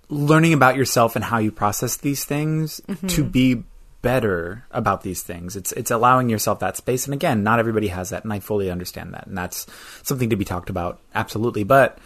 [0.10, 3.08] learning about yourself and how you process these things mm-hmm.
[3.08, 3.64] to be
[4.02, 5.56] better about these things.
[5.56, 8.69] It's it's allowing yourself that space and again, not everybody has that and I fully
[8.69, 9.28] understand that.
[9.28, 9.68] And that's
[10.03, 11.64] something to be talked about absolutely.
[11.64, 11.98] But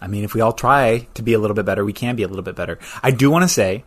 [0.00, 2.22] I mean, if we all try to be a little bit better, we can be
[2.22, 2.78] a little bit better.
[3.02, 3.84] I do want to say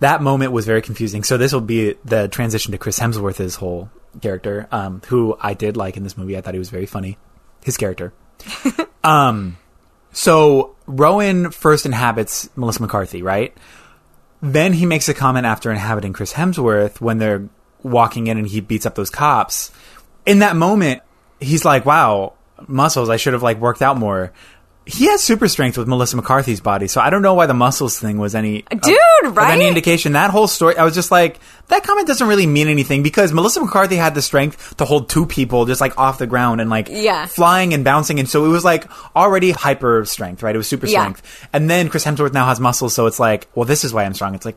[0.00, 1.24] that moment was very confusing.
[1.24, 3.90] So this will be the transition to Chris Hemsworth's whole
[4.20, 6.36] character, um, who I did like in this movie.
[6.36, 7.18] I thought he was very funny.
[7.64, 8.12] His character.
[9.04, 9.56] um,
[10.12, 13.56] so Rowan first inhabits Melissa McCarthy, right?
[14.40, 17.48] Then he makes a comment after inhabiting Chris Hemsworth when they're
[17.82, 19.70] walking in and he beats up those cops.
[20.26, 21.02] In that moment,
[21.40, 22.34] he's like, "Wow,
[22.66, 23.08] muscles!
[23.08, 24.32] I should have like worked out more."
[24.90, 27.98] He has super strength with Melissa McCarthy's body, so I don't know why the muscles
[27.98, 29.52] thing was any uh, Dude, of right?
[29.52, 30.12] any indication.
[30.12, 31.38] That whole story, I was just like,
[31.68, 35.26] that comment doesn't really mean anything because Melissa McCarthy had the strength to hold two
[35.26, 37.26] people just like off the ground and like Yeah.
[37.26, 40.54] flying and bouncing, and so it was like already hyper strength, right?
[40.54, 41.02] It was super Yeah.
[41.02, 44.04] strength, and then Chris Hemsworth now has muscles, so it's like, well, this is why
[44.04, 44.34] I'm strong.
[44.34, 44.56] It's like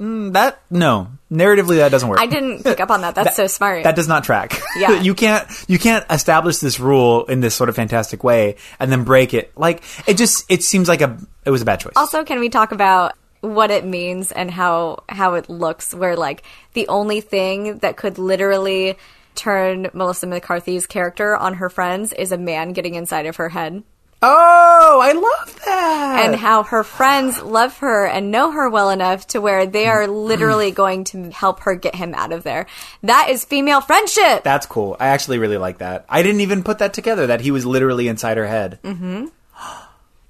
[0.00, 2.18] mm, that no narratively that doesn't work.
[2.18, 3.14] I didn't pick up on that.
[3.14, 3.84] That's so smart.
[3.84, 4.60] That does not track.
[4.76, 5.00] Yeah.
[5.02, 9.04] you can't you can't establish this rule in this sort of fantastic way and then
[9.04, 9.52] break it.
[9.56, 11.94] Like it just it seems like a it was a bad choice.
[11.96, 15.94] also, can we talk about what it means and how how it looks?
[15.94, 18.96] Where like the only thing that could literally
[19.34, 23.82] turn Melissa McCarthy's character on her friends is a man getting inside of her head.
[24.22, 26.26] Oh, I love that.
[26.26, 30.06] and how her friends love her and know her well enough to where they are
[30.06, 32.66] literally going to help her get him out of there.
[33.02, 34.44] That is female friendship.
[34.44, 34.96] That's cool.
[35.00, 36.04] I actually really like that.
[36.08, 38.78] I didn't even put that together that he was literally inside her head.
[38.82, 39.26] Mm-hmm.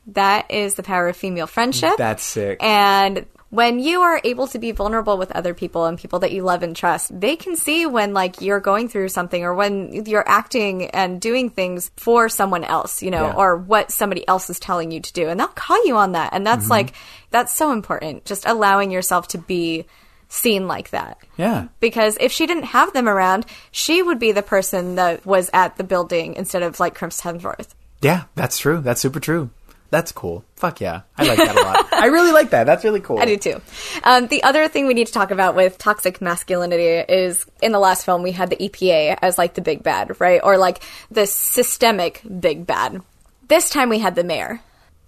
[0.07, 1.93] That is the power of female friendship.
[1.97, 2.61] That's sick.
[2.61, 6.43] And when you are able to be vulnerable with other people and people that you
[6.45, 10.29] love and trust, they can see when like you're going through something or when you're
[10.29, 13.35] acting and doing things for someone else, you know, Yeah.
[13.35, 15.29] or what somebody else is telling you to do.
[15.29, 16.33] And they'll call you on that.
[16.33, 16.71] And that's Mm-hmm.
[16.71, 16.93] like
[17.31, 18.25] that's so important.
[18.25, 19.87] Just allowing yourself to be
[20.29, 21.19] seen like that.
[21.37, 21.67] yeah.
[21.81, 25.77] because if she didn't have them around, she would be the person that was at
[25.77, 27.71] the building instead of like Chris Hemsworth.
[28.01, 28.81] Yeah, that's true.
[28.81, 29.51] That's super true.
[29.91, 30.45] That's cool.
[30.57, 31.03] Fuck yeah.
[31.19, 31.93] I like that a lot.
[31.93, 32.65] I really like that.
[32.65, 33.19] That's really cool.
[33.19, 33.61] I do too.
[34.05, 37.81] Um, the other thing we need to talk about with toxic masculinity is in the
[37.81, 40.41] last film we had the EPA as like the big bad, right?
[40.43, 43.03] Or like the systemic big bad.
[43.49, 44.61] This time we had the mayor.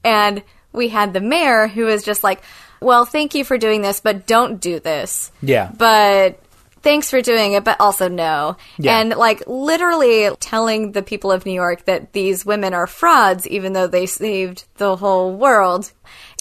[0.05, 0.43] And
[0.73, 2.43] we had the mayor who was just like,
[2.81, 5.31] well, thank you for doing this, but don't do this.
[5.41, 5.71] Yeah.
[5.77, 6.42] But
[6.83, 8.57] thanks for doing it, but also no.
[8.79, 8.99] Yeah.
[8.99, 13.73] And like literally telling the people of New York that these women are frauds, even
[13.73, 15.93] though they saved the whole world.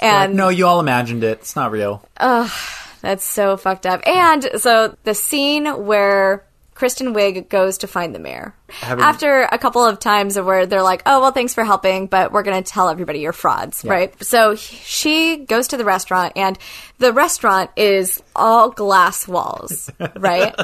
[0.01, 1.39] Like, And no, you all imagined it.
[1.39, 2.03] It's not real.
[2.19, 4.01] that's so fucked up.
[4.07, 6.43] And so the scene where
[6.73, 8.55] Kristen Wiig goes to find the mayor.
[8.69, 12.07] haven't- After a couple of times of where they're like, oh, well, thanks for helping,
[12.07, 14.13] but we're going to tell everybody you're frauds, right?
[14.23, 16.57] So she goes to the restaurant, and
[16.97, 20.55] the restaurant is all glass walls, right?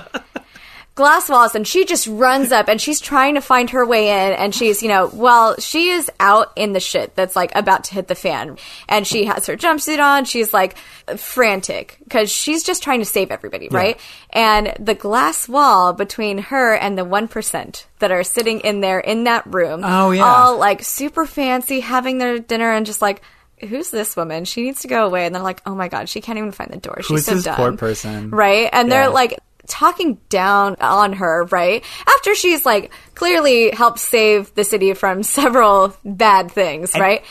[0.97, 4.33] Glass walls and she just runs up and she's trying to find her way in
[4.33, 7.93] and she's you know well she is out in the shit that's like about to
[7.93, 8.57] hit the fan
[8.89, 10.75] and she has her jumpsuit on she's like
[11.15, 13.99] frantic because she's just trying to save everybody right
[14.31, 19.23] and the glass wall between her and the 1% that are sitting in there in
[19.25, 20.23] that room Oh, yeah.
[20.23, 23.21] all like super fancy having their dinner and just like
[23.67, 24.45] Who's this woman?
[24.45, 25.25] She needs to go away.
[25.25, 26.97] And they're like, oh my God, she can't even find the door.
[27.01, 27.55] She's Who's so this dumb.
[27.55, 28.29] poor person?
[28.29, 28.69] Right?
[28.71, 28.93] And Yeah.
[29.05, 31.83] they're like, talking down on her, right?
[32.15, 37.23] After she's like clearly helped save the city from several bad things, right?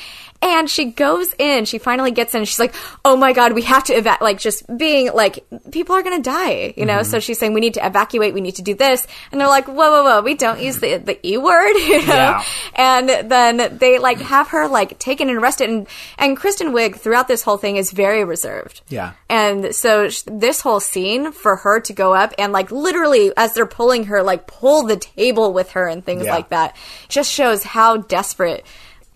[0.53, 2.75] And she goes in, she finally gets in, she's like,
[3.05, 4.23] oh my god, we have to evacuate.
[4.23, 6.99] like, just being like, people are gonna die, you know?
[7.01, 7.11] Mm-hmm.
[7.11, 9.07] So she's saying, we need to evacuate, we need to do this.
[9.33, 12.15] And they're like, whoa, whoa, whoa, we don't use the, the E word, you know?
[12.15, 12.45] Yeah.
[12.75, 15.69] And then they, like, have her, like, taken and arrested.
[15.71, 15.87] And,
[16.19, 18.83] and Kristen Wiig, throughout this whole thing, is very reserved.
[18.89, 19.13] Yeah.
[19.29, 23.55] And so sh- this whole scene for her to go up and like literally as
[23.55, 26.35] they're pulling her, like pull the table with her and things Yeah.
[26.35, 26.77] like that,
[27.09, 28.65] just shows how desperate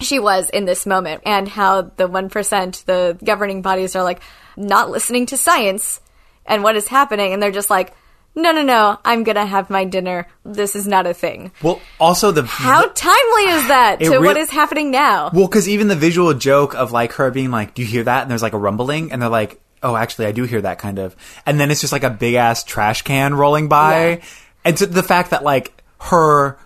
[0.01, 4.21] she was in this moment and how the 1%, the governing bodies are like
[4.57, 6.01] not listening to science
[6.47, 7.33] and what is happening.
[7.33, 7.95] And they're just like,
[8.35, 10.27] no, no, no, I'm going to have my dinner.
[10.45, 11.51] This is not a thing.
[11.63, 15.31] Well, also the How timely is that to what real- is happening now?
[15.33, 18.23] Well, because even the visual joke of like her being like, "Do you hear that?"
[18.23, 21.01] and there's like a rumbling, and they're like, "Oh, actually, I do hear that kind
[21.01, 24.17] of," and then it's just like a big ass trash can rolling by, Yeah.
[24.65, 26.57] and so the fact that like her,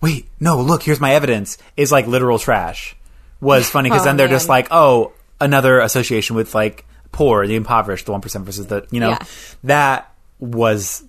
[0.00, 2.96] wait, no, look, here's my evidence, is like literal trash,
[3.40, 7.56] was funny because Oh, then they're just like, oh, another association with like poor, the
[7.56, 9.18] impoverished, the one percent versus the, you know, Yeah.
[9.64, 11.04] that was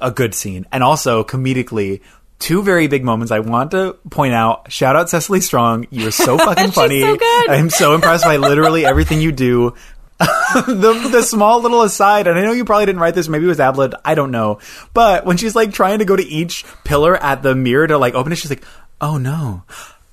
[0.00, 2.00] a good scene, and also comedically.
[2.38, 4.70] Two very big moments I want to point out.
[4.70, 5.86] Shout out Cecily Strong.
[5.90, 7.00] You're so fucking funny.
[7.00, 7.16] so.
[7.48, 9.72] I'm so impressed by literally everything you do.
[10.18, 13.48] the the small little aside, and I know you probably didn't write this, maybe it
[13.48, 14.60] was Ablid, I don't know.
[14.94, 18.14] But when she's like trying to go to each pillar at the mirror to like
[18.14, 18.64] open it, she's like,
[19.00, 19.62] Oh no.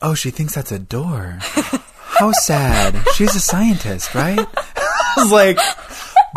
[0.01, 1.37] Oh, she thinks that's a door.
[1.41, 3.07] How sad.
[3.15, 4.39] She's a scientist, right?
[4.75, 5.57] I was like,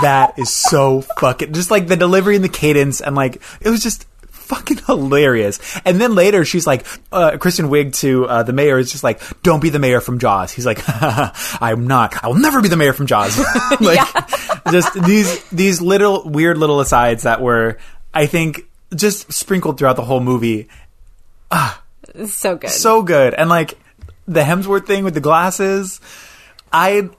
[0.01, 3.83] that is so fucking just like the delivery and the cadence and like it was
[3.83, 4.07] just
[4.47, 5.59] fucking hilarious.
[5.85, 9.21] And then later she's like, uh, Kristen Wiig to uh, the mayor is just like,
[9.43, 10.53] don't be the mayor from Jaws.
[10.53, 12.25] He's like, I'm not.
[12.25, 13.39] I will never be the mayor from Jaws.
[13.81, 14.01] like,
[14.71, 17.79] just these these little weird little asides that were,
[18.15, 18.63] I think,
[18.95, 20.69] just sprinkled throughout the whole movie.
[22.27, 22.71] so good.
[22.71, 23.35] So good.
[23.35, 23.75] And like
[24.27, 26.01] the Hemsworth thing with the glasses,
[26.73, 27.11] I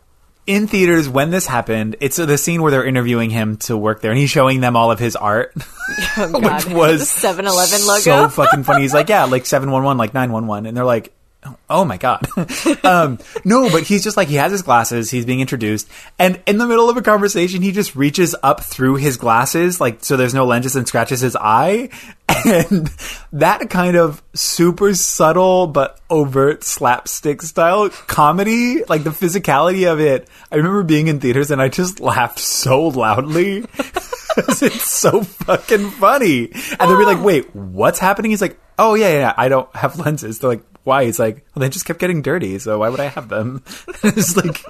[0.48, 4.12] in theaters when this happened, it's the scene where they're interviewing him to work there,
[4.12, 5.54] and he's showing them all of his art,
[6.18, 6.64] Oh, God.
[6.66, 8.00] which was The 7-Eleven logo.
[8.00, 8.82] So fucking funny.
[8.82, 11.14] He's like, yeah, like seven one one, like nine one one, and they're like.
[11.70, 12.28] Oh my god.
[12.84, 15.88] um, no, but he's just like he has his glasses, he's being introduced,
[16.20, 20.04] and in the middle of a conversation he just reaches up through his glasses, like
[20.04, 21.90] so there's no lenses and scratches his eye.
[22.46, 22.90] And
[23.32, 30.28] that kind of super subtle but overt slapstick style comedy, like the physicality of it,
[30.52, 33.66] I remember being in theaters and I just laughed so loudly.
[34.38, 36.52] it's so fucking funny.
[36.52, 38.32] And they'll be like, wait, what's happening?
[38.32, 40.40] He's like, oh, yeah, yeah, yeah, I don't have lenses.
[40.40, 41.06] They're like, why?
[41.06, 43.64] He's like, well, they just kept getting dirty, so why would I have them?
[44.04, 44.64] it's like,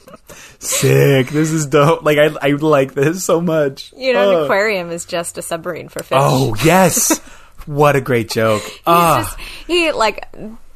[0.60, 1.28] sick.
[1.28, 2.04] This is dope.
[2.04, 3.94] Like, I, I like this so much.
[3.96, 6.18] You know, an aquarium is just a submarine for fish.
[6.20, 7.22] Oh, yes.
[7.68, 8.64] what a great joke.
[8.64, 10.28] He's Ah, just he like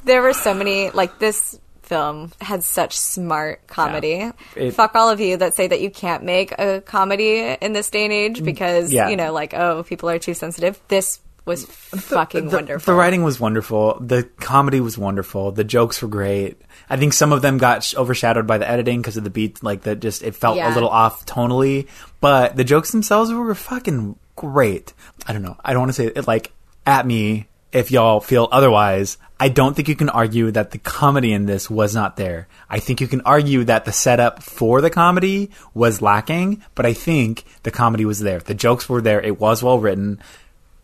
[0.04, 4.08] there were so many like this film had such smart comedy.
[4.10, 4.32] Yeah.
[4.56, 7.90] It- Fuck all of you that say that you can't make a comedy in this
[7.90, 9.08] day and age because Mm, Yeah.
[9.10, 10.80] you know like oh people are too sensitive.
[10.88, 12.92] This was fucking the, wonderful.
[12.94, 13.98] The writing was wonderful.
[14.00, 15.50] The comedy was wonderful.
[15.50, 16.62] The jokes were great.
[16.88, 19.60] I think some of them got sh- overshadowed by the editing because of the beat.
[19.60, 21.88] Like that, just it felt a little off tonally.
[22.20, 24.92] But the jokes themselves were fucking great.
[25.26, 25.56] I don't know.
[25.64, 26.52] I don't want to say it like
[26.86, 29.16] at me if y'all feel otherwise.
[29.40, 32.46] I don't think you can argue that the comedy in this was not there.
[32.70, 36.92] I think you can argue that the setup for the comedy was lacking, but I
[36.92, 38.38] think the comedy was there.
[38.38, 39.20] The jokes were there.
[39.20, 40.20] It was well written.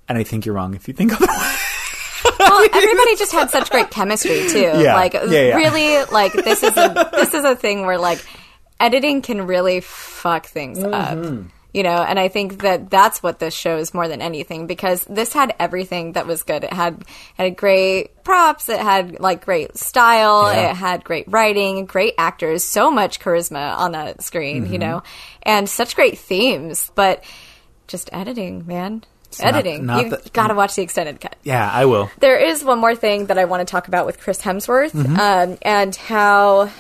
[0.09, 1.59] And I think you're wrong if you think otherwise.
[2.41, 4.61] well, everybody just had such great chemistry too.
[4.61, 4.95] Yeah.
[4.95, 5.57] Like Yeah, yeah.
[5.57, 8.25] really, like this is a this is a thing where like
[8.81, 11.39] editing can really fuck things Mm-hmm.
[11.45, 11.45] up.
[11.75, 15.35] You know, and I think that that's what this shows more than anything because this
[15.35, 16.65] had everything that was good.
[16.65, 17.05] It had
[17.37, 20.71] had great props, it had like great style, Yeah.
[20.71, 24.73] it had great writing, great actors, so much charisma on that screen, Mm-hmm.
[24.73, 25.03] you know,
[25.43, 27.23] and such great themes, but
[27.87, 29.05] just editing, man.
[29.39, 29.85] not- editing.
[29.85, 31.37] not you the- gotta watch the extended cut.
[31.43, 32.11] Yeah, I will.
[32.19, 35.21] There is one more thing that I want to talk about with Chris Hemsworth Mm-hmm.
[35.21, 36.71] um, and how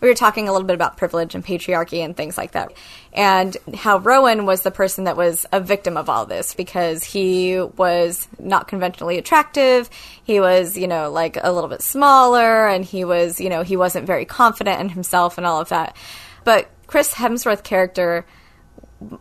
[0.00, 2.72] we were talking a little bit about privilege and patriarchy and things like that.
[3.12, 7.60] And how Rowan was the person that was a victim of all this because he
[7.60, 9.88] was not conventionally attractive.
[10.24, 13.76] He was, you know, like a little bit smaller and he was, you know, he
[13.76, 15.96] wasn't very confident in himself and all of that.
[16.44, 18.26] But Chris Hemsworth character,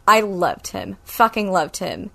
[0.08, 0.98] I loved him.
[1.06, 2.12] Fucking loved him.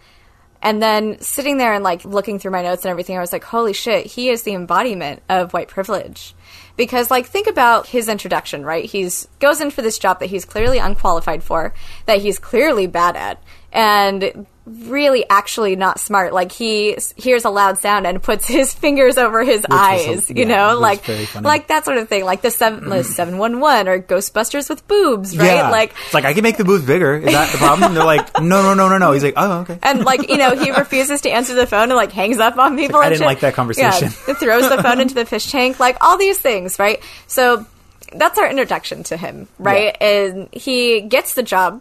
[0.63, 3.45] And then sitting there and like looking through my notes and everything, I was like,
[3.45, 6.35] holy shit, he is the embodiment of white privilege.
[6.81, 8.87] Because like think about his introduction, right?
[8.87, 11.75] He's goes in for this job that he's clearly unqualified for,
[12.07, 13.43] that he's clearly bad at.
[13.71, 14.47] And
[14.89, 16.33] really actually not smart.
[16.33, 20.29] Like he s- hears a loud sound and puts his fingers over his a- eyes,
[20.31, 21.03] you yeah, know, like
[21.41, 22.25] like that sort of thing.
[22.25, 25.57] Like the seven seven one one or Ghostbusters with boobs, right?
[25.57, 25.71] Yeah.
[25.71, 27.17] Like it's like I can make the boobs bigger.
[27.17, 27.89] Is that the problem?
[27.89, 29.13] And they're like, no, no, no, no, no.
[29.13, 29.79] He's like, oh, okay.
[29.83, 32.77] and like you know he refuses to answer the phone and like hangs up on
[32.77, 33.01] people.
[33.01, 33.27] I and didn't shit.
[33.27, 34.09] like that conversation.
[34.29, 35.81] Yeah, throws the phone into the fish tank.
[35.81, 37.01] Like all these things, right?
[37.27, 37.67] So
[38.15, 39.97] that's our introduction to him, right?
[40.01, 41.81] And he gets the job,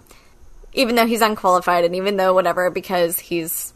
[0.73, 3.73] even though he's unqualified and even though whatever because he's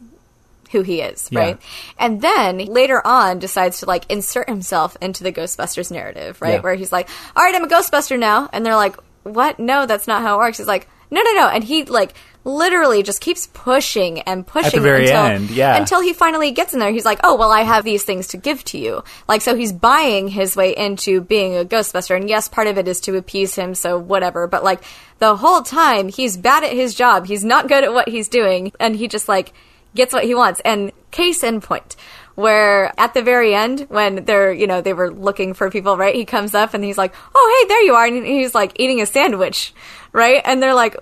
[0.72, 1.38] who he is, Yeah.
[1.40, 1.58] right?
[1.98, 6.54] And then later on decides to like insert himself into the Ghostbusters narrative, right?
[6.54, 6.60] Yeah.
[6.60, 9.58] Where he's like, "All right, I'm a Ghostbuster now," and they're like, "What?
[9.60, 12.14] No, that's not how it works." He's like, "No, no, no," and he like
[12.44, 15.76] literally just keeps pushing and pushing very until, end, yeah.
[15.76, 16.92] until he finally gets in there.
[16.92, 19.72] He's like, "Oh, well, I have these things to give to you." Like, so he's
[19.72, 23.54] buying his way into being a Ghostbuster, and yes, part of it is to appease
[23.54, 24.46] him, so whatever.
[24.46, 24.82] But like
[25.18, 27.26] the whole time, he's bad at his job.
[27.26, 29.52] He's not good at what he's doing, and he just like
[29.94, 30.60] gets what he wants.
[30.64, 31.96] And case in point.
[32.34, 36.16] Where at the very end, when they're, you know, they were looking for people, right?
[36.16, 38.06] He comes up and he's like, Oh, hey, there you are.
[38.06, 39.72] And he's like eating a sandwich,
[40.12, 40.42] right?
[40.44, 40.96] And they're like,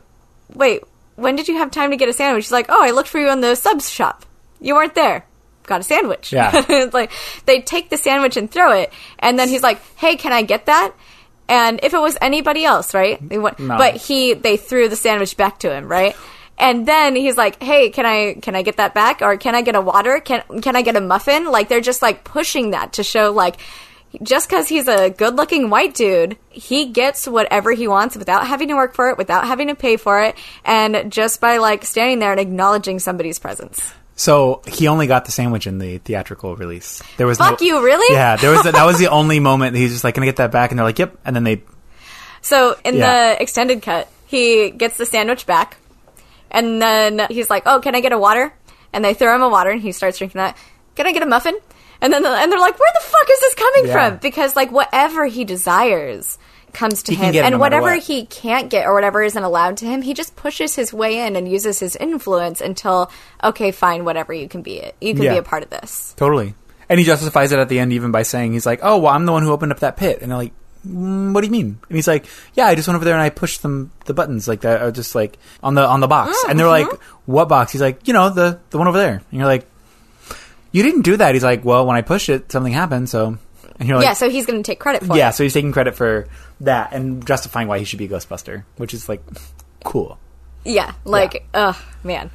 [0.52, 0.82] Wait,
[1.22, 2.44] when did you have time to get a sandwich?
[2.44, 4.26] She's like, oh, I looked for you in the subs shop.
[4.60, 5.24] You weren't there.
[5.64, 6.32] Got a sandwich.
[6.32, 6.50] Yeah.
[6.68, 7.12] it's like
[7.46, 10.66] they take the sandwich and throw it, and then he's like, hey, can I get
[10.66, 10.92] that?
[11.48, 13.18] And if it was anybody else, right?
[13.28, 13.76] They went, No.
[13.76, 16.16] But he, they threw the sandwich back to him, right?
[16.58, 19.62] And then he's like, "Hey, can I can I get that back, or can I
[19.62, 20.20] get a water?
[20.20, 23.56] Can can I get a muffin?" Like they're just like pushing that to show like
[24.22, 28.68] just because he's a good looking white dude, he gets whatever he wants without having
[28.68, 30.34] to work for it, without having to pay for it,
[30.64, 33.94] and just by like standing there and acknowledging somebody's presence.
[34.14, 37.02] So he only got the sandwich in the theatrical release.
[37.16, 38.14] There was Fuck no, you, really?
[38.14, 40.36] Yeah, there was that was the only moment that he's just like, "Can I get
[40.36, 41.62] that back?" And they're like, "Yep." And then they,
[42.42, 43.34] So in Yeah.
[43.34, 45.78] the extended cut, he gets the sandwich back,
[46.50, 48.52] and then he's like, "Oh, can I get a water?"
[48.92, 50.56] And they throw him a water, and he starts drinking that.
[50.94, 51.56] Can I get a muffin?
[52.02, 53.92] And then and they're like, "Where the fuck is this coming Yeah.
[54.10, 56.36] from?" Because like whatever he desires
[56.74, 57.98] comes to He him, and no whatever what.
[58.02, 61.36] he can't get or whatever isn't allowed to him, he just pushes his way in
[61.36, 63.10] and uses his influence until
[63.44, 65.32] okay, fine, whatever you can be it, you can Yeah.
[65.32, 66.14] be a part of this.
[66.16, 66.54] totally.
[66.88, 69.24] And he justifies it at the end even by saying he's like, "Oh, well, I'm
[69.24, 70.52] the one who opened up that pit." And they're like,
[70.86, 73.22] mm, "What do you mean?" And he's like, "Yeah, I just went over there and
[73.22, 76.50] I pushed them the buttons like that, just like on the on the box." Mm,
[76.50, 77.32] and they're like, mm-hmm.
[77.32, 79.66] "What box?" He's like, "You know, the the one over there." And you're like,
[80.72, 83.38] "You didn't do that." He's like, "Well, when I pushed it, something happened." So,
[83.78, 85.34] and you're like, yeah, so he's going to take credit for yeah, it.
[85.34, 86.26] so he's taking credit for
[86.60, 89.22] that and justifying why he should be a Ghostbuster, which is like
[89.84, 90.18] cool.
[90.64, 92.30] Yeah, like, ugh, man.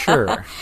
[0.00, 0.44] Sure.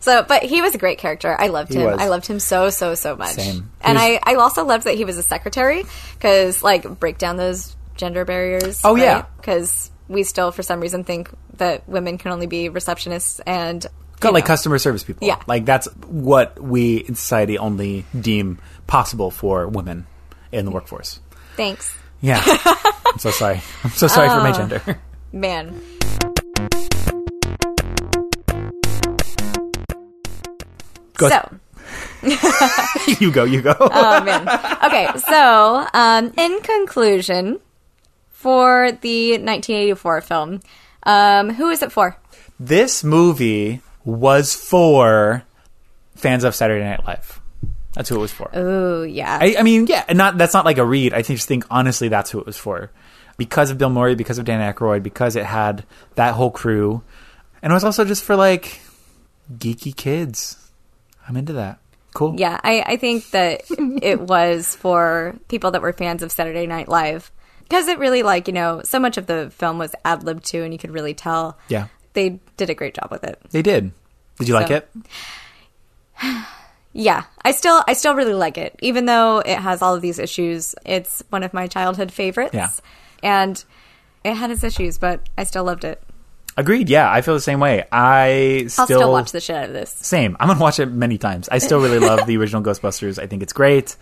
[0.00, 1.36] So, but he was a great character.
[1.38, 1.86] I loved him.
[1.86, 3.34] I loved him so, so, so much.
[3.34, 3.70] Same.
[3.80, 7.36] And was- I, I also loved that he was a secretary because, like, break down
[7.36, 8.80] those gender barriers.
[8.84, 9.26] Oh, yeah.
[9.36, 13.84] Because we still, for some reason, think that women can only be receptionists and.
[14.20, 14.48] Got like know.
[14.48, 15.26] customer service people.
[15.26, 15.40] Yeah.
[15.46, 20.06] Like that's what we in society only deem possible for women
[20.52, 21.20] in the workforce.
[21.56, 22.42] Thanks, Yeah.
[22.46, 23.60] I'm so sorry.
[23.84, 24.54] I'm so sorry for my Oh.
[24.54, 24.98] gender.
[25.32, 25.80] man.
[31.14, 31.58] Go- So,
[33.20, 33.74] you go, you go.
[33.80, 34.48] oh man.
[34.84, 37.58] Okay, so um, in conclusion,
[38.30, 40.60] for the 1984 film,
[41.04, 42.16] um, who is it for?
[42.60, 45.44] this movie was for
[46.16, 47.42] fans of Saturday Night Live.
[47.92, 48.50] That's who it was for.
[48.54, 49.38] Oh yeah.
[49.40, 51.12] I, I mean, yeah, and not that's not like a read.
[51.12, 52.90] I just think honestly, that's who it was for,
[53.36, 57.02] because of Bill Murray, because of Dan Aykroyd, because it had that whole crew,
[57.62, 58.80] and it was also just for like
[59.52, 60.70] geeky kids.
[61.28, 61.78] I'm into that.
[62.14, 62.34] Cool.
[62.38, 66.88] Yeah, I, I think that it was for people that were fans of Saturday Night
[66.88, 67.30] Live
[67.60, 70.62] because it really like you know so much of the film was ad libbed to,
[70.62, 71.58] and you could really tell.
[71.68, 71.88] Yeah.
[72.18, 73.38] They did a great job with it.
[73.50, 73.92] They did.
[74.40, 74.90] Did you like it?
[76.94, 80.18] Yeah, I still I still really like it, even though it has all of these
[80.18, 80.74] issues.
[80.84, 82.54] It's one of my childhood favorites.
[82.54, 82.70] Yeah.
[83.22, 83.62] and
[84.24, 86.02] it had its issues, but I still loved it.
[86.56, 86.88] Agreed.
[86.88, 87.84] Yeah, I feel the same way.
[87.92, 89.92] I still, I'll still watch the shit out of this.
[89.92, 90.36] Same.
[90.40, 91.48] I'm gonna watch it many times.
[91.50, 93.22] I still really love the original Ghostbusters.
[93.22, 93.94] I think it's great.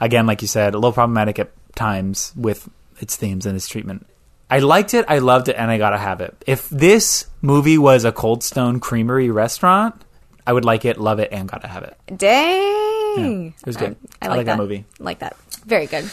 [0.00, 2.68] Again, like you said, a little problematic at times with
[3.00, 4.06] its themes and its treatment.
[4.54, 5.04] I liked it.
[5.08, 6.32] I loved it, and I gotta have it.
[6.46, 10.00] If this movie was a Cold Stone Creamery restaurant,
[10.46, 11.96] I would like it, love it, and gotta have it.
[12.16, 13.88] Dang, Yeah, it was good.
[13.88, 14.84] Um, I like that movie.
[15.00, 15.36] Like that.
[15.66, 16.08] Very good.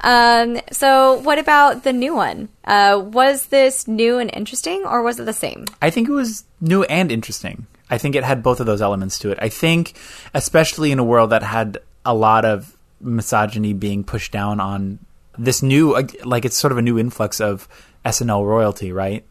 [0.00, 2.48] Um, so, what about the new one?
[2.64, 5.66] Uh, was this new and interesting, or was it the same?
[5.82, 7.66] I think it was new and interesting.
[7.90, 9.38] I think it had both of those elements to it.
[9.42, 9.98] I think,
[10.32, 11.76] especially in a world that had
[12.06, 14.98] a lot of misogyny being pushed down on
[15.38, 17.68] this new, like it's sort of a new influx of
[18.04, 19.24] SNL royalty, right?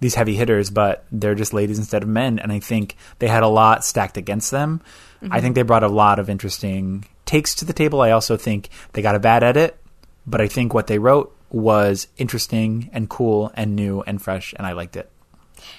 [0.00, 2.38] these heavy hitters, but they're just ladies instead of men.
[2.38, 4.82] And I think they had a lot stacked against them.
[5.22, 5.52] I think mm-hmm.
[5.54, 8.00] they brought a lot of interesting takes to the table.
[8.02, 9.78] I also think they got a bad edit,
[10.26, 14.66] but I think what they wrote was interesting and cool and new and fresh, and
[14.66, 15.10] I liked it.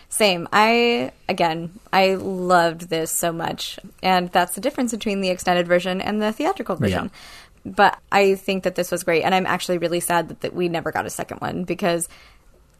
[0.10, 0.48] Same.
[0.52, 6.02] I again, I loved this so much, and that's the difference between the extended version
[6.02, 7.11] and the theatrical version.
[7.76, 10.69] But I think that this was great, and I'm actually really sad that, that we
[10.69, 12.07] never got a second one because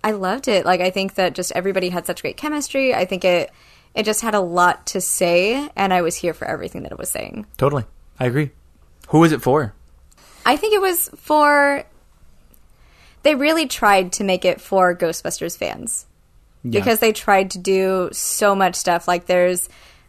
[0.04, 0.66] I loved it.
[0.66, 2.94] Like I think that just everybody had such great chemistry.
[2.96, 3.52] I think it
[3.96, 6.98] it just had a lot to say, and I was here for everything that it
[6.98, 7.46] was saying.
[7.58, 7.84] Totally.
[8.20, 8.52] I agree.
[9.10, 9.74] Who was it for?
[10.46, 11.84] I think it was for.
[13.24, 16.06] They really tried to make it for Ghostbusters fans
[16.64, 16.80] Yeah.
[16.80, 19.08] because they tried to do so much stuff.
[19.08, 19.68] Like there's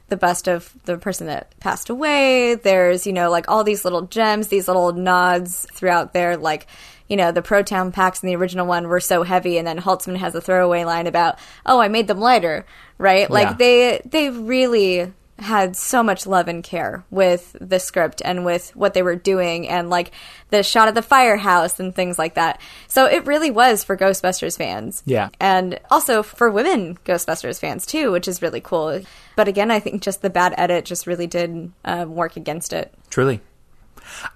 [0.08, 2.54] the best of the person that passed away.
[2.54, 6.36] There's you know like all these little gems, these little nods throughout there.
[6.36, 6.66] Like
[7.08, 10.16] you know the Proton packs in the original one were so heavy, and then Holtzmann
[10.16, 12.66] has a throwaway line about, "Oh, I made them lighter."
[12.98, 13.30] Right?
[13.30, 13.54] Like Yeah.
[13.54, 18.94] they they really had so much love and care with the script and with what
[18.94, 20.10] they were doing and like
[20.50, 22.60] the shot of the firehouse and things like that.
[22.88, 25.02] So it really was for Ghostbusters fans.
[25.06, 25.28] Yeah.
[25.38, 29.00] And also for women Ghostbusters fans too, which is really cool.
[29.36, 32.92] But again, I think just the bad edit just really did um, work against it.
[33.10, 33.40] Truly.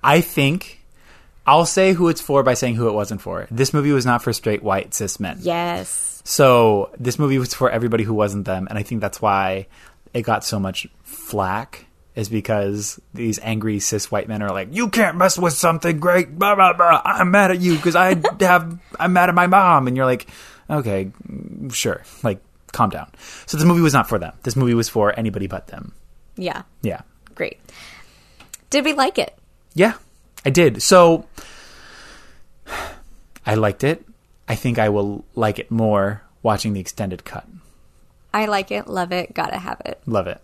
[0.04, 0.82] I think
[1.46, 3.48] I'll say who it's for by saying who it wasn't for.
[3.50, 5.38] This movie was not for straight white cis men.
[5.40, 6.22] Yes.
[6.24, 9.66] So this movie was for everybody who wasn't them, and I think that's why
[10.14, 11.86] it got so much flack.
[12.14, 16.38] Is because these angry cis white men are like, you can't mess with something great.
[16.38, 17.00] Blah blah blah.
[17.02, 20.26] I'm mad at you because I have I'm mad at my mom, and you're like,
[20.68, 21.10] okay,
[21.70, 23.10] sure, like calm down.
[23.46, 24.34] So this movie was not for them.
[24.42, 25.94] This movie was for anybody but them.
[26.36, 26.62] Yeah.
[26.82, 27.00] Yeah,
[27.34, 27.60] Great.
[28.70, 29.34] Did we like it?
[29.74, 29.94] Yeah,
[30.44, 30.82] I did.
[30.82, 31.26] So
[33.46, 34.04] I liked it.
[34.48, 37.46] I think I will like it more watching the extended cut.
[38.34, 40.00] I like it, love it, gotta have it.
[40.06, 40.40] Love it.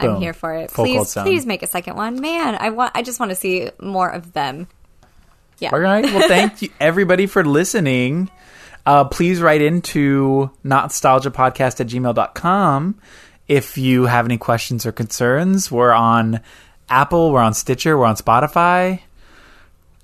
[0.00, 0.20] I'm Boom.
[0.20, 0.70] here for it.
[0.70, 2.56] Full please, please make a second one, man.
[2.58, 2.92] I want.
[2.94, 4.66] I just want to see more of them.
[5.58, 5.70] Yeah.
[5.72, 6.04] All right.
[6.04, 8.30] Well, thank you everybody for listening.
[8.84, 12.98] Uh, please write into nostalgiapodcast at gmail.com
[13.46, 15.70] if you have any questions or concerns.
[15.70, 16.40] We're on
[16.88, 19.00] Apple, we're on Stitcher, we're on Spotify.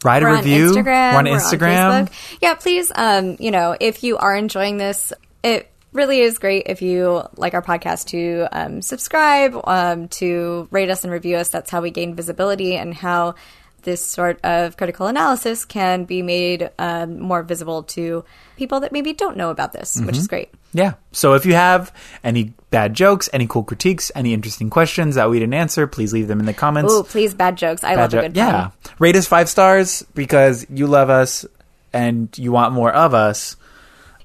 [0.05, 0.67] Write a We're review.
[0.69, 1.13] on Instagram.
[1.13, 2.09] We're on we're Instagram.
[2.09, 2.39] Facebook.
[2.43, 2.93] Yeah, please.
[2.95, 7.55] Um, you know, if you are enjoying this, it really is great if you like
[7.55, 11.49] our podcast to um, subscribe, um, to rate us and review us.
[11.49, 13.37] That's how we gain visibility and how
[13.83, 18.25] this sort of critical analysis can be made um, more visible to
[18.57, 20.17] people that maybe don't know about this, which Mm-hmm.
[20.21, 20.49] is great.
[20.73, 20.95] Yeah.
[21.13, 21.93] So if you have
[22.25, 26.29] any bad jokes, any cool critiques, any interesting questions that we didn't answer, please leave
[26.29, 26.93] them in the comments.
[26.93, 27.85] Oh, please, bad jokes.
[27.85, 28.71] I Bad love jo- a good yeah.
[28.99, 31.45] Rate us five stars because you love us
[31.93, 33.57] and you want more of us.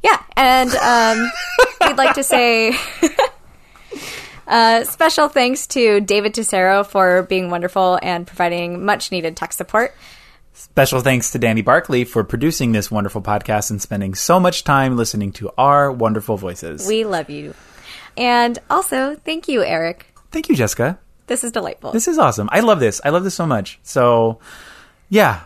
[0.03, 1.31] Yeah, and um,
[1.81, 2.73] we'd like to say
[4.47, 9.93] uh, special thanks to David Tessero for being wonderful and providing much needed tech support.
[10.53, 14.97] Special thanks to Danny Barkley for producing this wonderful podcast and spending so much time
[14.97, 16.87] listening to our wonderful voices.
[16.87, 17.53] We love you.
[18.17, 20.07] And also, thank you, Eric.
[20.31, 20.99] Thank you, Jessica.
[21.27, 21.91] This is delightful.
[21.91, 22.49] This is awesome.
[22.51, 22.99] I love this.
[23.05, 23.79] I love this so much.
[23.83, 24.39] So,
[25.09, 25.43] yeah.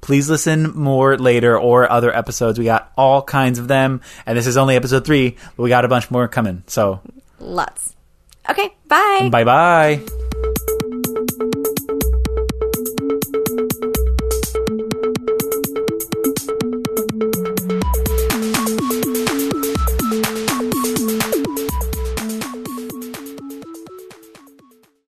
[0.00, 2.58] Please listen more later or other episodes.
[2.58, 4.00] We got all kinds of them.
[4.26, 6.62] And this is only episode three, but we got a bunch more coming.
[6.66, 7.00] So,
[7.38, 7.94] Lots.
[8.48, 9.28] Okay, bye.
[9.30, 10.00] bye bye.